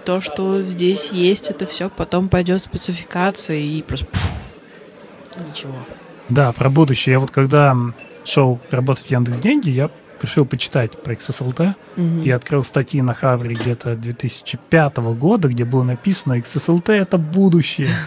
то, 0.05 0.21
что 0.21 0.63
здесь 0.63 1.11
есть, 1.11 1.49
это 1.49 1.67
все 1.67 1.91
потом 1.91 2.29
пойдет 2.29 2.63
спецификация 2.63 3.59
и 3.59 3.83
просто 3.83 4.07
пфф, 4.07 4.31
ничего. 5.49 5.75
Да, 6.29 6.53
про 6.53 6.71
будущее. 6.71 7.15
Я 7.15 7.19
вот 7.19 7.33
когда 7.33 7.77
шел 8.25 8.61
работать 8.71 9.07
в 9.07 9.11
Яндекс 9.11 9.39
Деньги, 9.39 9.71
я 9.71 9.91
решил 10.23 10.45
почитать 10.45 11.03
про 11.03 11.15
XSLT 11.15 11.75
угу. 11.97 12.23
и 12.23 12.31
открыл 12.31 12.63
статьи 12.63 13.03
на 13.03 13.15
Хабре 13.15 13.55
где-то 13.55 13.97
2005 13.97 14.97
года, 14.97 15.49
где 15.49 15.65
было 15.65 15.83
написано 15.83 16.39
XSLT— 16.39 16.93
это 16.93 17.19
будущее. 17.19 17.91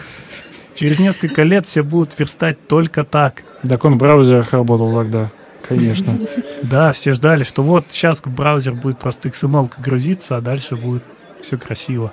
Через 0.74 0.98
несколько 0.98 1.42
лет 1.42 1.66
все 1.66 1.82
будут 1.82 2.18
верстать 2.18 2.66
только 2.66 3.04
так. 3.04 3.42
Так 3.66 3.84
он 3.84 3.94
в 3.94 3.98
браузерах 3.98 4.52
работал 4.52 4.92
тогда, 4.92 5.30
конечно. 5.66 6.18
Да, 6.62 6.92
все 6.92 7.12
ждали, 7.12 7.44
что 7.44 7.62
вот 7.62 7.86
сейчас 7.90 8.22
браузер 8.22 8.74
будет 8.74 8.98
просто 8.98 9.28
XML 9.28 9.70
грузиться, 9.78 10.36
а 10.36 10.40
дальше 10.40 10.76
будет 10.76 11.02
все 11.40 11.56
красиво. 11.56 12.12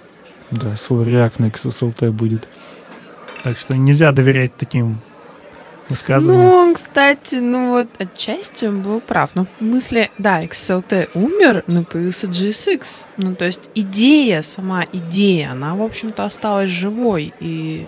Да, 0.52 0.76
свой 0.76 1.06
React 1.06 1.34
на 1.38 1.46
XSLT 1.46 2.12
будет. 2.12 2.48
Так 3.44 3.58
что 3.58 3.76
нельзя 3.78 4.12
доверять 4.12 4.56
таким 4.58 5.00
высказываниям. 5.90 6.46
Ну, 6.46 6.74
кстати, 6.74 7.36
ну 7.36 7.72
вот 7.72 7.88
отчасти 7.98 8.66
он 8.66 8.82
был 8.82 9.02
прав. 9.02 9.32
Но 9.36 9.46
в 9.46 9.50
смысле, 9.60 10.10
да, 10.18 10.42
XSLT 10.42 11.10
умер, 11.14 11.64
но 11.68 11.84
появился 11.84 12.28
GSX. 12.28 13.04
Ну, 13.18 13.36
то 13.36 13.46
есть 13.46 13.70
идея, 13.76 14.42
сама 14.42 14.84
идея, 14.92 15.52
она, 15.52 15.76
в 15.76 15.82
общем-то, 15.82 16.26
осталась 16.26 16.70
живой. 16.70 17.34
И 17.40 17.88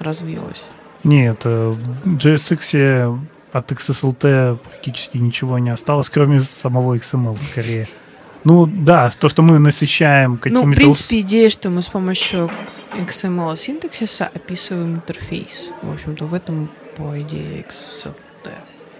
развилось? 0.00 0.62
Нет, 1.04 1.44
в 1.44 1.76
JSX 2.04 3.20
от 3.52 3.72
XSLT 3.72 4.56
практически 4.58 5.18
ничего 5.18 5.58
не 5.58 5.70
осталось, 5.70 6.10
кроме 6.10 6.40
самого 6.40 6.94
XML 6.96 7.38
скорее. 7.50 7.88
Ну 8.44 8.66
да, 8.66 9.10
то, 9.10 9.28
что 9.28 9.42
мы 9.42 9.58
насыщаем 9.58 10.38
какими-то... 10.38 10.66
Ну, 10.66 10.72
в 10.72 10.74
принципе, 10.74 11.20
идея, 11.20 11.50
что 11.50 11.70
мы 11.70 11.82
с 11.82 11.88
помощью 11.88 12.50
XML 12.96 13.56
синтаксиса 13.56 14.30
описываем 14.34 14.94
интерфейс. 14.94 15.70
В 15.82 15.92
общем-то, 15.92 16.24
в 16.24 16.34
этом, 16.34 16.70
по 16.96 17.20
идее, 17.20 17.66
XSLT. 17.68 18.50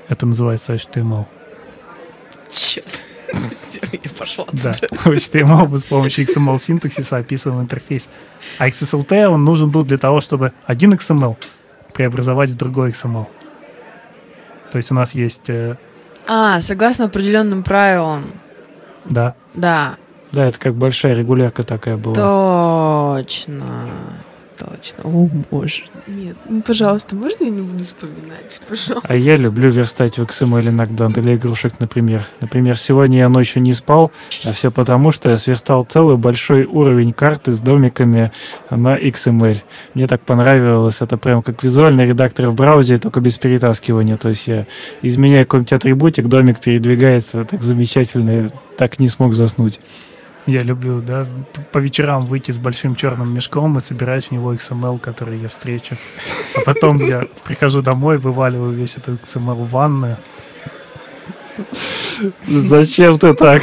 Это 0.09 0.26
называется 0.26 0.74
HTML. 0.74 1.24
Черт. 2.53 3.03
Я 3.93 4.11
пошла 4.18 4.47
Да, 4.53 4.72
в 4.91 5.07
HTML 5.09 5.68
мы 5.68 5.78
с 5.78 5.85
помощью 5.85 6.24
XML 6.26 6.61
синтаксиса 6.62 7.18
описываем 7.18 7.62
интерфейс. 7.62 8.09
А 8.59 8.68
XSLT 8.68 9.26
он 9.26 9.45
нужен 9.45 9.70
был 9.70 9.85
для 9.85 9.99
того, 9.99 10.20
чтобы 10.20 10.53
один 10.66 10.93
XML 10.95 11.37
преобразовать 11.95 12.51
в 12.51 12.57
другой 12.57 12.91
XML. 12.91 13.26
То 14.72 14.76
есть 14.76 14.91
у 14.91 14.95
нас 14.95 15.14
есть, 15.14 15.49
э, 15.51 15.76
А, 16.28 16.61
согласно 16.61 17.07
определенным 17.07 17.62
правилам. 17.62 18.33
да, 19.05 19.35
Да, 19.55 19.97
Да, 20.33 20.45
это 20.47 20.59
как 20.61 20.74
большая 20.74 21.14
регулярка 21.14 21.62
такая 21.64 21.97
была. 21.97 22.14
точно. 23.16 23.89
Точно. 24.61 25.04
О, 25.04 25.28
боже. 25.50 25.84
Нет, 26.06 26.36
ну, 26.46 26.61
пожалуйста, 26.61 27.16
можно 27.16 27.44
я 27.44 27.50
не 27.50 27.62
буду 27.62 27.82
вспоминать? 27.82 28.61
Пожалуйста. 28.68 29.08
А 29.08 29.16
я 29.16 29.36
люблю 29.36 29.70
верстать 29.70 30.18
в 30.18 30.22
XML 30.22 30.68
иногда 30.68 31.08
для 31.08 31.36
игрушек, 31.36 31.80
например. 31.80 32.26
Например, 32.42 32.76
сегодня 32.76 33.20
я 33.20 33.30
ночью 33.30 33.62
не 33.62 33.72
спал, 33.72 34.12
а 34.44 34.52
все 34.52 34.70
потому, 34.70 35.12
что 35.12 35.30
я 35.30 35.38
сверстал 35.38 35.84
целый 35.84 36.18
большой 36.18 36.64
уровень 36.64 37.14
карты 37.14 37.52
с 37.52 37.61
домиками 37.61 38.32
на 38.68 38.98
XML. 38.98 39.62
Мне 39.94 40.06
так 40.06 40.20
понравилось. 40.20 41.00
Это 41.00 41.16
прям 41.16 41.42
как 41.42 41.62
визуальный 41.62 42.04
редактор 42.04 42.48
в 42.50 42.54
браузере, 42.54 42.98
только 42.98 43.20
без 43.20 43.38
перетаскивания. 43.38 44.18
То 44.18 44.28
есть 44.28 44.46
я 44.46 44.66
изменяю 45.00 45.46
какой-нибудь 45.46 45.72
атрибутик, 45.72 46.26
домик 46.26 46.61
передвигается 46.61 47.44
так 47.44 47.62
замечательно. 47.62 48.30
Я 48.30 48.48
так 48.76 48.98
не 48.98 49.08
смог 49.08 49.32
заснуть. 49.32 49.80
Я 50.47 50.62
люблю, 50.62 51.01
да, 51.01 51.26
по 51.72 51.78
вечерам 51.78 52.26
выйти 52.26 52.51
с 52.51 52.59
большим 52.59 52.97
черным 52.97 53.34
мешком 53.34 53.78
и 53.78 53.80
собирать 53.80 54.26
в 54.26 54.30
него 54.30 54.55
XML, 54.55 54.99
который 54.99 55.38
я 55.38 55.49
встречу. 55.49 55.97
А 56.57 56.61
потом 56.61 56.99
я 56.99 57.26
прихожу 57.45 57.82
домой, 57.82 58.18
вываливаю 58.18 58.72
весь 58.72 58.97
этот 58.97 59.22
XML 59.22 59.55
в 59.55 59.70
ванную. 59.70 60.16
Зачем 62.47 63.18
ты 63.18 63.34
так? 63.34 63.62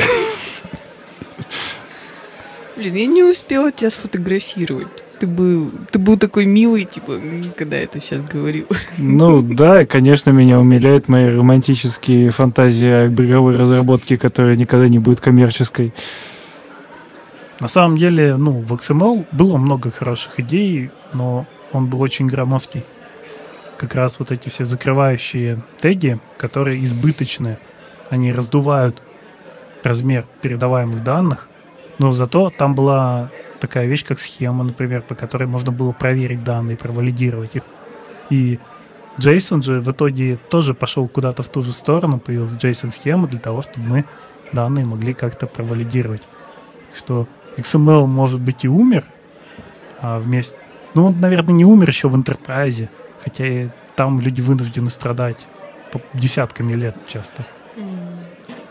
Блин, 2.77 2.95
я 2.95 3.05
не 3.07 3.23
успела 3.23 3.71
тебя 3.71 3.89
сфотографировать. 3.89 4.87
Ты 5.19 5.25
был, 5.25 5.71
ты 5.89 5.97
был 5.97 6.17
такой 6.17 6.45
милый, 6.45 6.85
типа, 6.85 7.13
когда 7.55 7.77
это 7.77 7.99
сейчас 7.99 8.21
говорил. 8.21 8.67
Ну 8.99 9.41
да, 9.41 9.83
конечно, 9.87 10.29
меня 10.29 10.59
умиляют 10.59 11.07
мои 11.07 11.35
романтические 11.35 12.29
фантазии 12.29 12.87
о 12.87 13.07
беговой 13.07 13.55
разработке, 13.55 14.15
которая 14.15 14.55
никогда 14.55 14.87
не 14.87 14.99
будет 14.99 15.19
коммерческой. 15.19 15.91
На 17.59 17.67
самом 17.67 17.97
деле, 17.97 18.37
ну, 18.37 18.51
в 18.51 18.71
XML 18.73 19.25
было 19.31 19.57
много 19.57 19.89
хороших 19.89 20.39
идей, 20.39 20.91
но 21.13 21.45
он 21.71 21.87
был 21.87 22.01
очень 22.01 22.27
громоздкий. 22.27 22.83
Как 23.77 23.95
раз 23.95 24.19
вот 24.19 24.31
эти 24.31 24.49
все 24.49 24.65
закрывающие 24.65 25.61
теги, 25.79 26.19
которые 26.37 26.83
избыточные, 26.83 27.59
они 28.09 28.31
раздувают 28.31 29.01
размер 29.83 30.25
передаваемых 30.41 31.03
данных, 31.03 31.47
но 31.97 32.11
зато 32.11 32.51
там 32.51 32.75
была 32.75 33.29
такая 33.59 33.87
вещь, 33.87 34.05
как 34.05 34.19
схема, 34.19 34.63
например, 34.63 35.01
по 35.01 35.15
которой 35.15 35.45
можно 35.45 35.71
было 35.71 35.91
проверить 35.91 36.43
данные, 36.43 36.77
провалидировать 36.77 37.55
их. 37.55 37.63
И 38.29 38.59
JSON 39.17 39.63
же 39.63 39.81
в 39.81 39.91
итоге 39.91 40.37
тоже 40.49 40.73
пошел 40.75 41.07
куда-то 41.07 41.41
в 41.41 41.49
ту 41.49 41.63
же 41.63 41.71
сторону, 41.71 42.19
появилась 42.19 42.51
JSON-схема 42.51 43.27
для 43.27 43.39
того, 43.39 43.63
чтобы 43.63 43.87
мы 43.87 44.05
данные 44.53 44.85
могли 44.85 45.13
как-то 45.13 45.47
провалидировать. 45.47 46.21
Что 46.93 47.27
XML, 47.57 48.05
может 48.05 48.39
быть, 48.39 48.63
и 48.63 48.67
умер, 48.67 49.03
а 49.99 50.19
вместе... 50.19 50.55
Ну, 50.93 51.05
он, 51.05 51.19
наверное, 51.19 51.53
не 51.53 51.65
умер 51.65 51.89
еще 51.89 52.07
в 52.07 52.15
Enterprise, 52.15 52.87
хотя 53.23 53.47
и 53.47 53.69
там 53.95 54.21
люди 54.21 54.41
вынуждены 54.41 54.89
страдать 54.89 55.47
по 55.91 56.01
десятками 56.13 56.73
лет 56.73 56.95
часто. 57.07 57.43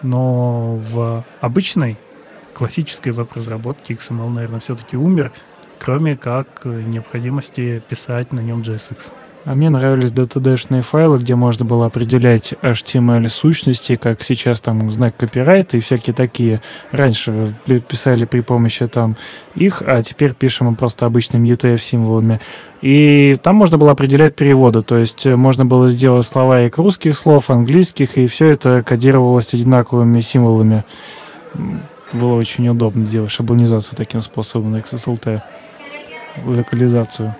Но 0.02 0.76
в 0.76 1.24
обычной 1.40 1.98
классической 2.54 3.12
веб-разработке 3.12 3.94
XML, 3.94 4.28
наверное, 4.30 4.60
все-таки 4.60 4.96
умер, 4.96 5.32
кроме 5.78 6.16
как 6.16 6.62
э, 6.64 6.82
необходимости 6.82 7.82
писать 7.88 8.32
на 8.32 8.40
нем 8.40 8.62
JSX. 8.62 9.12
А 9.46 9.54
мне 9.54 9.70
нравились 9.70 10.10
DTD-шные 10.10 10.82
файлы, 10.82 11.18
где 11.18 11.36
можно 11.36 11.64
было 11.64 11.86
определять 11.86 12.54
HTML-сущности, 12.62 13.94
как 13.94 14.24
сейчас 14.24 14.58
там 14.58 14.90
знак 14.90 15.16
копирайта 15.16 15.76
и 15.76 15.80
всякие 15.80 16.14
такие. 16.14 16.60
Раньше 16.90 17.54
пи- 17.64 17.78
писали 17.78 18.24
при 18.24 18.40
помощи 18.40 18.88
там 18.88 19.14
их, 19.54 19.84
а 19.86 20.02
теперь 20.02 20.34
пишем 20.34 20.74
просто 20.74 21.06
обычными 21.06 21.48
UTF-символами. 21.48 22.40
И 22.82 23.38
там 23.40 23.54
можно 23.54 23.78
было 23.78 23.92
определять 23.92 24.34
переводы, 24.34 24.82
то 24.82 24.98
есть 24.98 25.24
э, 25.26 25.36
можно 25.36 25.64
было 25.64 25.90
сделать 25.90 26.26
словарик 26.26 26.76
русских 26.78 27.16
слов, 27.16 27.48
английских, 27.48 28.18
и 28.18 28.26
все 28.26 28.46
это 28.46 28.82
кодировалось 28.82 29.54
одинаковыми 29.54 30.22
символами. 30.22 30.84
Было 32.12 32.34
очень 32.34 32.68
удобно 32.68 33.06
делать 33.06 33.30
шаблонизацию 33.30 33.96
таким 33.96 34.22
способом 34.22 34.72
на 34.72 34.78
XSLT, 34.78 35.40
локализацию. 36.44 37.36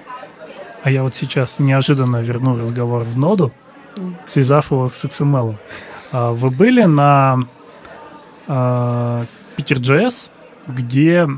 А 0.86 0.90
я 0.90 1.02
вот 1.02 1.16
сейчас 1.16 1.58
неожиданно 1.58 2.22
верну 2.22 2.56
разговор 2.56 3.02
в 3.02 3.18
ноду, 3.18 3.50
связав 4.28 4.70
его 4.70 4.88
с 4.88 5.04
XML. 5.04 5.56
А, 6.12 6.30
Вы 6.30 6.50
были 6.50 6.84
на 6.84 7.40
а, 8.46 9.24
Peter.js, 9.56 10.30
где 10.68 11.28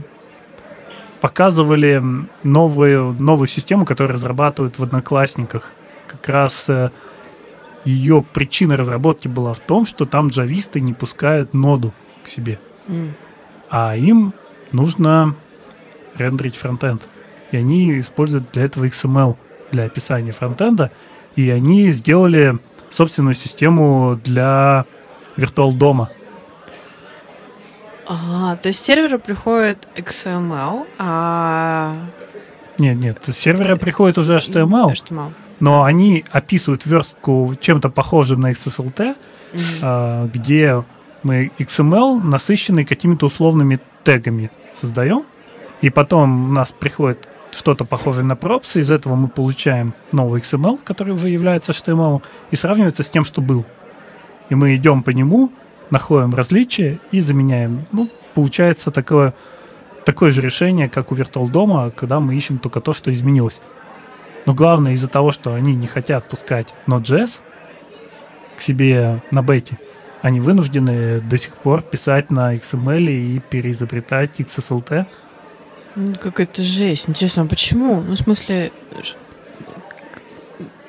показывали 1.23 2.03
новую, 2.43 3.17
новую 3.19 3.49
систему, 3.49 3.87
которую 3.87 4.13
разрабатывают 4.17 4.79
в 4.79 4.83
Одноклассниках. 4.83 5.73
Как 6.09 6.29
раз 6.29 6.69
э, 6.69 6.91
ее 7.87 8.23
причина 8.35 8.77
разработки 8.77 9.29
была 9.29 9.55
в 9.55 9.61
том, 9.61 9.87
что 9.87 10.05
там 10.05 10.29
джависты 10.29 10.79
не 10.83 10.93
пускают 10.93 11.55
ноду 11.55 11.95
к 12.23 12.29
себе, 12.29 12.61
М. 12.87 13.15
а 13.71 13.97
им 13.97 14.35
нужно 14.73 15.35
рендерить 16.19 16.57
фронтенд. 16.57 17.01
И 17.53 17.57
они 17.57 17.99
используют 18.01 18.51
для 18.53 18.65
этого 18.65 18.85
XML 18.85 19.37
для 19.73 19.85
описания 19.85 20.33
фронтенда. 20.33 20.91
И 21.37 21.49
они 21.51 21.91
сделали 21.93 22.59
собственную 22.91 23.35
систему 23.35 24.19
для 24.23 24.85
виртуал-дома. 25.37 26.11
А, 28.07 28.57
то 28.57 28.69
есть 28.69 28.81
с 28.81 28.83
сервера 28.83 29.19
приходит 29.19 29.87
XML, 29.97 30.87
а... 30.99 31.95
Нет, 32.79 32.97
нет, 32.97 33.19
с 33.27 33.37
сервера 33.37 33.77
приходит 33.77 34.17
уже 34.19 34.37
HTML, 34.37 34.93
HTML. 34.93 35.33
но 35.61 35.83
они 35.83 36.25
описывают 36.31 36.87
верстку 36.87 37.55
чем-то 37.61 37.91
похожим 37.91 38.41
на 38.41 38.53
XSLT, 38.53 39.15
Мгм. 39.53 39.63
а, 39.83 40.27
где 40.33 40.83
мы 41.23 41.51
XML, 41.59 42.23
насыщенный 42.23 42.85
какими-то 42.87 43.27
условными 43.27 43.79
тегами, 44.05 44.51
создаем, 44.75 45.25
и 45.83 45.91
потом 45.91 46.51
у 46.51 46.53
нас 46.53 46.73
приходит 46.73 47.29
что-то 47.53 47.85
похожее 47.85 48.25
на 48.25 48.37
пропсы, 48.37 48.81
из 48.81 48.91
этого 48.91 49.15
мы 49.15 49.29
получаем 49.29 49.95
новый 50.13 50.41
XML, 50.41 50.81
который 50.85 51.15
уже 51.15 51.29
является 51.29 51.73
HTML, 51.73 52.23
и 52.51 52.57
сравнивается 52.57 53.03
с 53.03 53.11
тем, 53.11 53.25
что 53.25 53.41
был. 53.41 53.65
И 54.49 54.55
мы 54.55 54.77
идем 54.77 55.03
по 55.03 55.11
нему, 55.11 55.53
находим 55.91 56.35
различия 56.35 56.99
и 57.11 57.21
заменяем. 57.21 57.87
Ну, 57.93 58.09
получается 58.35 58.91
такое, 58.91 59.35
такое 60.05 60.31
же 60.31 60.41
решение, 60.43 60.89
как 60.89 61.13
у 61.13 61.15
VirtualDOM, 61.15 61.91
когда 61.91 62.21
мы 62.21 62.35
ищем 62.35 62.59
только 62.59 62.81
то, 62.81 62.93
что 62.93 63.13
изменилось. 63.13 63.61
Но 64.47 64.55
главное 64.55 64.93
из-за 64.93 65.09
того, 65.09 65.31
что 65.31 65.55
они 65.55 65.75
не 65.75 65.87
хотят 65.87 66.29
пускать 66.29 66.69
Node.js 66.87 67.41
к 68.57 68.61
себе 68.61 69.23
на 69.31 69.43
бете, 69.43 69.79
они 70.23 70.41
вынуждены 70.41 71.21
до 71.21 71.37
сих 71.37 71.55
пор 71.55 71.83
писать 71.83 72.31
на 72.31 72.55
XML 72.57 73.07
и 73.07 73.39
переизобретать 73.39 74.41
XSLT. 74.41 75.07
Ну, 75.99 76.15
какая-то 76.15 76.63
жесть. 76.63 77.09
Интересно, 77.09 77.43
а 77.43 77.47
почему? 77.47 78.01
Ну, 78.01 78.15
в 78.15 78.19
смысле... 78.19 78.73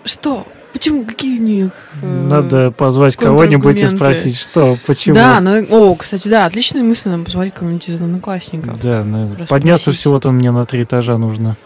Что? 0.05 0.45
Почему? 0.71 1.03
Какие 1.03 1.39
у 1.39 1.43
них... 1.43 1.71
э, 2.01 2.27
Надо 2.29 2.71
позвать 2.71 3.15
кого-нибудь 3.15 3.79
и 3.79 3.87
спросить, 3.87 4.37
что, 4.37 4.77
почему. 4.85 5.15
Да, 5.15 5.39
ну, 5.41 5.65
о, 5.69 5.95
кстати, 5.95 6.27
да, 6.27 6.45
отличная 6.45 6.83
мысль 6.83 7.09
нам 7.09 7.25
позвать 7.25 7.53
кого-нибудь 7.53 7.89
из 7.89 7.95
одноклассников. 7.95 8.79
Да, 8.79 9.03
ну, 9.03 9.27
Просто 9.27 9.47
подняться 9.47 9.91
всего-то 9.91 10.31
мне 10.31 10.51
на 10.51 10.65
три 10.65 10.83
этажа 10.83 11.17
нужно. 11.17 11.57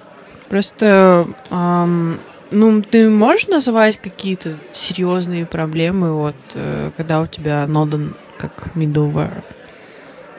Просто, 0.49 1.27
ам, 1.49 2.17
ну, 2.51 2.81
ты 2.81 3.09
можешь 3.09 3.47
называть 3.47 3.99
какие-то 4.01 4.53
серьезные 4.71 5.45
проблемы, 5.45 6.13
вот, 6.13 6.35
э, 6.53 6.91
когда 6.95 7.21
у 7.21 7.27
тебя 7.27 7.65
нода 7.67 7.99
как 8.37 8.51
middleware? 8.75 9.43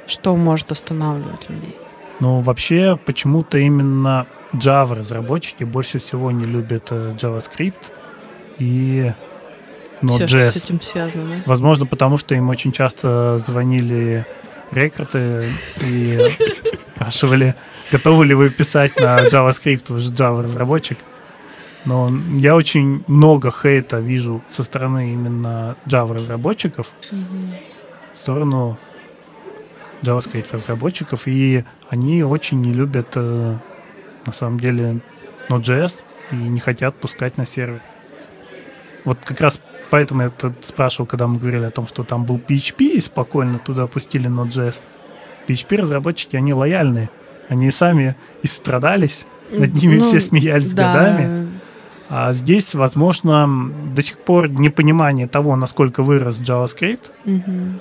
Что 0.07 0.36
может 0.36 0.72
останавливать 0.72 1.48
людей? 1.48 1.76
Но 2.20 2.40
вообще 2.40 2.98
почему-то 3.04 3.58
именно 3.58 4.26
Java 4.52 4.94
разработчики 4.94 5.64
больше 5.64 5.98
всего 5.98 6.30
не 6.30 6.44
любят 6.44 6.88
э, 6.90 7.14
JavaScript 7.20 7.92
и 8.58 9.12
Все, 10.00 10.28
что 10.28 10.38
с 10.38 10.42
Node.js. 10.42 10.64
этим 10.64 10.80
связано, 10.80 11.24
да? 11.24 11.42
Возможно, 11.46 11.86
потому 11.86 12.16
что 12.16 12.34
им 12.34 12.48
очень 12.50 12.72
часто 12.72 13.38
звонили 13.38 14.26
рекруты 14.70 15.46
и 15.82 16.18
спрашивали, 16.94 17.54
готовы 17.90 18.26
ли 18.26 18.34
вы 18.34 18.50
писать 18.50 18.96
на 18.96 19.26
JavaScript, 19.26 19.84
вы 19.88 19.98
же 19.98 20.12
Java 20.12 20.42
разработчик. 20.42 20.98
Но 21.84 22.10
я 22.38 22.56
очень 22.56 23.04
много 23.06 23.50
хейта 23.50 23.98
вижу 23.98 24.42
со 24.48 24.62
стороны 24.62 25.12
именно 25.12 25.76
Java 25.86 26.14
разработчиков. 26.14 26.90
в 27.10 28.18
сторону 28.18 28.78
JavaScript 30.05 30.46
разработчиков, 30.52 31.26
и 31.26 31.64
они 31.88 32.22
очень 32.22 32.61
не 32.61 32.72
любят 32.72 33.09
э, 33.14 33.57
на 34.26 34.32
самом 34.32 34.61
деле 34.61 35.00
Node.js 35.48 36.02
и 36.30 36.36
не 36.36 36.61
хотят 36.61 36.94
пускать 36.96 37.36
на 37.36 37.46
сервер. 37.46 37.80
Вот 39.05 39.18
как 39.24 39.40
раз 39.40 39.61
поэтому 39.90 40.22
я 40.22 40.32
спрашивал, 40.62 41.07
когда 41.07 41.26
мы 41.26 41.38
говорили 41.38 41.64
о 41.64 41.70
том, 41.70 41.86
что 41.86 42.05
там 42.05 42.24
был 42.24 42.36
PHP 42.36 42.96
и 42.96 43.00
спокойно 43.00 43.59
туда 43.59 43.84
опустили 43.84 44.28
Node.js. 44.30 44.80
PHP-разработчики, 45.46 46.36
они 46.36 46.55
лояльные. 46.55 47.11
Они 47.48 47.70
сами 47.70 48.16
и 48.42 48.46
страдались, 48.46 49.26
над 49.50 49.74
ними 49.74 49.96
ну, 49.98 50.05
все 50.05 50.20
смеялись 50.20 50.72
да. 50.72 50.92
годами. 50.92 51.48
А 52.09 52.32
здесь, 52.32 52.74
возможно, 52.74 53.70
до 53.94 54.02
сих 54.02 54.18
пор 54.18 54.48
непонимание 54.48 55.26
того, 55.26 55.57
насколько 55.57 56.02
вырос 56.02 56.40
JavaScript, 56.40 57.11
угу. 57.24 57.80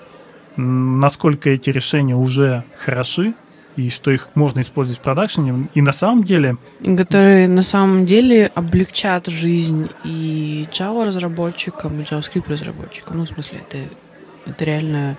Насколько 0.55 1.49
эти 1.49 1.69
решения 1.69 2.15
уже 2.15 2.63
хороши, 2.77 3.33
и 3.75 3.89
что 3.89 4.11
их 4.11 4.29
можно 4.35 4.61
использовать 4.61 4.99
в 4.99 5.03
продакшене. 5.03 5.67
И 5.73 5.81
на 5.81 5.93
самом 5.93 6.23
деле... 6.23 6.57
Которые 6.97 7.47
на 7.47 7.63
самом 7.63 8.05
деле 8.05 8.51
облегчат 8.53 9.27
жизнь 9.27 9.89
и 10.03 10.67
Java 10.71 11.05
разработчикам, 11.05 11.99
и 11.99 12.03
JavaScript 12.03 12.49
разработчикам. 12.49 13.17
Ну, 13.17 13.25
в 13.25 13.29
смысле, 13.29 13.61
это, 13.67 13.79
это 14.45 14.65
реально 14.65 15.17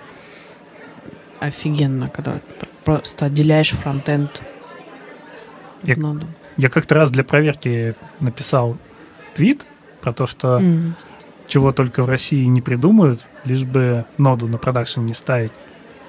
офигенно, 1.39 2.09
когда 2.09 2.39
просто 2.85 3.25
отделяешь 3.25 3.71
фронтенд 3.71 4.41
я, 5.83 5.97
ноду. 5.97 6.27
Я 6.57 6.69
как-то 6.69 6.95
раз 6.95 7.11
для 7.11 7.23
проверки 7.23 7.95
написал 8.19 8.77
твит 9.33 9.65
про 10.01 10.13
то, 10.13 10.27
что 10.27 10.59
mm. 10.59 10.93
Чего 11.47 11.71
только 11.71 12.03
в 12.03 12.09
России 12.09 12.45
не 12.45 12.61
придумают, 12.61 13.27
лишь 13.43 13.63
бы 13.63 14.05
ноду 14.17 14.47
на 14.47 14.57
продакшн 14.57 15.01
не 15.01 15.13
ставить. 15.13 15.51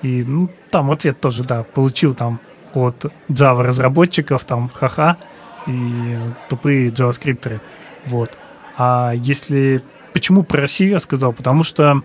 И 0.02 0.22
ну, 0.22 0.50
там 0.70 0.90
ответ 0.90 1.20
тоже, 1.20 1.44
да, 1.44 1.62
получил 1.62 2.14
там 2.14 2.40
от 2.74 3.06
Java 3.28 3.62
разработчиков, 3.62 4.44
там, 4.44 4.70
ха-ха, 4.72 5.16
и 5.66 6.16
тупые 6.48 6.90
JavaScripтеры. 6.90 7.60
Вот. 8.06 8.30
А 8.76 9.12
если... 9.14 9.82
Почему 10.12 10.42
про 10.42 10.62
Россию 10.62 10.90
я 10.90 11.00
сказал? 11.00 11.32
Потому 11.32 11.62
что 11.62 12.02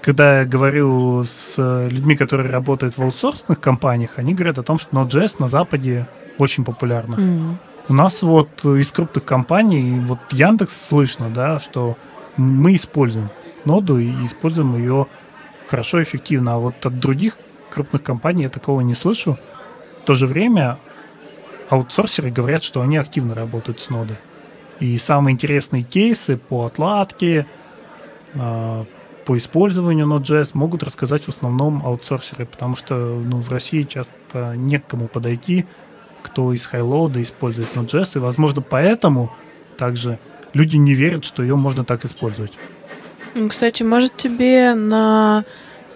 когда 0.00 0.40
я 0.40 0.44
говорю 0.44 1.24
с 1.24 1.54
людьми, 1.88 2.16
которые 2.16 2.50
работают 2.50 2.98
в 2.98 3.02
аутсорсных 3.02 3.60
компаниях, 3.60 4.12
они 4.16 4.34
говорят 4.34 4.58
о 4.58 4.62
том, 4.62 4.78
что 4.78 4.94
Node.js 4.96 5.36
на 5.38 5.48
Западе 5.48 6.06
очень 6.38 6.64
популярно. 6.64 7.14
Mm. 7.14 7.54
У 7.88 7.94
нас 7.94 8.22
вот 8.22 8.64
из 8.64 8.90
крупных 8.92 9.24
компаний, 9.24 10.00
вот 10.00 10.18
Яндекс 10.30 10.88
слышно, 10.88 11.30
да, 11.30 11.58
что 11.58 11.96
мы 12.38 12.76
используем 12.76 13.30
ноду 13.64 13.98
и 13.98 14.24
используем 14.24 14.76
ее 14.76 15.06
хорошо, 15.68 16.02
эффективно. 16.02 16.54
А 16.54 16.58
вот 16.58 16.86
от 16.86 16.98
других 16.98 17.36
крупных 17.70 18.02
компаний 18.02 18.44
я 18.44 18.48
такого 18.48 18.80
не 18.80 18.94
слышу. 18.94 19.38
В 20.02 20.04
то 20.06 20.14
же 20.14 20.26
время 20.26 20.78
аутсорсеры 21.68 22.30
говорят, 22.30 22.62
что 22.62 22.80
они 22.80 22.96
активно 22.96 23.34
работают 23.34 23.80
с 23.80 23.90
нодой. 23.90 24.16
И 24.80 24.96
самые 24.96 25.34
интересные 25.34 25.82
кейсы 25.82 26.36
по 26.36 26.64
отладке, 26.64 27.46
а, 28.34 28.86
по 29.26 29.36
использованию 29.36 30.06
Node.js 30.06 30.52
могут 30.54 30.82
рассказать 30.82 31.24
в 31.24 31.28
основном 31.28 31.84
аутсорсеры, 31.84 32.46
потому 32.46 32.76
что 32.76 32.94
ну, 32.94 33.42
в 33.42 33.50
России 33.50 33.82
часто 33.82 34.54
не 34.56 34.78
к 34.78 34.86
кому 34.86 35.08
подойти, 35.08 35.66
кто 36.22 36.52
из 36.52 36.64
хайлоуда 36.64 37.22
использует 37.22 37.68
Node.js, 37.74 38.12
и, 38.16 38.18
возможно, 38.20 38.62
поэтому 38.62 39.30
также 39.76 40.18
люди 40.58 40.76
не 40.76 40.94
верят, 40.94 41.24
что 41.24 41.42
ее 41.42 41.56
можно 41.56 41.84
так 41.84 42.04
использовать. 42.04 42.52
Ну, 43.34 43.48
кстати, 43.48 43.82
может 43.84 44.16
тебе 44.16 44.74
на 44.74 45.44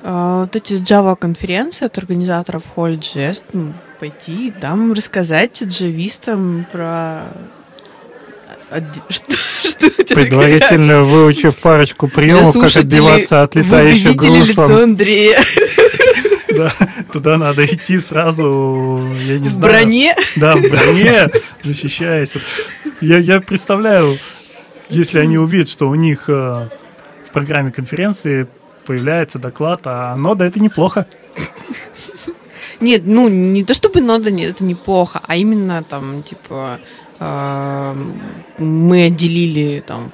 э, 0.02 0.38
вот 0.40 0.54
эти 0.56 0.74
Java-конференции 0.74 1.86
от 1.86 1.98
организаторов 1.98 2.62
Hall.js 2.76 3.44
ну, 3.52 3.72
пойти 3.98 4.48
и 4.48 4.50
там 4.50 4.92
рассказать 4.92 5.62
джавистам 5.62 6.66
про 6.70 7.24
что, 9.08 9.34
что 9.62 10.14
Предварительно 10.14 11.02
выучив 11.02 11.56
парочку 11.58 12.08
приемов, 12.08 12.54
как 12.54 12.76
отбиваться 12.76 13.42
от 13.42 13.54
летающих 13.54 14.16
груш. 14.16 14.48
лицо 14.48 14.82
Андрея. 14.82 15.42
Да, 16.54 16.70
туда 17.10 17.38
надо 17.38 17.64
идти 17.64 17.98
сразу, 17.98 19.00
я 19.24 19.38
не 19.38 19.48
в 19.48 19.52
знаю. 19.52 19.54
В 19.54 19.58
броне? 19.58 20.16
Да, 20.36 20.54
в 20.54 20.60
броне, 20.60 21.30
защищаясь. 21.62 22.32
Я, 23.00 23.16
я 23.18 23.40
представляю, 23.40 24.18
если 24.92 25.18
они 25.18 25.38
увидят, 25.38 25.68
что 25.68 25.88
у 25.88 25.94
них 25.94 26.28
э, 26.28 26.68
в 27.24 27.30
программе 27.32 27.70
конференции 27.72 28.46
появляется 28.86 29.38
доклад, 29.38 29.80
а 29.84 30.16
нода 30.16 30.44
это 30.44 30.60
неплохо. 30.60 31.06
Нет, 32.80 33.02
ну 33.04 33.28
не 33.28 33.64
то 33.64 33.74
чтобы 33.74 34.00
нода 34.00 34.30
это 34.30 34.64
неплохо, 34.64 35.20
а 35.26 35.36
именно 35.36 35.82
там 35.82 36.22
типа 36.22 36.80
мы 38.58 39.04
отделили 39.04 39.82
там, 39.86 40.10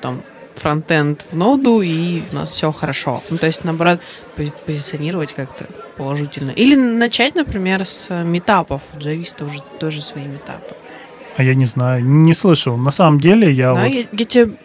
там 0.00 0.22
фронтенд 0.54 1.24
в 1.30 1.36
ноду, 1.36 1.82
и 1.82 2.22
у 2.30 2.34
нас 2.34 2.50
все 2.50 2.70
хорошо. 2.70 3.22
Ну, 3.30 3.38
то 3.38 3.46
есть, 3.46 3.64
наоборот, 3.64 4.00
позиционировать 4.66 5.32
как-то 5.32 5.66
положительно. 5.96 6.50
Или 6.52 6.76
начать, 6.76 7.34
например, 7.34 7.84
с 7.84 8.08
метапов. 8.24 8.82
У 8.94 8.98
джависта 8.98 9.44
уже 9.44 9.62
тоже 9.80 10.00
свои 10.00 10.24
метапы. 10.24 10.76
А 11.36 11.42
я 11.42 11.54
не 11.54 11.66
знаю, 11.66 12.04
не 12.04 12.34
слышал. 12.34 12.76
На 12.76 12.90
самом 12.90 13.18
деле 13.18 13.50
я 13.50 13.74
да, 13.74 13.82
вот... 13.82 13.90
Я, 13.90 14.04
я 14.12 14.24
тебе 14.24 14.56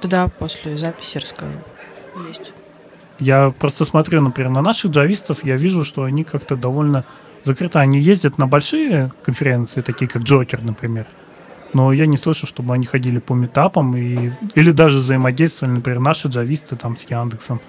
тогда 0.00 0.28
после 0.28 0.76
записи 0.76 1.18
расскажу. 1.18 1.58
Есть. 2.28 2.52
Я 3.20 3.52
просто 3.58 3.84
смотрю, 3.84 4.20
например, 4.20 4.50
на 4.50 4.62
наших 4.62 4.92
джавистов, 4.92 5.44
я 5.44 5.56
вижу, 5.56 5.84
что 5.84 6.04
они 6.04 6.24
как-то 6.24 6.56
довольно 6.56 7.04
закрыто. 7.44 7.80
Они 7.80 7.98
ездят 7.98 8.38
на 8.38 8.46
большие 8.46 9.10
конференции, 9.22 9.80
такие 9.80 10.08
как 10.08 10.22
Джокер, 10.22 10.62
например. 10.62 11.06
Но 11.74 11.92
я 11.92 12.06
не 12.06 12.16
слышу, 12.16 12.46
чтобы 12.46 12.72
они 12.74 12.86
ходили 12.86 13.18
по 13.18 13.34
метапам 13.34 13.96
и, 13.96 14.30
или 14.54 14.70
даже 14.70 14.98
взаимодействовали, 14.98 15.74
например, 15.74 16.00
наши 16.00 16.28
джависты 16.28 16.76
там 16.76 16.96
с 16.96 17.04
Яндексом. 17.10 17.60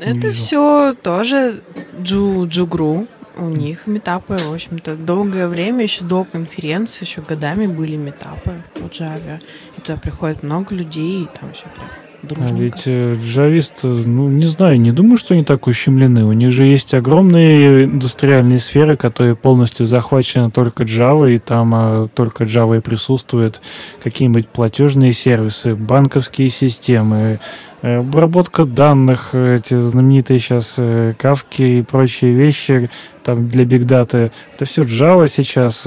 Это 0.00 0.32
все 0.32 0.94
тоже 1.00 1.62
джу, 2.00 2.48
джугру. 2.48 3.06
У 3.36 3.48
них 3.48 3.86
метапы, 3.86 4.36
в 4.36 4.52
общем-то, 4.52 4.96
долгое 4.96 5.48
время, 5.48 5.82
еще 5.82 6.04
до 6.04 6.24
конференции, 6.24 7.04
еще 7.04 7.22
годами 7.22 7.66
были 7.66 7.96
метапы 7.96 8.62
по 8.74 8.84
Java. 8.84 9.40
И 9.76 9.80
туда 9.80 9.96
приходит 9.96 10.42
много 10.42 10.74
людей, 10.74 11.24
и 11.24 11.28
там 11.38 11.52
все 11.52 11.64
прям 11.74 11.88
дружненько. 12.22 12.54
А 12.54 12.58
ведь 12.58 12.82
э, 12.86 13.14
джависты, 13.22 13.88
ну, 13.88 14.28
не 14.28 14.46
знаю, 14.46 14.80
не 14.80 14.92
думаю, 14.92 15.16
что 15.16 15.34
они 15.34 15.44
так 15.44 15.66
ущемлены. 15.66 16.24
У 16.24 16.32
них 16.32 16.52
же 16.52 16.64
есть 16.64 16.94
огромные 16.94 17.84
индустриальные 17.84 18.60
сферы, 18.60 18.96
которые 18.96 19.36
полностью 19.36 19.86
захвачены 19.86 20.50
только 20.50 20.84
Java, 20.84 21.32
и 21.32 21.38
там 21.38 21.72
а, 21.74 22.06
только 22.14 22.44
Java 22.44 22.78
и 22.78 22.80
присутствует. 22.80 23.60
Какие-нибудь 24.02 24.48
платежные 24.48 25.12
сервисы, 25.12 25.74
банковские 25.74 26.48
системы, 26.48 27.40
э, 27.82 27.98
обработка 27.98 28.64
данных, 28.64 29.34
эти 29.34 29.74
знаменитые 29.74 30.40
сейчас 30.40 30.74
э, 30.76 31.14
кавки 31.18 31.62
и 31.62 31.82
прочие 31.82 32.32
вещи 32.34 32.90
там 33.24 33.48
для 33.48 33.64
бигдаты. 33.64 34.32
Это 34.54 34.64
все 34.64 34.82
Java 34.82 35.28
сейчас. 35.28 35.86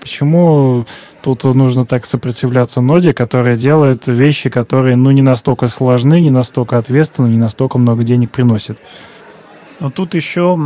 Почему 0.00 0.86
Тут 1.22 1.42
нужно 1.44 1.84
так 1.84 2.06
сопротивляться 2.06 2.80
ноде, 2.80 3.12
которая 3.12 3.56
делает 3.56 4.06
вещи, 4.06 4.50
которые 4.50 4.96
ну, 4.96 5.10
не 5.10 5.22
настолько 5.22 5.68
сложны, 5.68 6.20
не 6.20 6.30
настолько 6.30 6.78
ответственны, 6.78 7.28
не 7.28 7.38
настолько 7.38 7.78
много 7.78 8.04
денег 8.04 8.30
приносят. 8.30 8.80
Но 9.80 9.90
тут 9.90 10.14
еще, 10.14 10.56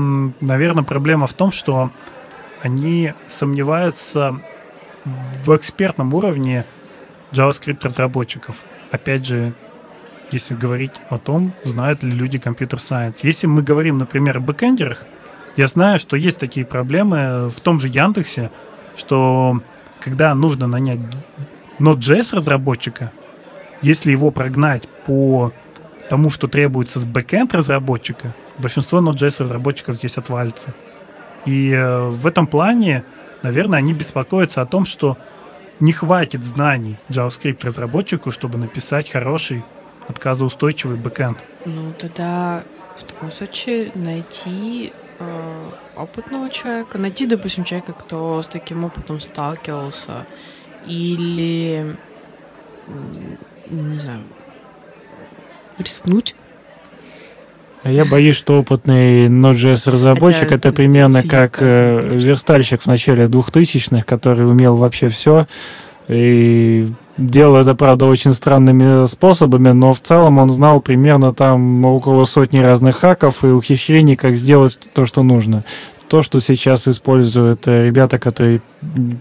наверное, 0.41 0.85
проблема 0.85 1.27
в 1.27 1.33
том, 1.33 1.51
что 1.51 1.91
они 2.63 3.15
сомневаются 3.29 4.37
в 5.45 5.57
экспертном 5.57 6.15
уровне 6.15 6.67
JavaScript-разработчиков. 7.33 8.63
Опять 8.91 9.27
же, 9.27 9.55
если 10.31 10.55
говорить 10.55 10.93
о 11.09 11.19
том, 11.19 11.53
знают 11.65 12.03
ли 12.03 12.11
люди 12.11 12.39
компьютер-сайенс. 12.39 13.25
Если 13.25 13.47
мы 13.47 13.63
говорим, 13.63 13.99
например, 13.99 14.39
о 14.39 14.41
бэкэндерах, 14.41 15.05
я 15.57 15.67
знаю, 15.67 15.99
что 15.99 16.17
есть 16.17 16.39
такие 16.39 16.65
проблемы 16.65 17.49
в 17.49 17.61
том 17.61 17.81
же 17.81 17.89
Яндексе, 17.89 18.51
что 18.97 19.61
когда 20.05 20.35
нужно 20.35 20.67
нанять 20.67 21.01
Node.js 21.79 22.37
разработчика, 22.37 23.13
если 23.81 24.11
его 24.11 24.31
прогнать 24.31 24.89
по 25.07 25.53
тому, 26.09 26.31
что 26.31 26.47
требуется 26.47 26.99
с 26.99 27.05
бэкэнд 27.05 27.55
разработчика, 27.55 28.35
большинство 28.59 29.01
Node.js 29.01 29.43
разработчиков 29.43 29.97
здесь 29.97 30.19
отвалится. 30.19 30.75
И 31.47 31.71
э, 31.71 32.09
в 32.09 32.27
этом 32.27 32.47
плане, 32.47 33.05
наверное, 33.43 33.79
они 33.79 33.93
беспокоятся 33.93 34.63
о 34.63 34.67
том, 34.67 34.85
что 34.85 35.19
не 35.81 35.93
хватит 35.93 36.45
знаний 36.45 36.97
JavaScript 37.09 37.65
разработчику, 37.65 38.31
чтобы 38.31 38.59
написать 38.59 39.11
хороший 39.11 39.65
отказоустойчивый 40.09 40.97
бэкэнд. 40.97 41.39
Ну, 41.65 41.93
тогда 41.99 42.63
в 42.97 43.03
таком 43.03 43.33
случае 43.33 43.91
найти 43.95 44.93
опытного 45.97 46.51
человека, 46.51 46.99
найти, 46.99 47.27
допустим, 47.27 47.65
человека, 47.65 47.93
кто 47.93 48.43
с 48.43 48.49
таким 48.49 48.85
опытом 48.85 49.21
сталкивался, 49.21 50.27
или, 50.87 51.97
не 53.71 53.99
знаю, 54.01 54.21
рискнуть 55.79 56.35
А 57.83 57.91
я 57.91 58.05
боюсь, 58.05 58.37
что 58.37 58.61
опытный 58.61 59.27
Node.js 59.27 59.91
разработчик 59.91 60.49
Хотя 60.49 60.55
это 60.57 60.73
примерно 60.73 61.23
как 61.23 61.59
э, 61.61 62.17
верстальщик 62.17 62.83
в 62.83 62.87
начале 62.87 63.27
2000-х, 63.27 64.05
который 64.05 64.49
умел 64.49 64.77
вообще 64.77 65.09
все. 65.09 65.47
И 66.09 66.89
делал 67.19 67.57
это, 67.57 67.75
правда, 67.75 68.07
очень 68.07 68.33
странными 68.33 69.07
способами, 69.07 69.71
но 69.71 69.93
в 69.93 70.01
целом 70.01 70.39
он 70.39 70.51
знал 70.51 70.81
примерно 70.81 71.33
там 71.33 71.85
около 71.85 72.25
сотни 72.25 72.59
разных 72.59 72.99
хаков 72.99 73.45
и 73.45 73.49
ухищрений, 73.49 74.17
как 74.17 74.37
сделать 74.37 74.79
то, 74.95 75.07
что 75.07 75.23
нужно. 75.23 75.65
То, 76.09 76.23
что 76.23 76.41
сейчас 76.41 76.89
используют 76.89 77.67
э, 77.67 77.87
ребята, 77.87 78.19
которые 78.19 78.61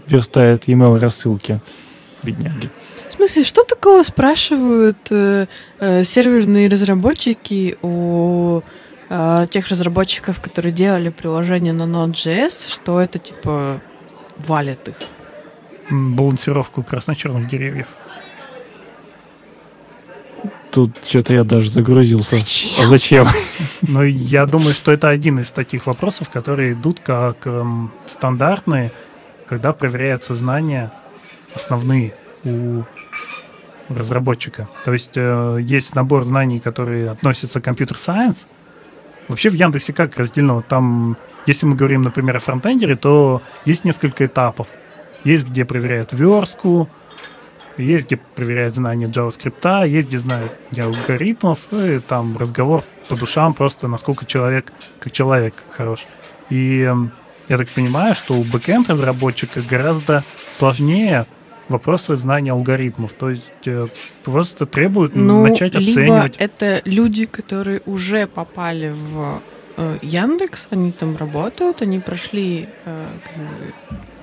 верстают 0.06 0.64
email 0.68 0.98
рассылки. 0.98 1.60
Бедняги. 2.22 2.70
В 3.08 3.14
смысле, 3.14 3.44
что 3.44 3.62
такого 3.62 4.02
спрашивают 4.02 4.98
э, 5.10 5.46
э, 5.80 6.04
серверные 6.04 6.68
разработчики 6.68 7.76
у 7.82 8.62
э, 9.08 9.46
тех 9.50 9.68
разработчиков, 9.68 10.40
которые 10.40 10.72
делали 10.72 11.10
приложение 11.10 11.72
на 11.72 11.82
Node.js, 11.82 12.72
что 12.72 13.00
это 13.00 13.18
типа 13.18 13.80
валит 14.38 14.88
их? 14.88 14.96
Балансировку 15.92 16.82
красно-черных 16.82 17.48
деревьев. 17.48 17.86
Тут 20.70 20.96
что-то 21.04 21.34
я 21.34 21.44
даже 21.44 21.70
загрузился. 21.70 22.38
Зачем? 22.38 22.82
А 22.82 22.86
зачем? 22.86 23.28
Но 23.82 24.02
я 24.02 24.46
думаю, 24.46 24.72
что 24.72 24.90
это 24.90 25.10
один 25.10 25.38
из 25.38 25.50
таких 25.50 25.86
вопросов, 25.86 26.30
которые 26.30 26.72
идут 26.72 27.00
как 27.00 27.46
эм, 27.46 27.92
стандартные, 28.06 28.90
когда 29.46 29.74
проверяются 29.74 30.34
знания 30.34 30.90
основные 31.54 32.14
у 32.44 32.84
разработчика. 33.90 34.66
То 34.86 34.94
есть 34.94 35.12
э, 35.14 35.58
есть 35.60 35.94
набор 35.94 36.24
знаний, 36.24 36.58
которые 36.58 37.10
относятся 37.10 37.60
к 37.60 37.64
компьютер-сайенс. 37.64 38.46
Вообще 39.28 39.50
в 39.50 39.54
Яндексе 39.54 39.92
как 39.92 40.16
разделено? 40.16 40.62
Там, 40.62 41.18
если 41.46 41.66
мы 41.66 41.76
говорим, 41.76 42.00
например, 42.00 42.36
о 42.36 42.40
фронтендере, 42.40 42.96
то 42.96 43.42
есть 43.66 43.84
несколько 43.84 44.24
этапов. 44.24 44.68
Есть, 45.24 45.48
где 45.48 45.64
проверяют 45.64 46.12
верстку, 46.12 46.88
есть, 47.76 48.06
где 48.06 48.16
проверяют 48.16 48.74
знания 48.74 49.06
JavaScript, 49.06 49.88
есть, 49.88 50.08
где 50.08 50.18
знают 50.18 50.52
алгоритмов, 50.76 51.72
и 51.72 52.00
там 52.00 52.36
разговор 52.36 52.84
по 53.08 53.16
душам 53.16 53.54
просто, 53.54 53.88
насколько 53.88 54.26
человек, 54.26 54.72
как 54.98 55.12
человек 55.12 55.54
хорош. 55.70 56.06
И 56.50 56.80
эм, 56.82 57.12
я 57.48 57.56
так 57.56 57.68
понимаю, 57.68 58.14
что 58.14 58.34
у 58.34 58.42
бэкэнд 58.44 58.90
разработчика 58.90 59.62
гораздо 59.62 60.22
сложнее 60.50 61.26
вопросы 61.68 62.16
знания 62.16 62.52
алгоритмов. 62.52 63.12
То 63.14 63.30
есть 63.30 63.52
э, 63.66 63.86
просто 64.22 64.66
требуют 64.66 65.14
Ну, 65.14 65.42
начать 65.42 65.74
либо 65.74 65.90
оценивать. 65.90 66.36
это 66.36 66.82
люди, 66.84 67.24
которые 67.26 67.80
уже 67.86 68.26
попали 68.26 68.94
в 68.94 69.40
э, 69.76 69.98
Яндекс, 70.02 70.68
они 70.70 70.92
там 70.92 71.16
работают, 71.16 71.80
они 71.82 72.00
прошли 72.00 72.68
э, 72.84 73.06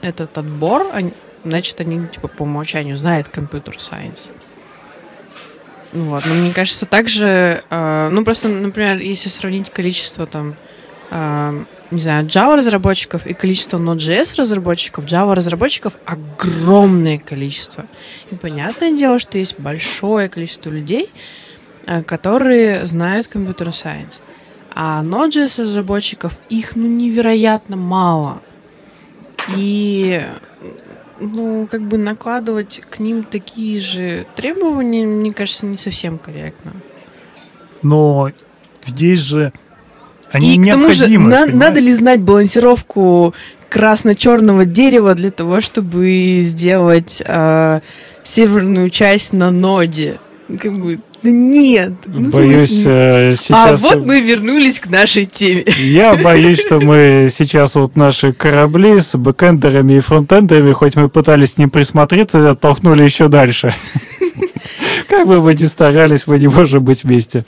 этот 0.02 0.38
отбор, 0.38 0.88
они- 0.94 1.14
значит, 1.44 1.80
они 1.82 2.08
типа 2.08 2.28
по 2.28 2.44
умолчанию 2.44 2.98
знают 2.98 3.30
компьютер 3.30 3.80
сайенс. 3.80 4.34
Вот, 5.92 6.24
но 6.26 6.34
мне 6.36 6.54
кажется, 6.54 6.86
также, 6.86 7.64
э, 7.70 8.10
ну 8.12 8.24
просто, 8.24 8.48
например, 8.48 9.00
если 9.00 9.30
сравнить 9.30 9.72
количество 9.72 10.28
там, 10.28 10.56
э, 11.10 11.64
не 11.90 12.02
знаю, 12.02 12.28
Java 12.28 12.56
разработчиков 12.58 13.26
и 13.26 13.34
количество 13.34 13.80
Node.js 13.80 14.36
разработчиков, 14.38 15.06
Java 15.06 15.34
разработчиков 15.34 15.98
огромное 16.06 17.18
количество. 17.18 17.86
И 18.30 18.36
понятное 18.36 18.92
дело, 18.92 19.18
что 19.18 19.40
есть 19.40 19.60
большое 19.60 20.30
количество 20.30 20.70
людей, 20.70 21.10
э, 21.88 22.04
которые 22.04 22.86
знают 22.86 23.28
компьютер 23.28 23.74
сайенс. 23.74 24.22
А 24.76 25.04
Node.js 25.04 25.64
разработчиков 25.64 26.40
их 26.50 26.76
ну 26.76 26.86
невероятно 26.86 27.78
мало. 27.78 28.42
И 29.56 30.22
ну, 31.20 31.68
как 31.70 31.82
бы 31.82 31.98
накладывать 31.98 32.82
к 32.90 33.00
ним 33.00 33.24
такие 33.24 33.80
же 33.80 34.26
требования, 34.36 35.06
мне 35.06 35.34
кажется, 35.34 35.66
не 35.66 35.78
совсем 35.78 36.18
корректно. 36.18 36.74
Но 37.82 38.32
здесь 38.82 39.20
же 39.20 39.52
они 40.32 40.56
И 40.56 40.62
к 40.62 40.66
тому 40.72 40.92
же, 40.92 41.08
необходимы. 41.10 41.30
на- 41.30 41.46
надо 41.46 41.80
ли 41.80 41.92
знать 41.94 42.22
балансировку 42.22 43.34
красно-черного 43.70 44.66
дерева 44.66 45.14
для 45.16 45.32
того, 45.32 45.62
чтобы 45.62 46.40
сделать 46.42 47.22
э, 47.26 47.80
северную 48.24 48.90
часть 48.90 49.34
на 49.34 49.52
ноде? 49.52 50.20
Как 50.60 50.74
бы, 50.78 51.00
да 51.24 51.32
нет. 51.32 51.94
ну, 52.06 52.30
в 52.30 52.34
Боюсь, 52.34 52.70
смысле? 52.70 52.92
э, 52.92 53.32
А 53.32 53.36
сейчас... 53.36 53.82
вот 53.82 54.06
мы 54.06 54.22
вернулись 54.22 54.80
к 54.80 54.88
нашей 54.88 55.26
теме. 55.26 55.66
Я 55.80 56.16
боюсь, 56.16 56.60
что 56.60 56.80
мы 56.80 57.30
сейчас 57.38 57.76
вот 57.76 57.96
наши 57.96 58.34
корабли 58.34 59.00
с 59.02 59.16
бэкэндерами 59.18 59.94
и 59.98 60.00
фронтендерами, 60.00 60.72
хоть 60.74 60.96
мы 60.96 61.10
пытались 61.10 61.54
к 61.54 61.58
ним 61.58 61.70
присмотреться, 61.70 62.52
оттолкнули 62.52 63.04
еще 63.04 63.28
дальше. 63.28 63.74
Как 65.10 65.28
бы 65.28 65.42
мы 65.42 65.54
ни 65.56 65.66
старались, 65.66 66.28
мы 66.28 66.40
не 66.40 66.48
можем 66.48 66.84
быть 66.84 67.04
вместе. 67.04 67.46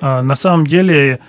А, 0.00 0.22
На 0.22 0.34
самом 0.34 0.66
деле, 0.66 1.20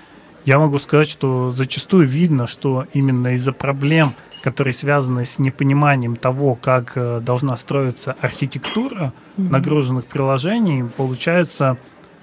я 0.46 0.60
могу 0.60 0.80
сказать, 0.80 1.10
что 1.10 1.54
зачастую 1.56 2.06
видно, 2.08 2.48
что 2.48 2.86
именно 2.94 3.36
из-за 3.36 3.54
проблем, 3.54 4.14
которые 4.44 4.74
связаны 4.74 5.24
с 5.24 5.40
непониманием 5.40 6.18
того, 6.18 6.56
как 6.56 6.92
э, 6.96 7.22
должна 7.22 7.56
строиться 7.56 8.18
архитектура 8.20 9.14
нагруженных 9.38 10.06
приложений, 10.06 10.90
получается 10.98 11.78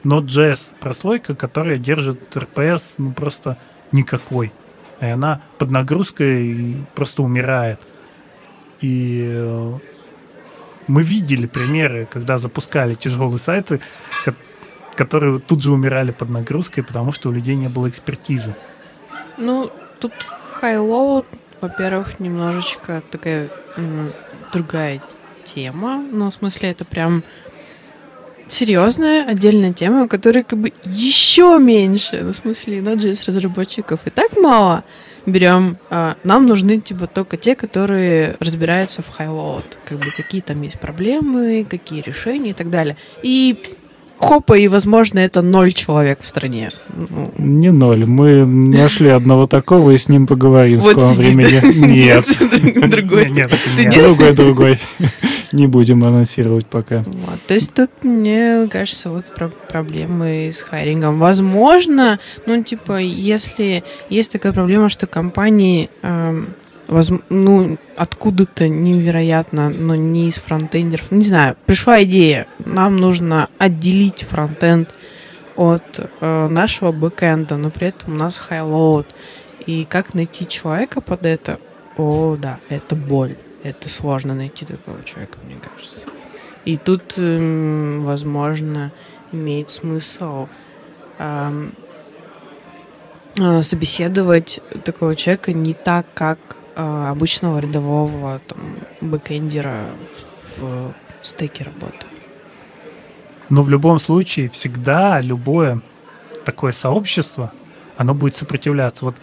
Node.js 0.05 0.75
прослойка, 0.81 1.35
которая 1.35 1.79
держит 1.79 2.37
RPS 2.37 2.97
ну, 2.99 3.13
просто 3.13 3.57
никакой. 3.91 4.53
И 5.01 5.07
она 5.07 5.41
под 5.57 5.71
нагрузкой 5.71 6.77
просто 6.95 7.23
умирает. 7.23 7.81
И 8.83 9.27
э, 9.27 9.79
мы 10.89 11.03
видели 11.03 11.47
примеры, 11.47 12.07
когда 12.11 12.37
запускали 12.37 12.93
тяжелые 12.93 13.39
сайты, 13.39 13.81
ко- 14.27 14.35
которые 14.95 15.39
тут 15.39 15.63
же 15.63 15.73
умирали 15.73 16.11
под 16.13 16.29
нагрузкой, 16.29 16.85
потому 16.85 17.13
что 17.13 17.31
у 17.31 17.33
людей 17.33 17.57
не 17.57 17.69
было 17.69 17.89
экспертизы. 17.89 18.55
Ну, 19.39 19.73
тут 20.01 20.13
highload, 20.61 21.27
во-первых, 21.61 22.21
немножечко 22.21 23.03
такая 23.11 23.51
другая 24.53 25.01
тема. 25.45 26.05
Ну, 26.11 26.31
в 26.31 26.35
смысле, 26.35 26.71
это 26.71 26.85
прям 26.85 27.23
серьезная 28.49 29.25
отдельная 29.25 29.73
тема, 29.73 30.05
у 30.05 30.09
которой 30.09 30.43
как 30.43 30.59
бы 30.59 30.73
еще 30.85 31.59
меньше. 31.59 32.21
Ну, 32.23 32.33
в 32.33 32.37
смысле, 32.37 32.81
Node.js 32.81 33.25
разработчиков 33.27 34.01
и 34.07 34.11
так 34.11 34.37
мало. 34.37 34.85
Берем, 35.27 35.77
а, 35.91 36.17
нам 36.25 36.47
нужны 36.47 36.81
типа 36.81 37.07
только 37.07 37.37
те, 37.37 37.55
которые 37.55 38.37
разбираются 38.41 39.03
в 39.03 39.09
highload. 39.09 39.79
Как 39.85 39.99
бы 39.99 40.07
какие 40.17 40.41
там 40.41 40.61
есть 40.63 40.81
проблемы, 40.81 41.67
какие 41.69 42.01
решения 42.01 42.51
и 42.51 42.55
так 42.55 42.71
далее. 42.71 42.97
И 43.23 43.77
хопа, 44.21 44.59
и, 44.59 44.69
возможно, 44.69 45.19
это 45.19 45.43
ноль 45.43 45.73
человек 45.73 46.21
в 46.23 46.29
стране. 46.29 46.69
Не 47.39 47.73
ноль. 47.73 48.05
Мы 48.05 48.45
нашли 48.45 49.09
одного 49.09 49.47
такого 49.47 49.91
и 49.93 49.97
с 49.97 50.09
ним 50.09 50.27
поговорим 50.27 50.81
в 50.81 50.83
скором 50.83 51.15
времени. 51.15 51.87
Нет. 51.87 52.27
Другой. 52.91 53.31
Нет? 53.31 53.51
Другой, 53.93 54.35
другой. 54.35 54.79
Не 55.53 55.67
будем 55.67 56.05
анонсировать 56.05 56.67
пока. 56.67 56.99
Вот, 56.99 57.41
то 57.47 57.55
есть 57.55 57.73
тут, 57.75 57.91
мне 58.03 58.69
кажется, 58.71 59.11
вот 59.11 59.25
про- 59.35 59.49
проблемы 59.49 60.51
с 60.53 60.61
хайрингом. 60.63 61.19
Возможно, 61.19 62.21
ну, 62.47 62.63
типа, 62.63 62.99
если 62.99 63.83
есть 64.11 64.31
такая 64.31 64.53
проблема, 64.53 64.89
что 64.89 65.07
компании, 65.07 65.89
возм- 66.91 67.23
ну, 67.29 67.79
откуда-то 67.97 68.69
невероятно, 68.69 69.71
но 69.71 69.95
не 69.95 70.29
из 70.29 70.37
фронтендеров, 70.37 71.11
не 71.11 71.25
знаю, 71.25 71.57
пришла 71.67 72.03
идея, 72.03 72.47
нам 72.59 72.97
нужно 72.97 73.49
отделить 73.59 74.25
фронтенд 74.25 74.93
от 75.57 76.11
э, 76.21 76.49
нашего 76.49 76.93
бэкэнда, 76.93 77.57
но 77.57 77.71
при 77.71 77.89
этом 77.89 78.15
у 78.15 78.17
нас 78.17 78.37
highload. 78.37 79.07
И 79.67 79.85
как 79.85 80.15
найти 80.15 80.49
человека 80.49 81.01
под 81.01 81.27
это? 81.27 81.61
О, 81.97 82.37
да, 82.37 82.59
это 82.69 82.97
боль. 82.97 83.37
Это 83.63 83.89
сложно 83.91 84.35
найти 84.35 84.65
такого 84.65 85.05
человека, 85.05 85.39
мне 85.45 85.57
кажется. 85.57 86.07
И 86.65 86.77
тут, 86.77 87.15
эм, 87.19 88.05
возможно, 88.05 88.91
имеет 89.33 89.69
смысл 89.69 90.49
эм, 91.19 91.75
э, 93.39 93.63
собеседовать 93.63 94.61
такого 94.85 95.15
человека 95.15 95.53
не 95.53 95.75
так, 95.75 96.07
как 96.15 96.39
э, 96.77 97.07
обычного 97.09 97.59
рядового 97.59 98.41
там, 98.47 98.59
бэкэндера 99.01 99.87
в 100.59 100.93
стеке 101.23 101.65
работы. 101.65 102.07
Но 103.49 103.63
в 103.63 103.71
любом 103.71 103.99
случае 103.99 104.49
всегда 104.49 105.21
любое 105.21 105.81
такое 106.45 106.73
сообщество, 106.73 107.53
оно 107.97 108.15
будет 108.15 108.37
сопротивляться. 108.37 109.05
Вот 109.05 109.17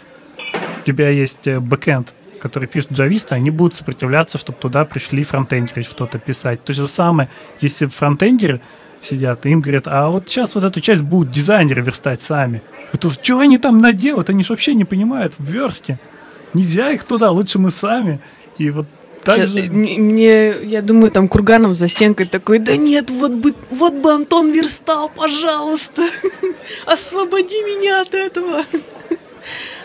у 0.82 0.86
тебя 0.86 1.10
есть 1.10 1.48
э, 1.48 1.60
бэкэнд, 1.60 2.14
который 2.40 2.68
пишет 2.68 2.92
джависты, 2.92 3.36
они 3.36 3.50
будут 3.50 3.76
сопротивляться, 3.76 4.38
чтобы 4.38 4.60
туда 4.60 4.86
пришли 4.86 5.24
фронтендеры 5.24 5.84
что-то 5.84 6.20
писать. 6.20 6.64
То 6.64 6.74
же 6.74 6.88
самое, 6.88 7.30
если 7.62 7.86
фронтендеры 7.88 8.62
сидят, 9.02 9.46
и 9.46 9.50
им 9.50 9.62
говорят, 9.62 9.88
а 9.88 10.10
вот 10.10 10.30
сейчас 10.30 10.56
вот 10.56 10.64
эту 10.64 10.82
часть 10.82 11.02
будут 11.02 11.32
дизайнеры 11.32 11.82
верстать 11.82 12.22
сами. 12.22 12.62
Это 12.94 13.08
уж 13.08 13.16
что 13.22 13.40
они 13.40 13.58
там 13.58 13.80
наделают? 13.80 14.30
Они 14.30 14.44
же 14.44 14.50
вообще 14.50 14.74
не 14.74 14.86
понимают 14.86 15.34
в 15.38 15.44
версте. 15.44 16.00
Нельзя 16.54 16.92
их 16.92 17.04
туда, 17.04 17.32
лучше 17.32 17.60
мы 17.60 17.72
сами. 17.72 18.20
И 18.58 18.70
вот 18.70 18.86
так 19.24 19.48
же... 19.48 19.64
Мне, 19.70 19.98
мне- 19.98 20.56
я 20.64 20.82
думаю, 20.82 21.12
там 21.12 21.28
Курганов 21.28 21.74
за 21.74 21.88
стенкой 21.88 22.26
такой, 22.26 22.60
да 22.60 22.76
нет, 22.78 23.10
вот 23.10 23.32
бы, 23.34 23.54
вот 23.70 23.94
бы 23.94 24.12
Антон 24.14 24.52
верстал, 24.52 25.10
пожалуйста, 25.10 26.04
освободи 26.86 27.62
меня 27.64 28.02
от 28.02 28.14
этого. 28.14 28.64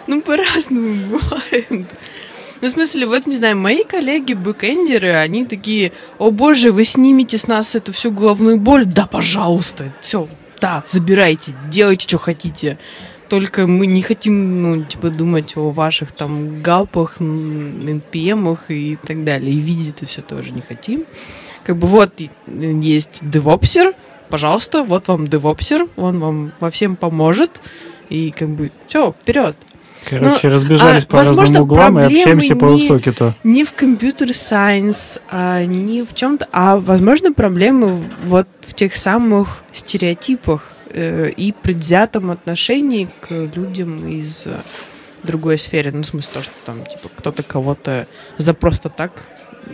Ну, 0.09 0.21
по-разному 0.21 1.19
бывает. 1.19 1.87
Ну, 2.61 2.69
в 2.69 2.71
смысле, 2.71 3.07
вот, 3.07 3.27
не 3.27 3.37
знаю, 3.37 3.57
мои 3.57 3.85
коллеги, 3.85 4.35
бэкэндеры, 4.35 5.13
они 5.15 5.45
такие, 5.45 5.93
о 6.19 6.31
боже, 6.33 6.73
вы 6.73 6.85
снимете 6.85 7.39
с 7.39 7.47
нас 7.47 7.77
эту 7.77 7.93
всю 7.93 8.11
головную 8.11 8.57
боль? 8.57 8.85
Да, 8.85 9.07
пожалуйста, 9.07 9.93
все, 10.01 10.29
да, 10.61 10.83
забирайте, 10.87 11.55
делайте, 11.71 12.09
что 12.09 12.19
хотите. 12.19 12.79
Только 13.33 13.67
мы 13.67 13.87
не 13.87 14.03
хотим, 14.03 14.63
ну, 14.63 14.83
типа, 14.83 15.09
думать 15.09 15.57
о 15.57 15.71
ваших 15.71 16.13
там 16.13 16.61
гапах, 16.61 17.19
NPM 17.19 18.59
и 18.69 18.97
так 18.97 19.25
далее. 19.25 19.55
И 19.55 19.59
видеть 19.59 19.95
это 19.97 20.05
все 20.05 20.21
тоже 20.21 20.53
не 20.53 20.61
хотим. 20.61 21.05
Как 21.65 21.79
бы 21.79 21.87
вот 21.87 22.21
и- 22.21 22.29
есть 22.47 23.21
девопсер, 23.23 23.95
пожалуйста, 24.29 24.83
вот 24.83 25.09
вам 25.09 25.27
девопсер, 25.27 25.89
он 25.97 26.21
вам 26.21 26.53
во 26.61 26.69
всем 26.69 26.95
поможет. 26.95 27.63
И 28.11 28.33
как 28.33 28.51
бы 28.51 28.71
все, 28.87 29.13
вперед. 29.13 29.57
Короче, 30.11 30.49
Ну, 30.49 30.55
разбежались 30.55 31.05
а, 31.05 31.07
по 31.07 31.17
разным 31.17 31.37
возможно, 31.37 31.63
углам 31.63 31.99
и 32.01 32.03
общаемся 32.03 32.55
по 32.55 32.67
высокиту. 32.67 33.35
Не 33.45 33.65
в 33.65 33.73
компьютер-сайенс, 33.73 35.21
а 35.31 35.65
не 35.65 36.03
в 36.03 36.15
чем-то, 36.15 36.49
а, 36.53 36.77
возможно, 36.77 37.33
проблемы 37.33 37.99
вот 38.27 38.47
в 38.61 38.75
тех 38.75 38.95
самых 38.95 39.63
стереотипах 39.73 40.69
э, 40.69 40.82
и 40.95 41.53
предвзятом 41.53 42.31
отношении 42.31 43.09
к 43.21 43.31
людям 43.31 44.09
из 44.09 44.47
э, 44.47 44.61
другой 45.23 45.59
сферы. 45.59 45.93
Ну, 45.93 46.03
в 46.03 46.07
смысле, 46.07 46.35
то, 46.35 46.43
что 46.43 46.55
там, 46.65 46.85
типа, 46.85 47.09
кто-то 47.17 47.43
кого-то 47.43 48.07
за 48.39 48.55
просто 48.55 48.89
так 48.89 49.13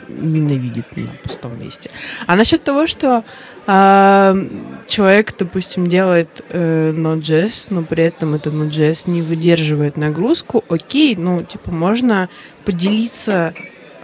ненавидит 0.09 0.97
на 0.97 1.09
пустом 1.23 1.59
месте. 1.59 1.91
А 2.27 2.37
насчет 2.37 2.63
того, 2.63 2.87
что 2.87 3.25
а, 3.67 4.37
человек, 4.87 5.35
допустим, 5.39 5.87
делает 5.87 6.45
э, 6.51 6.93
Node.js, 6.93 7.69
но 7.71 7.83
при 7.83 8.05
этом 8.05 8.35
этот 8.35 8.55
Node.js 8.55 9.11
не 9.11 9.23
выдерживает 9.23 9.97
нагрузку, 9.97 10.65
окей, 10.69 11.17
ну, 11.17 11.43
типа, 11.43 11.71
можно 11.71 12.29
поделиться 12.65 13.55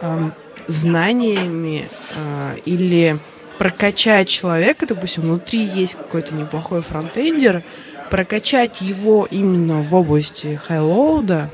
ам, 0.00 0.32
знаниями 0.66 1.88
а, 2.16 2.54
или 2.64 3.16
прокачать 3.58 4.28
человека, 4.28 4.86
допустим, 4.86 5.22
внутри 5.22 5.60
есть 5.60 5.94
какой-то 5.94 6.34
неплохой 6.34 6.82
фронтендер, 6.82 7.62
прокачать 8.10 8.80
его 8.80 9.26
именно 9.30 9.82
в 9.82 9.94
области 9.94 10.60
хайлоуда 10.62 11.50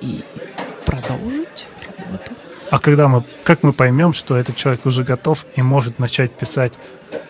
и 0.00 0.20
продолжить 0.84 1.66
работу. 1.86 2.32
А 2.70 2.78
когда 2.78 3.08
мы, 3.08 3.24
как 3.42 3.62
мы 3.62 3.72
поймем, 3.72 4.12
что 4.12 4.36
этот 4.36 4.56
человек 4.56 4.86
уже 4.86 5.02
готов 5.02 5.44
и 5.56 5.62
может 5.62 5.98
начать 5.98 6.30
писать 6.30 6.74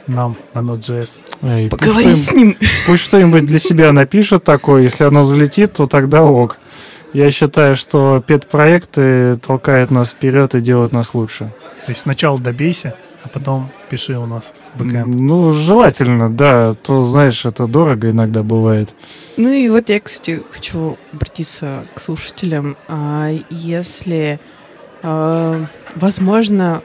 нам 0.07 0.37
на 0.53 0.59
Node.js? 0.61 1.09
Эй, 1.43 1.69
что-нибудь- 1.69 2.17
с 2.17 2.33
ним. 2.35 2.57
Пусть 2.87 3.03
что-нибудь 3.05 3.47
для 3.47 3.59
себя 3.59 3.93
напишет 3.93 4.45
такое, 4.45 4.83
если 4.83 5.05
оно 5.05 5.23
взлетит, 5.23 5.73
то 5.73 5.87
тогда 5.87 6.23
ок. 6.25 6.59
Я 7.13 7.31
считаю, 7.31 7.75
что 7.75 8.23
пет-проекты 8.25 9.35
толкают 9.35 9.91
нас 9.91 10.11
вперед 10.11 10.55
и 10.55 10.61
делают 10.61 10.93
нас 10.93 11.15
лучше. 11.15 11.53
То 11.85 11.91
есть 11.91 12.03
сначала 12.03 12.39
добейся, 12.39 12.95
а 13.25 13.29
потом 13.29 13.69
пиши 13.89 14.17
у 14.17 14.27
нас 14.27 14.55
бэкэнд. 14.77 15.15
Ну, 15.15 15.53
желательно, 15.53 16.31
да. 16.31 16.75
То, 16.75 17.03
знаешь, 17.03 17.45
это 17.45 17.67
дорого 17.67 18.11
иногда 18.11 18.43
бывает. 18.43 18.95
Ну 19.37 19.49
и 19.49 19.69
вот 19.69 19.89
я, 19.89 20.01
кстати, 20.01 20.43
хочу 20.51 20.99
обратиться 21.13 21.87
к 21.95 22.01
слушателям. 22.01 22.77
А, 22.87 23.31
Если, 23.51 24.39
а, 25.03 25.61
возможно, 25.97 26.83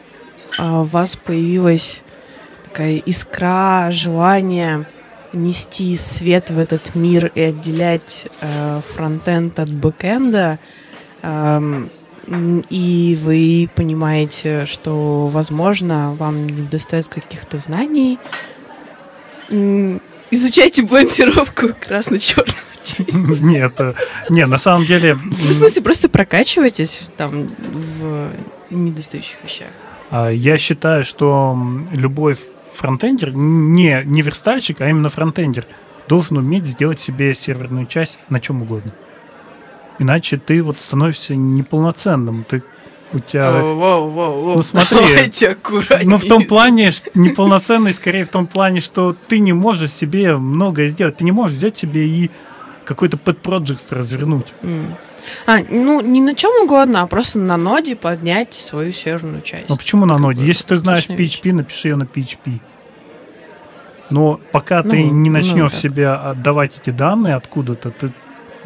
а, 0.57 0.81
у 0.81 0.85
вас 0.85 1.15
появилась 1.15 2.03
такая 2.63 2.97
искра, 2.97 3.89
желание 3.91 4.87
нести 5.35 5.95
свет 5.95 6.49
в 6.49 6.57
этот 6.57 6.95
мир 6.95 7.31
и 7.35 7.41
отделять 7.41 8.27
э, 8.41 8.81
фронтенд 8.95 9.59
от 9.59 9.69
бэкенда, 9.71 10.59
ам, 11.21 11.89
м, 12.27 12.63
и 12.69 13.17
вы 13.21 13.69
понимаете, 13.75 14.65
что, 14.65 15.27
возможно, 15.27 16.15
вам 16.17 16.47
не 16.47 16.63
достает 16.67 17.07
каких-то 17.07 17.57
знаний, 17.57 18.17
изучайте 20.31 20.83
блокировку 20.83 21.69
красно-черного. 21.85 22.57
Нет, 23.41 23.73
э, 23.79 23.93
не, 24.29 24.45
на 24.45 24.57
самом 24.57 24.85
деле, 24.85 25.17
Ну, 25.23 25.49
в 25.49 25.53
смысле, 25.53 25.81
просто 25.81 26.07
прокачивайтесь 26.07 27.01
там 27.17 27.47
в 27.99 28.29
недостающих 28.69 29.37
вещах. 29.43 29.67
а, 30.11 30.29
я 30.29 30.57
считаю, 30.59 31.03
что 31.03 31.51
м, 31.55 31.87
любой 31.91 32.37
фронтендер, 32.75 33.31
не, 33.33 34.03
не 34.05 34.21
верстальщик, 34.21 34.81
а 34.81 34.89
именно 34.89 35.09
фронтендер, 35.09 35.65
должен 36.07 36.37
уметь 36.37 36.65
сделать 36.65 36.99
себе 36.99 37.33
серверную 37.33 37.85
часть 37.85 38.19
на 38.29 38.39
чем 38.39 38.61
угодно. 38.61 38.91
Иначе 39.97 40.37
ты 40.37 40.61
вот 40.61 40.79
становишься 40.79 41.35
неполноценным. 41.35 42.45
Ты, 42.47 42.63
у 43.13 43.19
тебя 43.19 43.51
Воу-воу-воу. 43.51 44.55
Ну, 44.57 44.61
смотри. 44.63 44.97
Давайте 44.97 45.49
аккуратнее. 45.51 46.09
Ну, 46.09 46.17
в 46.17 46.25
том 46.25 46.43
плане, 46.45 46.91
неполноценный, 47.13 47.93
скорее 47.93 48.25
в 48.25 48.29
том 48.29 48.45
плане, 48.45 48.81
что 48.81 49.15
ты 49.27 49.39
не 49.39 49.53
можешь 49.53 49.93
себе 49.93 50.35
многое 50.37 50.87
сделать. 50.89 51.17
Ты 51.17 51.23
не 51.23 51.31
можешь 51.31 51.55
взять 51.57 51.77
себе 51.77 52.07
и 52.07 52.29
какой-то 52.83 53.17
project 53.17 53.87
развернуть. 53.91 54.53
М. 54.61 54.95
А, 55.45 55.59
ну, 55.69 56.01
не 56.01 56.21
на 56.21 56.35
чем 56.35 56.51
угодно, 56.63 57.01
а 57.01 57.07
просто 57.07 57.39
на 57.39 57.57
ноде 57.57 57.95
поднять 57.95 58.53
свою 58.53 58.91
серверную 58.91 59.41
часть. 59.41 59.69
Ну, 59.69 59.77
почему 59.77 60.05
на 60.05 60.17
ноде? 60.17 60.45
Если 60.45 60.65
ты 60.65 60.75
знаешь 60.77 61.05
отличная 61.05 61.17
вещь. 61.17 61.41
PHP, 61.43 61.53
напиши 61.53 61.87
ее 61.89 61.95
на 61.95 62.03
PHP. 62.03 62.59
Но 64.09 64.39
пока 64.51 64.83
ты 64.83 64.97
Ну, 65.03 65.11
не 65.11 65.29
ну, 65.29 65.37
начнешь 65.37 65.71
так. 65.71 65.81
себе 65.81 66.09
отдавать 66.09 66.77
эти 66.79 66.91
данные 66.91 67.35
откуда-то, 67.35 67.89
ты, 67.89 68.11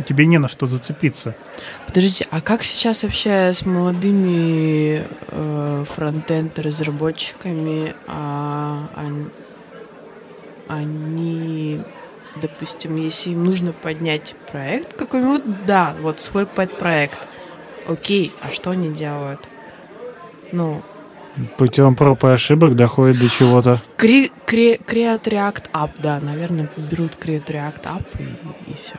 тебе 0.08 0.26
не 0.26 0.38
на 0.38 0.48
что 0.50 0.68
зацепиться. 0.68 1.34
Подождите, 1.88 2.28
а 2.30 2.42
как 2.42 2.64
сейчас 2.64 3.04
вообще 3.04 3.54
с 3.54 3.66
молодыми 3.66 5.06
э, 5.30 5.86
фронтенд-разработчиками? 5.96 7.96
а, 8.08 8.88
ан- 8.96 9.32
они, 10.68 11.82
допустим, 12.42 12.96
если 12.96 13.32
им 13.32 13.44
нужно 13.44 13.72
поднять 13.72 14.36
проект 14.52 14.94
какой-нибудь, 14.96 15.66
да, 15.66 15.96
вот 16.02 16.22
свой 16.22 16.46
пэт-проект, 16.46 17.18
окей, 17.88 18.32
а 18.42 18.52
что 18.54 18.72
они 18.72 18.90
делают? 18.90 19.48
Ну, 20.52 20.82
Путем 21.58 21.96
проб 21.96 22.24
и 22.26 22.28
ошибок 22.28 22.76
доходит 22.76 23.20
до 23.20 23.30
чего-то. 23.30 23.82
кре- 23.98 24.32
кре- 24.46 24.80
Create 24.84 25.24
React 25.24 25.66
App, 25.72 25.92
да, 26.00 26.20
наверное, 26.20 26.68
берут 26.76 27.14
Create 27.20 27.46
React 27.46 27.84
App 27.84 28.06
и, 28.68 28.74
все. 28.74 28.96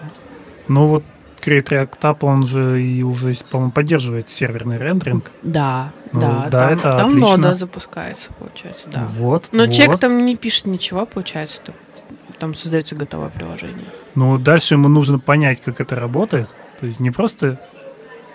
Но 0.69 0.87
вот 0.87 1.05
Create 1.45 1.65
React 1.65 1.99
App, 2.01 2.17
он 2.23 2.47
же 2.47 2.83
и 2.83 3.03
уже, 3.03 3.35
по-моему, 3.51 3.73
поддерживает 3.73 4.31
серверный 4.31 4.79
рендеринг. 4.79 5.31
Да, 5.43 5.91
Ну, 6.13 6.21
да, 6.21 6.49
да, 6.51 6.59
там, 6.61 6.73
это 6.73 6.83
там 6.97 7.07
отлично. 7.09 7.37
нода 7.37 7.55
запускается, 7.55 8.33
получается, 8.35 8.89
да. 8.91 9.07
Вот. 9.19 9.49
Но 9.53 9.65
вот. 9.65 9.73
человек 9.75 9.99
там 9.99 10.25
не 10.25 10.37
пишет 10.37 10.67
ничего, 10.67 11.05
получается, 11.07 11.61
там, 11.63 11.75
там 12.41 12.55
создается 12.55 12.97
готовое 12.97 13.29
приложение. 13.29 13.87
Ну, 14.15 14.39
дальше 14.39 14.75
ему 14.75 14.89
нужно 14.89 15.19
понять, 15.19 15.61
как 15.63 15.81
это 15.81 15.95
работает. 15.95 16.49
То 16.81 16.87
есть 16.87 16.99
не 16.99 17.11
просто 17.11 17.61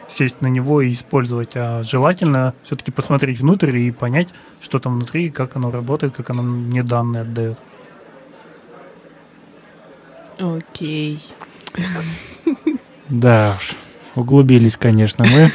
сесть 0.07 0.41
на 0.41 0.47
него 0.47 0.81
и 0.81 0.91
использовать, 0.91 1.51
а 1.55 1.81
желательно 1.83 2.53
все-таки 2.63 2.91
посмотреть 2.91 3.39
внутрь 3.39 3.75
и 3.75 3.91
понять, 3.91 4.29
что 4.61 4.79
там 4.79 4.95
внутри, 4.95 5.31
как 5.31 5.55
оно 5.55 5.71
работает, 5.71 6.13
как 6.13 6.29
оно 6.29 6.43
мне 6.43 6.83
данные 6.83 7.21
отдает. 7.21 7.57
Окей. 10.37 11.21
Да 13.09 13.57
уж, 13.57 13.75
углубились, 14.15 14.77
конечно, 14.77 15.25
мы. 15.25 15.51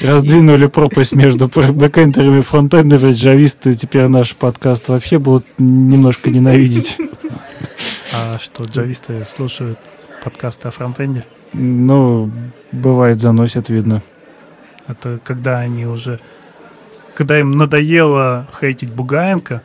Раздвинули 0.00 0.66
пропасть 0.66 1.12
между 1.12 1.48
бэкэндерами 1.48 2.38
и 2.38 2.42
фронтендерами. 2.42 3.12
Джависты 3.12 3.74
теперь 3.74 4.06
наш 4.06 4.36
подкаст 4.36 4.88
вообще 4.88 5.18
будут 5.18 5.44
немножко 5.58 6.30
ненавидеть. 6.30 6.96
А 8.12 8.38
что, 8.38 8.64
джависты 8.64 9.24
слушают 9.26 9.78
подкасты 10.24 10.68
о 10.68 10.70
фронтенде? 10.70 11.24
Ну, 11.52 12.30
бывает, 12.72 13.20
заносят, 13.20 13.68
видно. 13.68 14.02
Это 14.86 15.20
когда 15.22 15.58
они 15.58 15.86
уже... 15.86 16.20
Когда 17.14 17.38
им 17.38 17.52
надоело 17.52 18.46
хейтить 18.58 18.92
Бугаенко, 18.92 19.62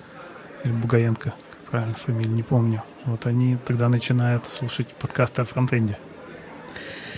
или 0.64 0.72
Бугаенко, 0.72 1.34
как 1.52 1.72
правильно 1.72 1.94
фамилия, 1.96 2.30
не 2.30 2.44
помню. 2.44 2.84
Вот 3.06 3.26
они 3.26 3.58
тогда 3.66 3.90
начинают 3.90 4.46
слушать 4.46 4.88
подкасты 4.88 5.42
о 5.42 5.46
фронтенде. 5.46 5.98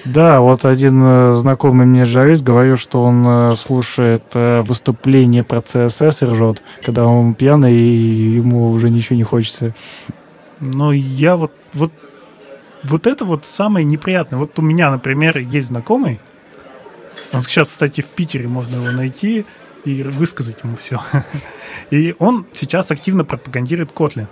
Да, 0.03 0.39
вот 0.39 0.65
один 0.65 1.01
э, 1.03 1.33
знакомый 1.33 1.87
мне 1.87 2.05
журналист 2.05 2.43
говорил, 2.43 2.77
что 2.77 3.01
он 3.01 3.25
э, 3.27 3.55
слушает 3.55 4.23
э, 4.35 4.61
выступление 4.61 5.43
про 5.43 5.59
CSS 5.59 6.27
и 6.27 6.31
ржет, 6.31 6.61
когда 6.83 7.07
он 7.07 7.33
пьяный 7.33 7.73
и 7.73 8.35
ему 8.35 8.69
уже 8.69 8.91
ничего 8.91 9.15
не 9.15 9.23
хочется. 9.23 9.73
Но 10.65 10.91
я 10.91 11.35
вот, 11.35 11.51
вот, 11.73 11.91
вот 12.83 13.07
это 13.07 13.25
вот 13.25 13.45
самое 13.45 13.85
неприятное. 13.85 14.39
Вот 14.39 14.57
у 14.59 14.61
меня, 14.61 14.91
например, 14.91 15.37
есть 15.37 15.67
знакомый, 15.67 16.19
он 17.31 17.43
сейчас, 17.43 17.69
кстати, 17.69 18.01
в 18.01 18.07
Питере 18.07 18.47
можно 18.47 18.75
его 18.75 18.91
найти 18.91 19.45
и 19.83 20.03
высказать 20.03 20.63
ему 20.63 20.75
все. 20.75 21.01
И 21.91 22.15
он 22.17 22.45
сейчас 22.53 22.91
активно 22.91 23.25
пропагандирует 23.25 23.91
Kotlin. 23.91 24.27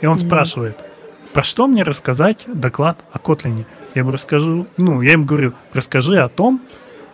И 0.00 0.06
он 0.06 0.16
mm-hmm. 0.16 0.26
спрашивает, 0.26 0.84
про 1.32 1.42
что 1.42 1.66
мне 1.66 1.82
рассказать 1.82 2.44
доклад 2.46 2.98
о 3.12 3.18
Kotlin? 3.18 3.64
Я 3.94 4.00
ему 4.00 4.10
расскажу, 4.10 4.66
ну, 4.76 5.02
я 5.02 5.12
ему 5.12 5.24
говорю, 5.24 5.52
расскажи 5.72 6.18
о 6.18 6.28
том, 6.28 6.60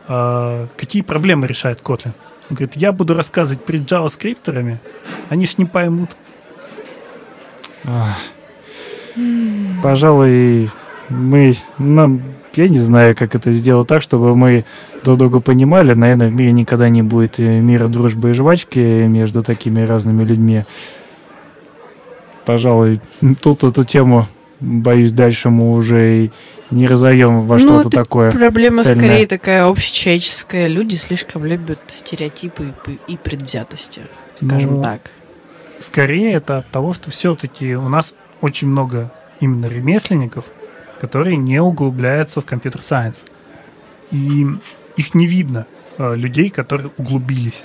э, 0.08 0.66
какие 0.76 1.02
проблемы 1.02 1.46
решает 1.46 1.80
Kotlin. 1.80 2.12
Он 2.48 2.56
говорит, 2.56 2.76
я 2.76 2.92
буду 2.92 3.14
рассказывать 3.14 3.64
перед 3.64 3.82
JavaScript, 3.90 4.78
они 5.28 5.46
ж 5.46 5.58
не 5.58 5.64
поймут. 5.64 6.10
Пожалуй, 9.82 10.70
мы, 11.08 11.54
нам, 11.78 12.22
я 12.54 12.68
не 12.68 12.78
знаю, 12.78 13.16
как 13.16 13.34
это 13.34 13.52
сделать 13.52 13.88
так, 13.88 14.02
чтобы 14.02 14.34
мы 14.34 14.64
друг 15.04 15.18
друга 15.18 15.40
понимали. 15.40 15.94
Наверное, 15.94 16.28
в 16.28 16.34
мире 16.34 16.52
никогда 16.52 16.88
не 16.88 17.02
будет 17.02 17.38
мира, 17.38 17.88
дружбы 17.88 18.30
и 18.30 18.32
жвачки 18.32 18.78
между 19.06 19.42
такими 19.42 19.82
разными 19.82 20.24
людьми. 20.24 20.64
Пожалуй, 22.44 23.00
тут 23.40 23.64
эту 23.64 23.84
тему 23.84 24.26
боюсь, 24.62 25.12
дальше 25.12 25.50
мы 25.50 25.72
уже 25.72 26.24
и 26.24 26.30
не 26.70 26.86
разовьем 26.86 27.40
во 27.40 27.58
ну, 27.58 27.60
что-то 27.60 27.90
такое. 27.90 28.30
Проблема 28.30 28.84
цельное. 28.84 29.04
скорее 29.04 29.26
такая 29.26 29.66
общечеловеческая. 29.66 30.68
Люди 30.68 30.96
слишком 30.96 31.44
любят 31.44 31.80
стереотипы 31.88 32.72
и 33.08 33.16
предвзятости, 33.16 34.02
скажем 34.36 34.76
ну, 34.76 34.82
так. 34.82 35.00
Скорее 35.80 36.34
это 36.34 36.58
от 36.58 36.68
того, 36.68 36.92
что 36.92 37.10
все-таки 37.10 37.74
у 37.74 37.88
нас 37.88 38.14
очень 38.42 38.68
много 38.68 39.10
именно 39.40 39.66
ремесленников, 39.66 40.44
которые 41.00 41.36
не 41.36 41.60
углубляются 41.60 42.40
в 42.40 42.44
компьютер-сайенс. 42.44 43.24
И 44.10 44.46
их 44.96 45.14
не 45.14 45.26
видно, 45.26 45.66
э, 45.96 46.14
людей, 46.16 46.50
которые 46.50 46.90
углубились. 46.98 47.64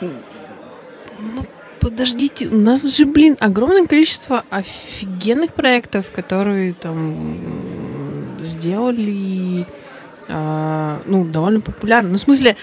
Ну, 0.00 1.46
подождите, 1.80 2.48
у 2.48 2.58
нас 2.58 2.82
же, 2.82 3.06
блин, 3.06 3.36
огромное 3.40 3.86
количество 3.86 4.44
офигенных 4.50 5.52
проектов, 5.52 6.10
которые 6.14 6.74
там 6.74 7.16
сделали, 8.40 9.66
э, 10.28 10.98
ну, 11.06 11.24
довольно 11.24 11.60
популярны. 11.60 12.10
Ну, 12.10 12.16
в 12.18 12.20
смысле, 12.20 12.56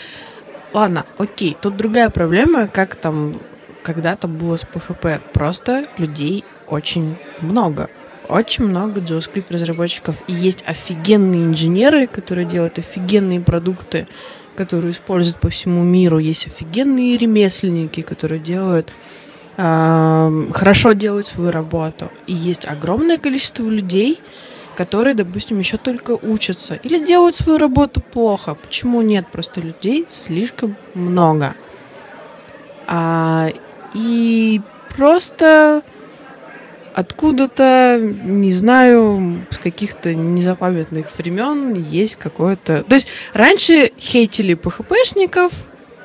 ладно, 0.74 1.06
окей, 1.18 1.58
тут 1.60 1.76
другая 1.76 2.10
проблема, 2.10 2.68
как 2.68 2.96
там 2.96 3.36
когда-то 3.84 4.28
было 4.28 4.58
с 4.58 4.64
PHP. 4.64 5.22
Просто 5.34 5.84
людей 5.98 6.46
очень 6.72 7.18
много. 7.42 7.90
Очень 8.28 8.66
много 8.66 9.02
JavaScript 9.02 9.52
разработчиков. 9.52 10.24
И 10.28 10.34
есть 10.34 10.64
офигенные 10.66 11.46
инженеры, 11.46 12.08
которые 12.08 12.46
делают 12.46 12.80
офигенные 12.80 13.42
продукты, 13.42 14.08
которые 14.56 14.94
используют 14.94 15.40
по 15.40 15.50
всему 15.50 15.84
миру. 15.84 16.18
Есть 16.18 16.48
офигенные 16.48 17.18
ремесленники, 17.18 18.02
которые 18.02 18.40
делают 18.40 18.92
хорошо 19.58 20.94
делают 20.94 21.28
свою 21.28 21.52
работу. 21.52 22.10
И 22.26 22.34
есть 22.34 22.66
огромное 22.66 23.18
количество 23.18 23.64
людей, 23.64 24.20
которые, 24.76 25.14
допустим, 25.14 25.60
еще 25.60 25.78
только 25.78 26.12
учатся 26.12 26.76
или 26.76 27.06
делают 27.06 27.36
свою 27.36 27.60
работу 27.60 28.02
плохо. 28.02 28.56
Почему 28.56 29.02
нет? 29.02 29.28
Просто 29.32 29.62
людей 29.62 30.06
слишком 30.10 30.76
много. 30.96 31.54
А, 32.88 33.50
и 33.94 34.62
просто 34.96 35.84
откуда-то, 36.94 38.00
не 38.02 38.52
знаю, 38.52 39.46
с 39.50 39.58
каких-то 39.58 40.14
незапамятных 40.14 41.08
времен 41.18 41.74
есть 41.74 42.16
какое-то... 42.16 42.84
То 42.84 42.96
есть 42.96 43.08
раньше 43.34 43.92
хейтили 44.00 44.56
PHP-шников, 44.56 45.52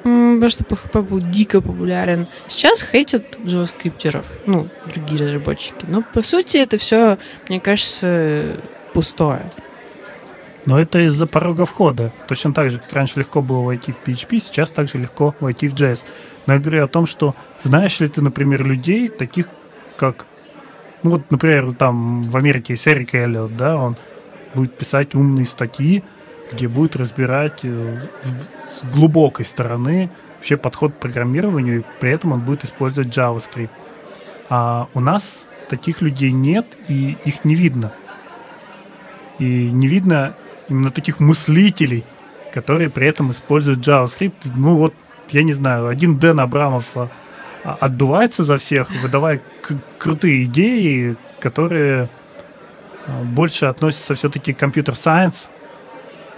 потому 0.03 0.49
что 0.49 0.65
PHP 0.65 1.03
был 1.03 1.21
дико 1.21 1.61
популярен. 1.61 2.29
Сейчас 2.47 2.83
хейтят 2.83 3.39
JavaScripтеров, 3.45 4.25
ну, 4.47 4.69
другие 4.93 5.21
разработчики. 5.23 5.85
Но, 5.89 6.03
по 6.03 6.23
сути, 6.23 6.59
это 6.59 6.79
все, 6.79 7.19
мне 7.49 7.61
кажется, 7.61 8.57
пустое. 8.93 9.51
Но 10.65 10.81
это 10.81 10.99
из-за 11.07 11.27
порога 11.27 11.65
входа. 11.65 12.13
Точно 12.27 12.53
так 12.53 12.71
же, 12.71 12.79
как 12.81 12.93
раньше 12.93 13.21
легко 13.21 13.41
было 13.41 13.63
войти 13.63 13.93
в 13.93 14.09
PHP, 14.09 14.39
сейчас 14.39 14.73
также 14.73 14.99
легко 14.99 15.35
войти 15.41 15.69
в 15.69 15.75
JS. 15.75 16.05
Но 16.47 16.55
я 16.55 16.61
говорю 16.61 16.85
о 16.85 16.89
том, 16.89 17.07
что 17.07 17.35
знаешь 17.63 18.01
ли 18.01 18.09
ты, 18.09 18.21
например, 18.21 18.65
людей, 18.65 19.09
таких 19.09 19.49
как 19.97 20.27
ну 21.03 21.11
вот, 21.11 21.31
например, 21.31 21.73
там 21.75 22.23
в 22.23 22.37
Америке 22.37 22.75
есть 22.75 22.87
Эрик 22.89 23.15
Эллиот, 23.15 23.57
да, 23.57 23.77
он 23.77 23.97
будет 24.55 24.77
писать 24.77 25.15
умные 25.15 25.47
статьи, 25.47 26.03
где 26.53 26.69
будет 26.69 26.97
разбирать 26.97 27.61
э, 27.63 27.99
с 28.75 28.83
глубокой 28.95 29.45
стороны 29.45 30.11
вообще 30.37 30.57
подход 30.57 30.93
к 30.93 30.97
программированию, 30.97 31.81
и 31.81 31.83
при 32.01 32.11
этом 32.11 32.33
он 32.33 32.41
будет 32.41 32.65
использовать 32.65 33.17
JavaScript. 33.17 33.71
А 34.49 34.89
у 34.95 35.01
нас 35.01 35.47
таких 35.69 36.03
людей 36.03 36.31
нет, 36.31 36.67
и 36.89 37.17
их 37.25 37.45
не 37.45 37.55
видно. 37.55 37.93
И 39.39 39.71
не 39.71 39.89
видно 39.89 40.35
именно 40.69 40.91
таких 40.91 41.21
мыслителей, 41.21 42.05
которые 42.53 42.91
при 42.91 43.07
этом 43.07 43.31
используют 43.31 43.81
JavaScript. 43.81 44.35
Ну 44.55 44.77
вот, 44.77 44.95
я 45.31 45.43
не 45.43 45.53
знаю, 45.53 45.89
один 45.89 46.19
Дэн 46.19 46.41
Абрамов 46.41 46.87
а, 46.95 47.09
отдувается 47.75 48.45
за 48.45 48.59
всех, 48.59 48.89
выдавая 49.03 49.41
крутые 49.99 50.45
идеи, 50.45 51.17
которые 51.41 52.09
а, 53.07 53.23
больше 53.23 53.67
относятся 53.67 54.15
все-таки 54.15 54.53
к 54.53 54.59
компьютер-сайенс, 54.59 55.49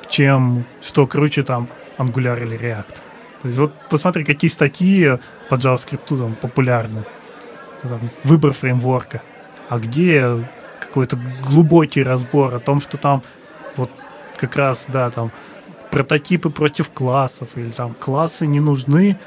чем 0.09 0.65
что 0.81 1.07
круче 1.07 1.43
там 1.43 1.69
Angular 1.99 2.43
или 2.43 2.59
React. 2.59 2.95
То 3.43 3.49
есть 3.49 3.59
вот 3.59 3.73
посмотри, 3.91 4.25
какие 4.25 4.51
статьи 4.51 5.19
по 5.49 5.55
JavaScript 5.55 6.17
там 6.17 6.35
популярны. 6.35 7.05
Там, 7.83 8.11
выбор 8.25 8.53
фреймворка. 8.53 9.23
А 9.69 9.79
где 9.79 10.45
какой-то 10.81 11.19
глубокий 11.43 12.03
разбор 12.03 12.55
о 12.55 12.61
том, 12.61 12.81
что 12.81 12.97
там 12.97 13.23
вот 13.77 13.91
как 14.37 14.57
раз, 14.57 14.87
да, 14.89 15.11
там 15.11 15.31
прототипы 15.91 16.51
против 16.51 16.91
классов, 16.91 17.51
или 17.57 17.71
там 17.71 17.95
классы 17.95 18.47
не 18.47 18.61
нужны, 18.61 19.19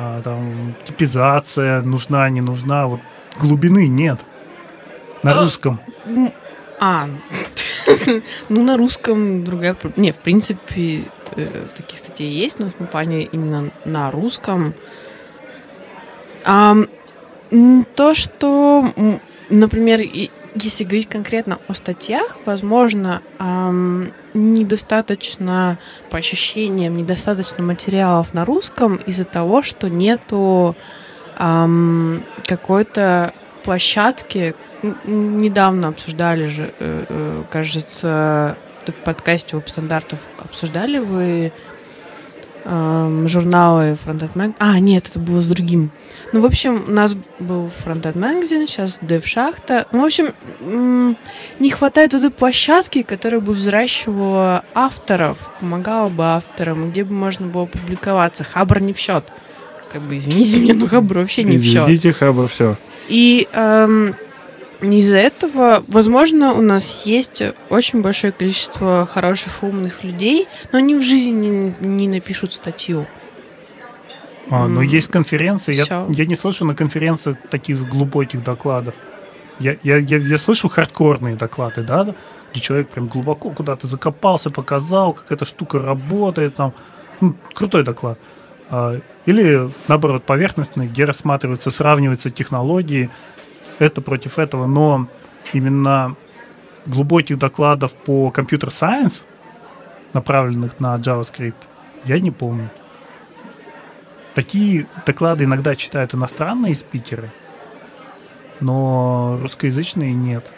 а, 0.00 0.22
там 0.22 0.76
типизация 0.84 1.82
нужна, 1.82 2.30
не 2.30 2.40
нужна, 2.40 2.86
вот 2.86 3.00
глубины 3.40 3.88
нет. 3.88 4.20
На 5.24 5.32
а, 5.32 5.44
русском. 5.44 5.80
А, 6.78 7.08
ну 8.48 8.62
на 8.62 8.76
русском 8.76 9.44
другая... 9.44 9.76
Не, 9.96 10.12
в 10.12 10.18
принципе, 10.18 11.02
э, 11.34 11.66
таких 11.76 11.98
статей 11.98 12.30
есть, 12.30 12.60
но 12.60 12.70
в 12.70 12.86
плане 12.86 13.24
именно 13.24 13.70
на 13.84 14.12
русском. 14.12 14.74
А, 16.44 16.76
то, 17.96 18.14
что, 18.14 18.92
например, 19.50 20.00
если 20.54 20.84
говорить 20.84 21.08
конкретно 21.08 21.58
о 21.68 21.74
статьях, 21.74 22.38
возможно, 22.44 23.22
эм, 23.38 24.12
недостаточно, 24.34 25.78
по 26.10 26.18
ощущениям, 26.18 26.96
недостаточно 26.96 27.62
материалов 27.62 28.34
на 28.34 28.44
русском 28.44 28.96
из-за 28.96 29.24
того, 29.24 29.62
что 29.62 29.88
нету 29.88 30.76
эм, 31.38 32.24
какой-то 32.44 33.32
площадки. 33.64 34.54
Недавно 35.04 35.88
обсуждали 35.88 36.46
же, 36.46 36.72
э, 36.78 37.04
э, 37.08 37.44
кажется, 37.50 38.56
в 38.86 39.04
подкасте 39.04 39.56
веб-стандартов 39.56 40.20
обсуждали 40.38 40.98
вы 40.98 41.52
журналы 42.68 43.96
Frontend 44.04 44.34
Mag. 44.34 44.54
А, 44.58 44.78
нет, 44.78 45.08
это 45.08 45.18
было 45.18 45.40
с 45.40 45.48
другим. 45.48 45.90
Ну, 46.32 46.40
в 46.40 46.46
общем, 46.46 46.84
у 46.86 46.90
нас 46.90 47.16
был 47.38 47.70
Frontend 47.84 48.14
Magazine, 48.14 48.66
сейчас 48.66 49.00
Dev 49.00 49.24
Шахта. 49.24 49.86
Ну, 49.92 50.02
в 50.02 50.04
общем, 50.04 50.34
не 51.58 51.70
хватает 51.70 52.12
этой 52.12 52.30
площадки, 52.30 53.02
которая 53.02 53.40
бы 53.40 53.52
взращивала 53.54 54.64
авторов, 54.74 55.50
помогала 55.60 56.08
бы 56.08 56.24
авторам, 56.24 56.90
где 56.90 57.04
бы 57.04 57.14
можно 57.14 57.46
было 57.46 57.64
публиковаться. 57.64 58.44
Хабр 58.44 58.80
не 58.80 58.92
в 58.92 58.98
счет. 58.98 59.24
Как 59.90 60.02
бы, 60.02 60.18
извините 60.18 60.60
меня, 60.60 60.74
но 60.74 60.86
Хабр 60.86 61.18
вообще 61.18 61.44
не 61.44 61.56
в 61.56 61.62
счет. 61.62 61.84
Извините, 61.84 62.12
Хабр, 62.12 62.48
все. 62.48 62.76
И 63.08 63.48
эм, 63.54 64.14
из-за 64.80 65.18
этого, 65.18 65.82
возможно, 65.88 66.52
у 66.52 66.62
нас 66.62 67.04
есть 67.04 67.42
очень 67.68 68.00
большое 68.00 68.32
количество 68.32 69.06
хороших, 69.10 69.62
умных 69.62 70.04
людей, 70.04 70.46
но 70.72 70.78
они 70.78 70.94
в 70.94 71.02
жизни 71.02 71.30
не, 71.30 71.74
не 71.80 72.08
напишут 72.08 72.52
статью. 72.52 73.06
А, 74.50 74.66
но 74.66 74.82
есть 74.82 75.08
конференции, 75.08 75.74
я, 75.74 76.06
я 76.08 76.26
не 76.26 76.36
слышу 76.36 76.64
на 76.64 76.74
конференциях 76.74 77.36
таких 77.50 77.86
глубоких 77.88 78.42
докладов. 78.42 78.94
Я, 79.58 79.76
я, 79.82 79.96
я, 79.96 80.18
я 80.18 80.38
слышу 80.38 80.68
хардкорные 80.68 81.36
доклады, 81.36 81.82
да, 81.82 82.14
где 82.52 82.60
человек 82.60 82.88
прям 82.88 83.08
глубоко 83.08 83.50
куда-то 83.50 83.86
закопался, 83.86 84.50
показал, 84.50 85.12
как 85.12 85.32
эта 85.32 85.44
штука 85.44 85.80
работает, 85.80 86.54
там, 86.54 86.72
ну, 87.20 87.34
крутой 87.52 87.82
доклад. 87.82 88.18
А, 88.70 89.00
или, 89.26 89.68
наоборот, 89.88 90.24
поверхностный, 90.24 90.86
где 90.86 91.04
рассматриваются, 91.04 91.70
сравниваются 91.70 92.30
технологии, 92.30 93.10
это 93.78 94.00
против 94.00 94.38
этого, 94.38 94.66
но 94.66 95.08
именно 95.52 96.16
глубоких 96.86 97.38
докладов 97.38 97.92
по 97.92 98.30
компьютер-сайенс, 98.30 99.24
направленных 100.12 100.80
на 100.80 100.96
JavaScript, 100.96 101.54
я 102.04 102.18
не 102.18 102.30
помню. 102.30 102.70
Такие 104.34 104.86
доклады 105.04 105.44
иногда 105.44 105.74
читают 105.74 106.14
иностранные 106.14 106.74
спикеры, 106.74 107.30
но 108.60 109.38
русскоязычные 109.42 110.12
нет. 110.12 110.50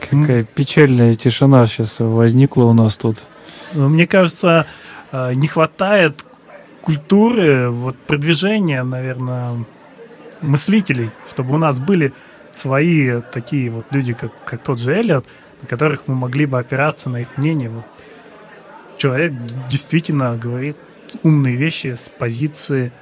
Какая 0.00 0.44
печальная 0.44 1.14
тишина 1.14 1.66
сейчас 1.66 2.00
возникла 2.00 2.64
у 2.64 2.74
нас 2.74 2.98
тут. 2.98 3.24
Ну, 3.72 3.88
мне 3.88 4.06
кажется, 4.06 4.66
э, 5.10 5.32
не 5.32 5.48
хватает 5.48 6.22
культуры, 6.82 7.70
вот 7.70 7.96
продвижения, 7.96 8.82
наверное, 8.82 9.64
мыслителей, 10.42 11.10
чтобы 11.28 11.54
у 11.54 11.58
нас 11.58 11.78
были 11.78 12.12
свои 12.54 13.20
такие 13.32 13.70
вот 13.70 13.86
люди, 13.90 14.12
как, 14.12 14.32
как 14.44 14.62
тот 14.62 14.78
же 14.78 14.92
Эллиот, 14.94 15.24
на 15.62 15.68
которых 15.68 16.02
мы 16.06 16.14
могли 16.14 16.46
бы 16.46 16.58
опираться 16.58 17.08
на 17.08 17.22
их 17.22 17.38
мнение. 17.38 17.70
Вот 17.70 17.84
человек 18.98 19.32
действительно 19.70 20.36
говорит 20.36 20.76
умные 21.22 21.56
вещи 21.56 21.94
с 21.94 22.08
позиции 22.08 22.92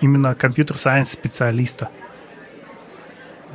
именно 0.00 0.34
компьютер-сайенс 0.34 1.10
специалиста. 1.10 1.88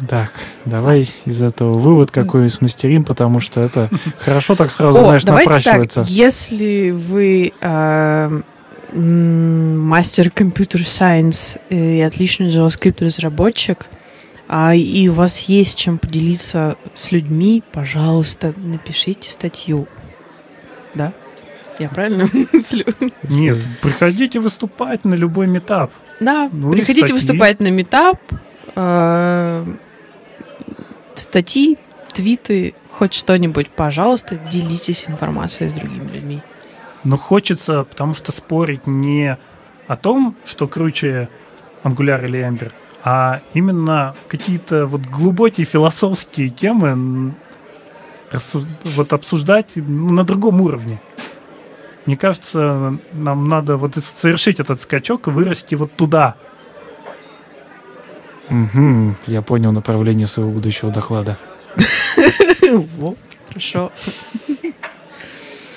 Так, 0.09 0.31
давай 0.65 1.09
из 1.23 1.41
этого 1.41 1.73
вывод 1.73 2.11
какой-нибудь 2.11 2.53
смастерим, 2.53 3.05
потому 3.05 3.39
что 3.39 3.61
это 3.61 3.89
хорошо 4.19 4.55
так 4.55 4.71
сразу, 4.71 4.99
О, 4.99 5.05
знаешь, 5.07 5.23
давайте 5.23 5.49
напрашивается. 5.49 6.01
Так, 6.01 6.09
если 6.09 6.91
вы 6.91 7.53
э, 7.59 8.41
мастер 8.95 10.31
компьютер-сайенс 10.31 11.57
и 11.69 11.99
отличный 12.01 12.47
JavaScript-разработчик, 12.47 13.87
а, 14.47 14.73
и 14.75 15.07
у 15.09 15.13
вас 15.13 15.41
есть 15.41 15.77
чем 15.77 15.97
поделиться 15.97 16.77
с 16.93 17.11
людьми, 17.11 17.63
пожалуйста, 17.71 18.53
напишите 18.57 19.29
статью. 19.31 19.87
Да? 20.93 21.11
Я 21.79 21.89
правильно 21.89 22.27
мыслю? 22.53 22.85
Нет, 23.23 23.63
приходите 23.81 24.39
выступать 24.39 25.03
на 25.03 25.15
любой 25.15 25.47
метап. 25.47 25.91
Да, 26.21 26.49
Ну, 26.53 26.71
приходите 26.71 27.07
статьи. 27.07 27.13
выступать 27.13 27.59
на 27.59 27.67
метап, 27.67 28.21
э, 28.75 29.65
статьи, 31.15 31.77
твиты, 32.13 32.73
хоть 32.91 33.13
что-нибудь, 33.13 33.69
пожалуйста, 33.69 34.35
делитесь 34.37 35.05
информацией 35.09 35.69
с 35.69 35.73
другими 35.73 36.07
людьми. 36.07 36.41
Но 37.05 37.17
хочется, 37.17 37.83
потому 37.83 38.13
что 38.15 38.31
спорить 38.31 38.87
не 38.87 39.37
о 39.87 39.95
том, 39.95 40.35
что 40.43 40.67
круче 40.67 41.29
Angular 41.83 42.25
или 42.25 42.39
Ember, 42.39 42.71
а 43.03 43.41
именно 43.53 44.15
какие-то 44.27 44.87
вот 44.87 45.01
глубокие 45.01 45.65
философские 45.65 46.49
темы 46.49 47.35
вот 48.83 49.13
обсуждать 49.13 49.73
ну, 49.75 50.11
на 50.11 50.23
другом 50.23 50.59
уровне. 50.61 50.99
Мне 52.07 52.17
кажется, 52.17 52.97
нам 53.13 53.47
надо 53.47 53.77
вот 53.77 53.95
совершить 53.95 54.59
этот 54.59 54.81
скачок 54.81 55.27
и 55.27 55.29
вырасти 55.29 55.75
вот 55.75 55.91
туда. 55.95 56.35
Мгм, 58.49 59.15
я 59.27 59.43
понял 59.43 59.71
направление 59.71 60.25
своего 60.25 60.51
будущего 60.51 60.91
доклада. 60.91 61.37
Хорошо. 63.47 63.91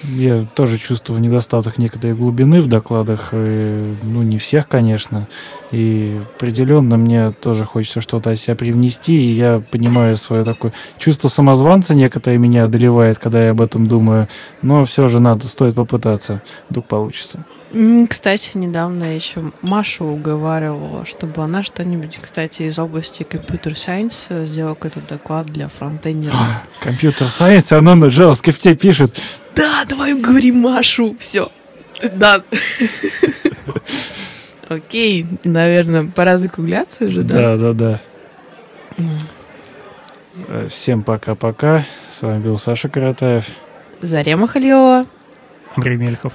Я 0.03 0.47
тоже 0.55 0.79
чувствую 0.79 1.21
недостаток 1.21 1.79
некоторой 1.79 2.15
глубины 2.15 2.61
в 2.61 2.69
докладах. 2.69 3.31
и, 3.33 3.95
ну, 4.03 4.23
не 4.23 4.39
всех, 4.39 4.69
конечно. 4.69 5.29
И 5.73 6.21
определенно 6.37 6.97
мне 6.97 7.31
тоже 7.31 7.65
хочется 7.65 8.01
что-то 8.01 8.31
от 8.31 8.39
себя 8.39 8.55
привнести. 8.55 9.27
И 9.27 9.33
я 9.33 9.63
понимаю 9.73 10.17
свое 10.17 10.45
такое 10.45 10.73
чувство 10.99 11.29
самозванца 11.29 11.95
некоторое 11.95 12.39
меня 12.39 12.65
одолевает, 12.65 13.19
когда 13.19 13.45
я 13.45 13.51
об 13.51 13.61
этом 13.61 13.87
думаю. 13.87 14.29
Но 14.63 14.85
все 14.85 15.09
же 15.09 15.21
надо, 15.21 15.47
стоит 15.47 15.75
попытаться. 15.75 16.43
Вдруг 16.71 16.87
получится. 16.87 17.45
Кстати, 18.09 18.57
недавно 18.57 19.05
я 19.05 19.15
еще 19.15 19.53
Машу 19.63 20.07
уговаривала, 20.07 21.05
чтобы 21.05 21.43
она 21.43 21.63
что-нибудь, 21.63 22.19
кстати, 22.23 22.63
из 22.63 22.79
области 22.79 23.25
компьютер-сайенс 23.25 24.29
сделала 24.31 24.75
какой-то 24.75 25.01
доклад 25.01 25.47
для 25.47 25.69
фронтендеров. 25.69 26.39
Компьютер 26.81 27.29
сайенс, 27.29 27.71
она 27.73 27.95
на 27.95 28.07
JavaScript 28.07 28.75
пишет. 28.77 29.21
Да, 29.55 29.85
давай 29.87 30.15
уговорим 30.15 30.61
Машу. 30.61 31.15
Все. 31.19 31.51
Да. 32.15 32.43
Окей, 34.69 35.27
наверное, 35.45 36.05
пора 36.07 36.37
закругляться 36.39 37.05
уже, 37.05 37.23
да? 37.23 37.57
Да, 37.57 37.57
да, 37.57 37.73
да. 37.73 38.01
Э, 40.49 40.69
Всем 40.71 41.03
пока-пока. 41.03 41.85
С 42.11 42.23
вами 42.23 42.43
был 42.43 42.59
Саша 42.59 42.89
Каратаев. 42.89 43.47
Зарема 44.01 44.47
Халилова. 44.47 45.07
Андрей 45.75 45.97
Мельхов. 45.97 46.35